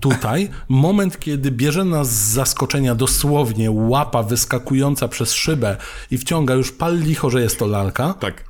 [0.00, 5.76] Tutaj moment, kiedy bierze nas z zaskoczenia dosłownie łapa wyskakująca przez szybę
[6.10, 8.44] i wciąga już pal licho, że jest to lalka, Tak.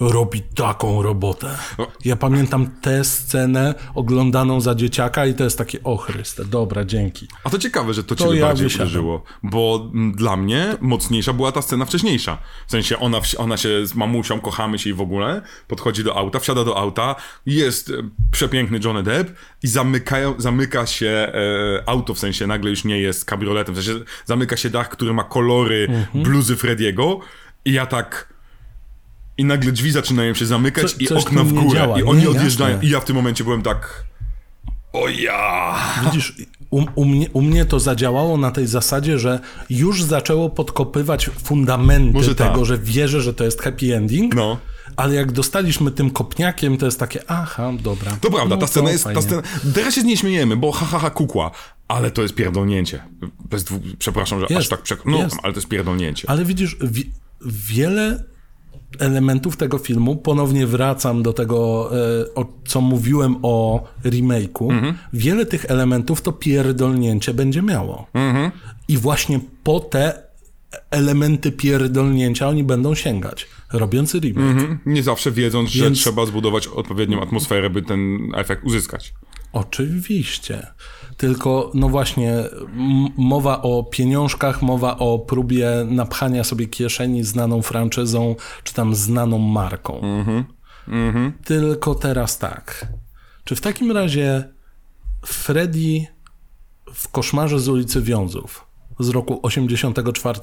[0.00, 1.58] Robi taką robotę.
[2.04, 7.28] Ja pamiętam tę scenę oglądaną za dzieciaka i to jest takie, o Chryste, dobra, dzięki.
[7.44, 8.86] A to ciekawe, że to, To ciebie ja bardziej wysiadam.
[8.86, 12.38] uderzyło, bo dla mnie mocniejsza była ta scena wcześniejsza.
[12.66, 16.38] W sensie ona, ona się z mamusią, kochamy się i w ogóle, podchodzi do auta,
[16.38, 17.14] wsiada do auta,
[17.46, 17.92] jest e,
[18.30, 19.30] przepiękny Johnny Depp
[19.62, 21.32] i zamykają, zamyka się e,
[21.88, 25.24] auto, w sensie nagle już nie jest kabrioletem, w sensie zamyka się dach, który ma
[25.24, 26.24] kolory Mhm.
[26.24, 27.20] bluzy Frediego
[27.64, 28.37] i ja tak...
[29.38, 31.78] I nagle drzwi zaczynają się zamykać Co- i okna w górę.
[31.78, 32.00] działa.
[32.00, 32.72] I oni Nie, odjeżdżają.
[32.74, 32.88] jasne.
[32.88, 34.04] I ja w tym momencie byłem tak...
[34.92, 35.74] O ja!
[36.04, 36.34] Widzisz,
[36.70, 39.40] u, u, mnie, u mnie to zadziałało na tej zasadzie, że
[39.70, 42.64] już zaczęło podkopywać fundamenty Może tego, tak.
[42.64, 44.58] że wierzę, że to jest happy ending, No.
[44.96, 48.16] ale jak dostaliśmy tym kopniakiem, to jest takie, aha, dobra.
[48.20, 49.04] To prawda, no ta scena jest.
[49.04, 49.22] fajnie.
[49.22, 49.42] Ta scena,
[49.74, 51.50] teraz się z niej śmiejemy, bo ha, ha, ha, kukła,
[51.88, 53.02] ale to jest pierdolnięcie.
[53.50, 53.64] Bez
[53.98, 55.00] przepraszam, że aż Jest, tak przek...
[55.06, 55.36] No, jest.
[55.42, 56.30] ale to jest pierdolnięcie.
[56.30, 57.12] Ale widzisz, wi-
[57.46, 58.24] wiele
[58.98, 61.90] elementów tego filmu, ponownie wracam do tego,
[62.20, 64.94] e, o, co mówiłem o remake'u, Mhm.
[65.12, 68.06] wiele tych elementów to pierdolnięcie będzie miało.
[68.14, 68.50] Mhm.
[68.88, 70.22] I właśnie po te
[70.90, 74.50] elementy pierdolnięcia oni będą sięgać, robiąc remake.
[74.50, 74.78] Mhm.
[74.86, 79.14] Nie zawsze wiedząc, że Więc- trzeba zbudować odpowiednią atmosferę, by ten efekt uzyskać.
[79.52, 80.66] Oczywiście.
[81.18, 82.44] Tylko, no właśnie,
[83.16, 90.00] mowa o pieniążkach, mowa o próbie napchania sobie kieszeni znaną franczyzą, czy tam znaną marką.
[91.44, 92.86] Tylko teraz tak.
[93.44, 94.48] Czy w takim razie
[95.26, 96.06] Freddy
[96.94, 98.66] w Koszmarze z ulicy Wiązów
[98.98, 100.40] z roku 84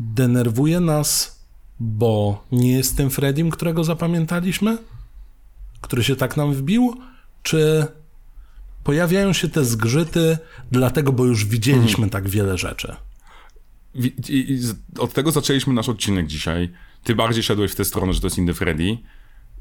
[0.00, 1.40] denerwuje nas,
[1.80, 4.78] bo nie jest tym Freddym, którego zapamiętaliśmy?
[5.80, 6.94] który się tak nam wbił,
[7.42, 7.86] czy
[8.86, 10.38] pojawiają się te zgrzyty
[10.70, 12.96] dlatego, bo już widzieliśmy tak wiele rzeczy?
[13.94, 14.60] I, i
[14.98, 16.70] od tego zaczęliśmy nasz odcinek dzisiaj.
[17.04, 18.98] Ty bardziej szedłeś w tę stronę, że to jest inny Freddy.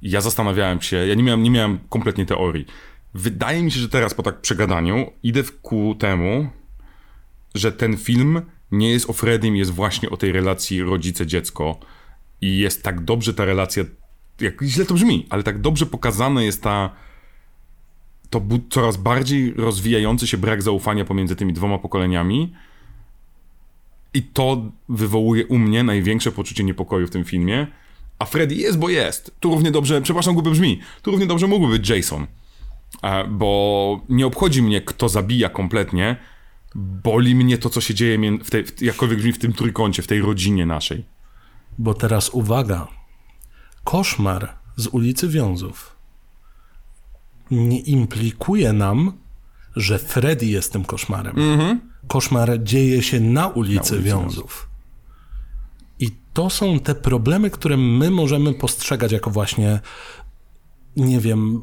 [0.02, 2.66] Ja zastanawiałem się, ja nie miałem, nie miałem kompletnie teorii.
[3.14, 6.50] Wydaje mi się, że teraz po tak przegadaniu idę ku temu,
[7.56, 8.42] że ten film
[8.72, 11.80] nie jest o Freddym, jest właśnie o tej relacji rodzice-dziecko.
[12.42, 13.84] I jest tak dobrze ta relacja,
[14.40, 17.06] jak źle to brzmi, ale tak dobrze pokazana jest ta
[18.40, 22.54] to coraz bardziej rozwijający się brak zaufania pomiędzy tymi dwoma pokoleniami.
[24.14, 27.68] I to wywołuje u mnie największe poczucie niepokoju w tym filmie.
[28.20, 29.36] A Freddy jest, bo jest.
[29.40, 32.28] Tu równie dobrze, przepraszam, głupio brzmi, tu równie dobrze mógłby być Jason.
[33.04, 36.16] E, Bo nie obchodzi mnie, kto zabija kompletnie.
[36.76, 40.08] Boli mnie to, co się dzieje w tej, w, jakkolwiek brzmi w tym trójkącie, w
[40.08, 41.06] tej rodzinie naszej.
[41.78, 42.88] Bo teraz uwaga.
[43.84, 45.95] Koszmar z ulicy Wiązów
[47.52, 49.12] nie implikuje nam,
[49.76, 51.36] że Freddy jest tym koszmarem.
[52.08, 54.70] Koszmar dzieje się na ulicy, ulicy Wiązów.
[56.00, 59.80] I to są te problemy, które my możemy postrzegać jako właśnie,
[60.96, 61.62] nie wiem,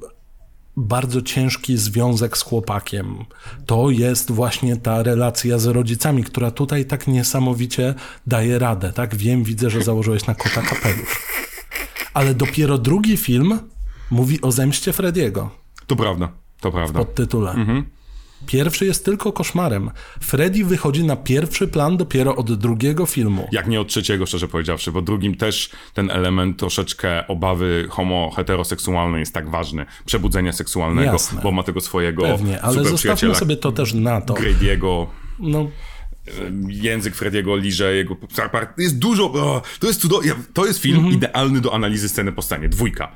[0.76, 3.24] bardzo ciężki związek z chłopakiem.
[3.66, 7.94] To jest właśnie ta relacja z rodzicami, która tutaj tak niesamowicie
[8.26, 8.92] daje radę.
[8.92, 11.22] Tak wiem, widzę, że założyłeś na kota kapelusz.
[12.14, 13.58] Ale dopiero drugi film
[14.10, 15.61] mówi o zemście Frediego
[15.92, 16.28] To prawda,
[16.60, 16.98] to prawda.
[16.98, 17.54] pod tytule.
[18.46, 19.90] Pierwszy jest tylko koszmarem.
[20.20, 23.48] Freddy wychodzi na pierwszy plan dopiero od drugiego filmu.
[23.52, 29.34] Jak nie od trzeciego, szczerze powiedziawszy, bo drugim też ten element troszeczkę obawy homo-heteroseksualnej jest
[29.34, 29.86] tak ważny.
[30.04, 31.40] Przebudzenia seksualnego, Jasne.
[31.42, 34.34] bo ma tego swojego Pewnie, ale zostawmy sobie to też na to.
[34.34, 35.06] Grady'ego,
[35.38, 35.66] No,
[36.68, 38.16] język Frediego liże, jego...
[38.78, 39.62] Jest dużo...
[39.80, 40.34] To jest cudowne.
[40.52, 41.14] To jest film Mhm.
[41.14, 42.68] idealny do analizy sceny po scenie.
[42.68, 43.12] Dwójka.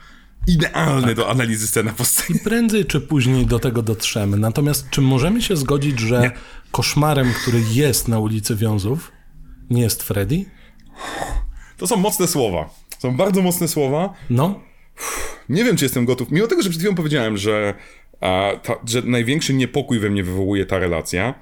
[0.46, 1.16] Idealny Tak.
[1.16, 2.40] do analizy sceny po scenie.
[2.44, 4.36] prędzej czy później do tego dotrzemy.
[4.36, 6.30] Natomiast czy możemy się zgodzić, że
[6.72, 9.12] koszmarem, który jest na ulicy Wiązów,
[9.70, 10.44] nie jest Freddy?
[11.76, 12.70] To są mocne słowa.
[12.98, 14.14] Są bardzo mocne słowa.
[14.30, 14.60] No,
[15.48, 16.30] Nie wiem, czy jestem gotów.
[16.30, 17.74] Mimo tego, że przed chwilą powiedziałem, że,
[18.20, 21.34] a, ta, że największy niepokój we mnie wywołuje ta relacja.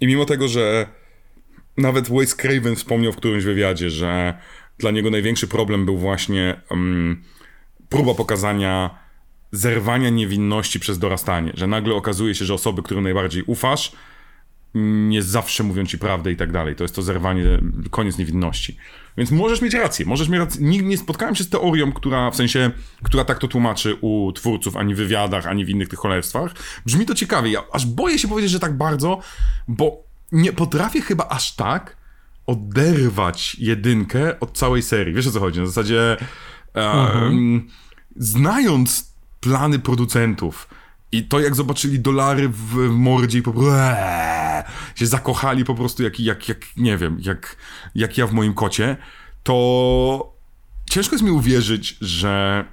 [0.00, 0.86] I mimo tego, że
[1.76, 4.38] nawet Wes Craven wspomniał w którymś wywiadzie, że
[4.78, 7.22] dla niego największy problem był właśnie um,
[7.88, 8.98] próba pokazania
[9.52, 13.92] zerwania niewinności przez dorastanie, że nagle okazuje się, że osoby, którym najbardziej ufasz,
[15.08, 16.76] nie zawsze mówią ci prawdę i tak dalej.
[16.76, 17.44] To jest to zerwanie,
[17.90, 18.76] koniec niewinności.
[19.16, 20.60] Więc możesz mieć rację, możesz mieć rację.
[20.62, 22.70] Nie, nie spotkałem się z teorią, która w sensie,
[23.02, 26.54] która tak to tłumaczy u twórców, ani w wywiadach, ani w innych tych cholerstwach.
[26.86, 27.50] Brzmi to ciekawie.
[27.50, 29.20] Ja aż boję się powiedzieć, że tak bardzo,
[29.68, 31.96] bo nie potrafię chyba aż tak
[32.46, 35.14] oderwać jedynkę od całej serii.
[35.14, 35.60] Wiesz o co chodzi?
[35.60, 36.16] Na zasadzie
[36.74, 37.68] um,
[38.16, 40.68] znając plany producentów
[41.12, 44.64] i to jak zobaczyli dolary w mordzie i po prostu eee,
[44.94, 47.56] się zakochali po prostu jak, jak, jak nie wiem, jak,
[47.94, 48.96] jak ja w moim kocie,
[49.42, 50.36] to
[50.90, 52.64] ciężko jest mi uwierzyć, że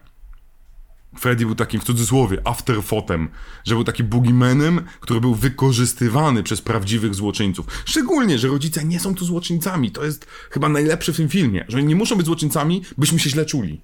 [1.19, 3.29] Freddy był takim w cudzysłowie afterfotem,
[3.63, 7.65] że był taki boogiemanem, który był wykorzystywany przez prawdziwych złoczyńców.
[7.85, 9.91] Szczególnie, że rodzice nie są tu złoczyńcami.
[9.91, 13.45] To jest chyba najlepsze w tym filmie, że nie muszą być złoczyńcami, byśmy się źle
[13.45, 13.81] czuli.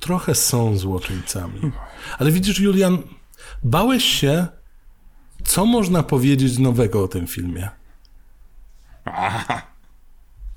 [0.00, 1.60] Trochę są złoczyńcami.
[2.18, 2.98] Ale widzisz, Julian,
[3.64, 4.46] bałeś się,
[5.44, 7.68] co można powiedzieć nowego o tym filmie?
[9.04, 9.75] Aha.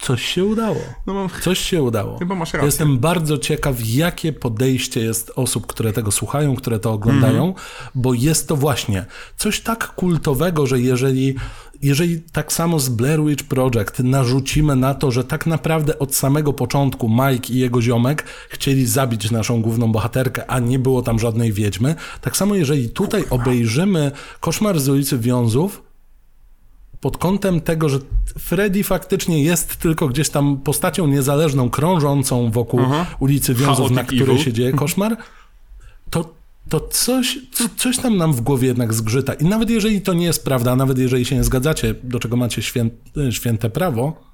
[0.01, 0.79] Coś się udało.
[1.07, 1.29] No mam...
[1.41, 2.19] Coś się udało.
[2.19, 2.65] Chyba masz rację.
[2.65, 7.65] Jestem bardzo ciekaw, jakie podejście jest osób, które tego słuchają, które to oglądają, Mhm.
[7.95, 9.05] bo jest to właśnie
[9.37, 11.35] coś tak kultowego, że jeżeli,
[11.81, 16.53] jeżeli tak samo z Blair Witch Project narzucimy na to, że tak naprawdę od samego
[16.53, 21.53] początku Mike i jego ziomek chcieli zabić naszą główną bohaterkę, a nie było tam żadnej
[21.53, 25.88] wiedźmy, tak samo jeżeli tutaj obejrzymy Koszmar z ulicy Wiązów,
[27.01, 27.99] pod kątem tego, że
[28.39, 32.79] Freddy faktycznie jest tylko gdzieś tam postacią niezależną, krążącą wokół
[33.19, 34.37] ulicy Wiązów, na której evil.
[34.37, 35.17] się dzieje koszmar,
[36.09, 36.33] to,
[36.69, 39.33] to coś, co, coś tam nam w głowie jednak zgrzyta.
[39.33, 42.61] I nawet jeżeli to nie jest prawda, nawet jeżeli się nie zgadzacie, do czego macie
[42.61, 42.89] świę,
[43.31, 44.29] święte prawo,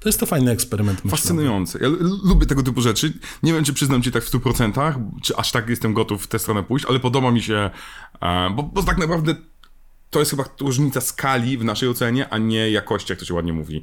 [0.00, 1.22] to jest to fajny eksperyment myślowy.
[1.22, 1.78] Fascynujące.
[1.82, 1.88] Ja
[2.24, 3.12] lubię tego typu rzeczy.
[3.42, 6.38] Nie wiem, czy przyznam ci tak w 100%, czy aż tak jestem gotów w tę
[6.38, 7.70] stronę pójść, ale podoba mi się,
[8.20, 9.34] e, bo, bo tak naprawdę
[10.10, 13.52] to jest chyba różnica skali w naszej ocenie, a nie jakości, jak to się ładnie
[13.52, 13.82] mówi.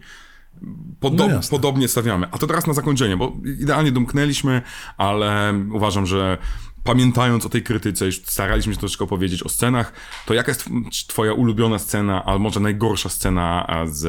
[1.00, 2.28] Podo- No podobnie stawiamy.
[2.32, 4.62] A to teraz na zakończenie, bo idealnie domknęliśmy,
[4.98, 6.38] ale uważam, że
[6.84, 9.94] pamiętając o tej krytyce, już staraliśmy się troszeczkę opowiedzieć o scenach,
[10.26, 10.66] to jaka jest
[11.08, 14.04] twoja ulubiona scena, a może najgorsza scena z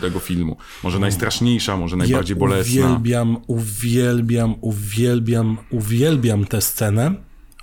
[0.00, 0.56] tego filmu?
[0.82, 2.72] Może najstraszniejsza, może najbardziej ja bolesna?
[2.86, 7.14] Uwielbiam, uwielbiam, uwielbiam, uwielbiam tę scenę,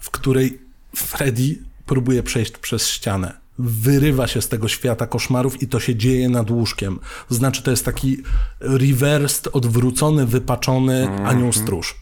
[0.02, 0.60] w której
[0.96, 3.39] Freddy próbuje przejść przez ścianę.
[3.60, 7.00] Wyrywa się z tego świata koszmarów i to się dzieje nad łóżkiem.
[7.30, 8.18] To znaczy, to jest taki
[8.60, 11.96] reversed, odwrócony, wypaczony anioł stróż.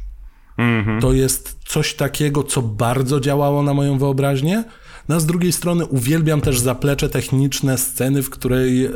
[1.02, 4.64] To jest coś takiego, co bardzo działało na moją wyobraźnię.
[5.10, 8.92] No, a z drugiej strony uwielbiam też zaplecze techniczne sceny, w której e,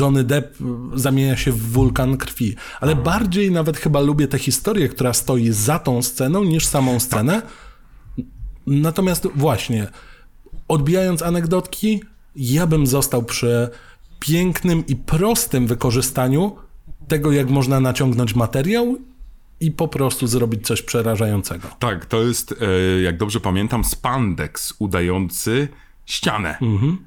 [0.00, 0.56] Johnny Depp
[0.94, 2.56] zamienia się w wulkan krwi.
[2.80, 7.42] Ale bardziej nawet chyba lubię tę historię, która stoi za tą sceną, niż samą scenę.
[8.66, 9.88] Natomiast właśnie,
[10.68, 12.02] odbijając anegdotki,
[12.36, 13.68] ja bym został przy
[14.20, 16.56] pięknym i prostym wykorzystaniu
[17.08, 18.96] tego, jak można naciągnąć materiał
[19.60, 21.68] i po prostu zrobić coś przerażającego.
[21.78, 25.68] Tak, to jest, e, jak dobrze pamiętam, spandex udający
[26.06, 26.58] ścianę.
[26.62, 26.98] Mhm.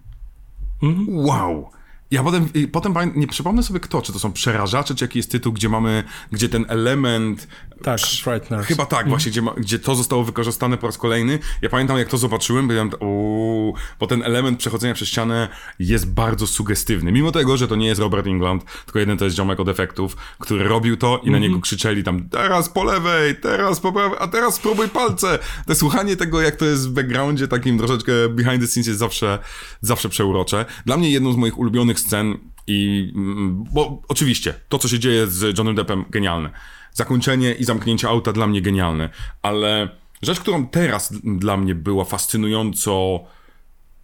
[1.08, 1.70] Wow!
[2.12, 5.54] Ja potem, potem nie przypomnę sobie kto, czy to są przerażacze, czy jaki jest tytuł,
[5.54, 7.48] gdzie mamy, gdzie ten element...
[7.84, 8.68] Tak, Frighteners.
[8.68, 11.40] Chyba tak, właśnie, gdzie, ma, gdzie to zostało wykorzystane po raz kolejny.
[11.62, 15.48] Ja pamiętam, jak to zobaczyłem, byłem, uuu, bo ten element przechodzenia przez ścianę
[15.80, 17.12] jest bardzo sugestywny.
[17.12, 20.18] Mimo tego, że to nie jest Robert England, tylko jeden to jest ziomek od efektów,
[20.40, 24.28] który robił to i na niego krzyczeli tam teraz po lewej, teraz po prawej, a
[24.28, 25.40] teraz spróbuj palce.
[25.66, 29.40] To słuchanie tego, jak to jest w backgroundzie, takim troszeczkę behind the scenes jest zawsze,
[29.82, 30.66] zawsze przeurocze.
[30.86, 32.38] Dla mnie jedną z moich ulubionych scen
[32.68, 36.49] i, mm, bo oczywiście, to co się dzieje z Johnnym Deppem, genialne.
[36.94, 39.10] Zakończenie i zamknięcie auta dla mnie genialne,
[39.41, 39.90] ale
[40.22, 43.19] rzecz, którą teraz dla mnie była fascynująco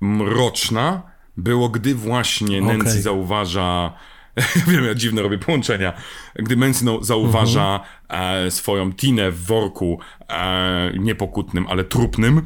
[0.02, 1.02] mroczna,
[1.38, 3.02] było gdy właśnie Nancy Okej.
[3.02, 3.94] zauważa
[4.68, 5.94] Wiem, ja dziwne robię połączenia.
[6.36, 7.80] Gdy Manson zauważa
[8.10, 9.99] e, swoją Tinę w worku
[10.30, 12.41] e, niepokutnym, ale trupnym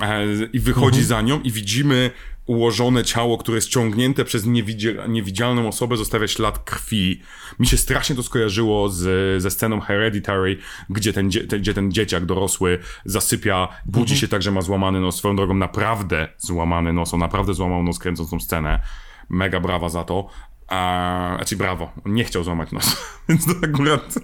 [0.00, 2.10] e, i wychodzi za nią i widzimy
[2.46, 7.22] ułożone ciało, które jest ciągnięte przez niewidzial- niewidzialną osobę, zostawia ślad krwi.
[7.58, 10.58] Mi się strasznie to skojarzyło z, ze sceną Hereditary,
[10.90, 15.00] gdzie ten, dzie- ten, gdzie ten dzieciak dorosły zasypia, budzi się tak, że ma złamany
[15.00, 15.16] nos.
[15.16, 18.80] Swoją drogą naprawdę złamany nos, on naprawdę złamał nos kręcąc tą scenę.
[19.28, 20.28] Mega brawa za to.
[20.68, 22.96] A, znaczy brawo, nie chciał złamać nos,
[23.28, 24.14] więc to akurat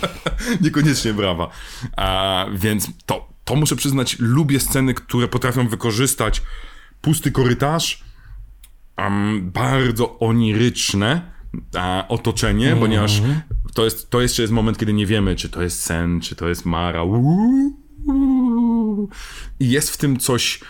[0.64, 1.50] niekoniecznie brawa.
[1.96, 6.42] A, więc to, to muszę przyznać, lubię sceny, które potrafią wykorzystać
[7.00, 8.04] pusty korytarz
[8.98, 11.32] um, bardzo oniryczne
[11.78, 12.80] a, otoczenie, Mhm.
[12.80, 13.22] ponieważ
[13.74, 16.48] to, jest, to jeszcze jest moment, kiedy nie wiemy, czy to jest sen, czy to
[16.48, 17.02] jest Mara.
[17.02, 17.72] Uuu,
[18.06, 19.08] uuu.
[19.60, 20.60] I jest w tym coś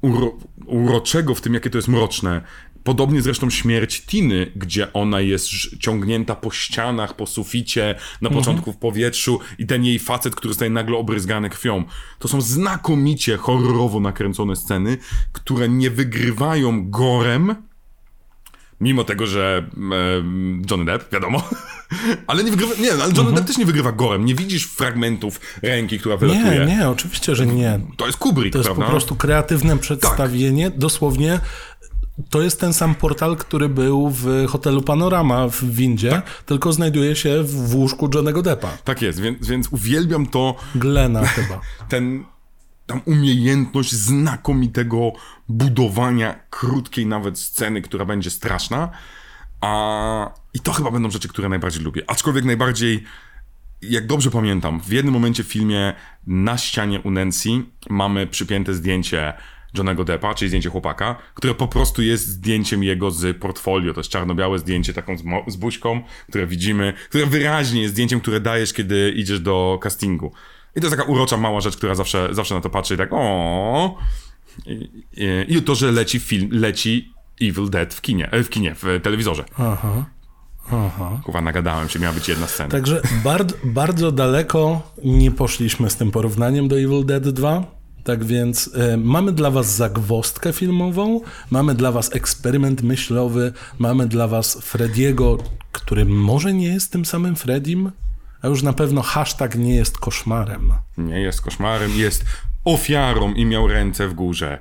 [0.00, 2.40] uro, uroczego, w tym, jakie to jest mroczne.
[2.84, 5.48] Podobnie zresztą śmierć Tiny, gdzie ona jest
[5.80, 10.70] ciągnięta po ścianach, po suficie, na początku w powietrzu i ten jej facet, który zostaje
[10.70, 11.84] nagle obryzgany krwią.
[12.18, 14.98] To są znakomicie horrorowo nakręcone sceny,
[15.32, 17.54] które nie wygrywają gorem,
[18.80, 20.22] mimo tego, że e,
[20.70, 21.42] Johnny Depp, wiadomo,
[22.26, 24.24] ale nie wygrywa, nie, ale Johnny Depp też nie wygrywa gorem.
[24.24, 26.66] Nie widzisz fragmentów ręki, która wylatuje.
[26.66, 27.80] Nie, nie, oczywiście, że nie.
[27.96, 28.84] To jest Kubrick, To jest prawda?
[28.84, 30.70] po prostu kreatywne przedstawienie.
[30.70, 31.40] Dosłownie
[32.30, 36.42] to jest ten sam portal, który był w hotelu Panorama w windzie, Tak.
[36.42, 38.68] tylko znajduje się w, łóżku Johnego Deppa.
[38.84, 41.60] Tak jest, więc, więc uwielbiam to, Glena chyba.
[41.88, 42.24] ten,
[42.86, 45.12] tam umiejętność znakomitego
[45.48, 48.88] budowania krótkiej nawet sceny, która będzie straszna.
[49.60, 52.02] A, I to chyba będą rzeczy, które najbardziej lubię.
[52.06, 53.04] Aczkolwiek najbardziej,
[53.82, 55.94] jak dobrze pamiętam, w jednym momencie w filmie
[56.26, 57.48] na ścianie u Nancy
[57.90, 59.34] mamy przypięte zdjęcie
[59.78, 63.94] Johnego Deppa, czyli zdjęcie chłopaka, które po prostu jest zdjęciem jego z portfolio.
[63.94, 68.40] To jest czarno-białe zdjęcie taką z, z buźką, które widzimy, które wyraźnie jest zdjęciem, które
[68.40, 70.32] dajesz, kiedy idziesz do castingu.
[70.76, 73.08] I to jest taka urocza mała rzecz, która zawsze, zawsze na to patrzy i tak
[73.12, 73.98] o.
[74.66, 78.74] I, i, I to, że leci film, leci Evil Dead w kinie, e, w kinie,
[78.74, 79.44] w telewizorze.
[79.58, 80.04] Aha.
[80.72, 81.20] Aha.
[81.24, 82.70] Kurwa, nagadałem się, miała być jedna scena.
[82.70, 87.64] Także bardzo, bardzo daleko nie poszliśmy z tym porównaniem do Evil Dead 2.
[88.04, 91.20] Tak więc e, mamy dla was zagwozdkę filmową,
[91.50, 95.38] mamy dla was eksperyment myślowy, mamy dla was Frediego,
[95.72, 97.92] który może nie jest tym samym Fredim,
[98.42, 100.72] a już na pewno hashtag nie jest koszmarem.
[100.98, 102.24] Nie jest koszmarem, jest
[102.64, 104.58] ofiarą i miał ręce w górze.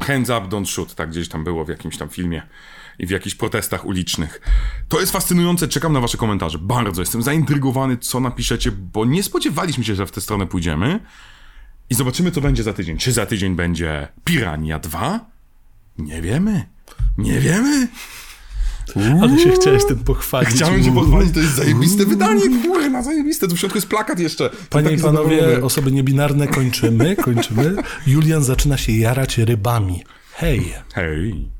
[0.00, 2.42] Hands up, don't shoot, tak gdzieś tam było w jakimś tam filmie
[2.98, 4.40] i w jakichś protestach ulicznych.
[4.88, 6.58] To jest fascynujące, czekam na wasze komentarze.
[6.58, 11.00] Bardzo jestem zaintrygowany, co napiszecie, bo nie spodziewaliśmy się, że w tę stronę pójdziemy.
[11.90, 12.98] I zobaczymy, co będzie za tydzień.
[12.98, 15.20] Czy za tydzień będzie Pirania 2?
[15.98, 16.64] Nie wiemy.
[17.18, 17.88] Nie wiemy.
[19.22, 20.50] Ale się chciałeś tym pochwalić.
[20.50, 23.48] Chciałem się pochwalić, to jest zajebiste wydanie, kurwa, zajebiste.
[23.48, 24.50] Tu w środku jest plakat jeszcze.
[24.70, 25.64] Panie i taki panowie, zadowolony.
[25.64, 27.76] osoby niebinarne, kończymy, kończymy.
[28.06, 30.04] Julian zaczyna się jarać rybami.
[30.32, 30.74] Hej!
[30.94, 31.50] Hej.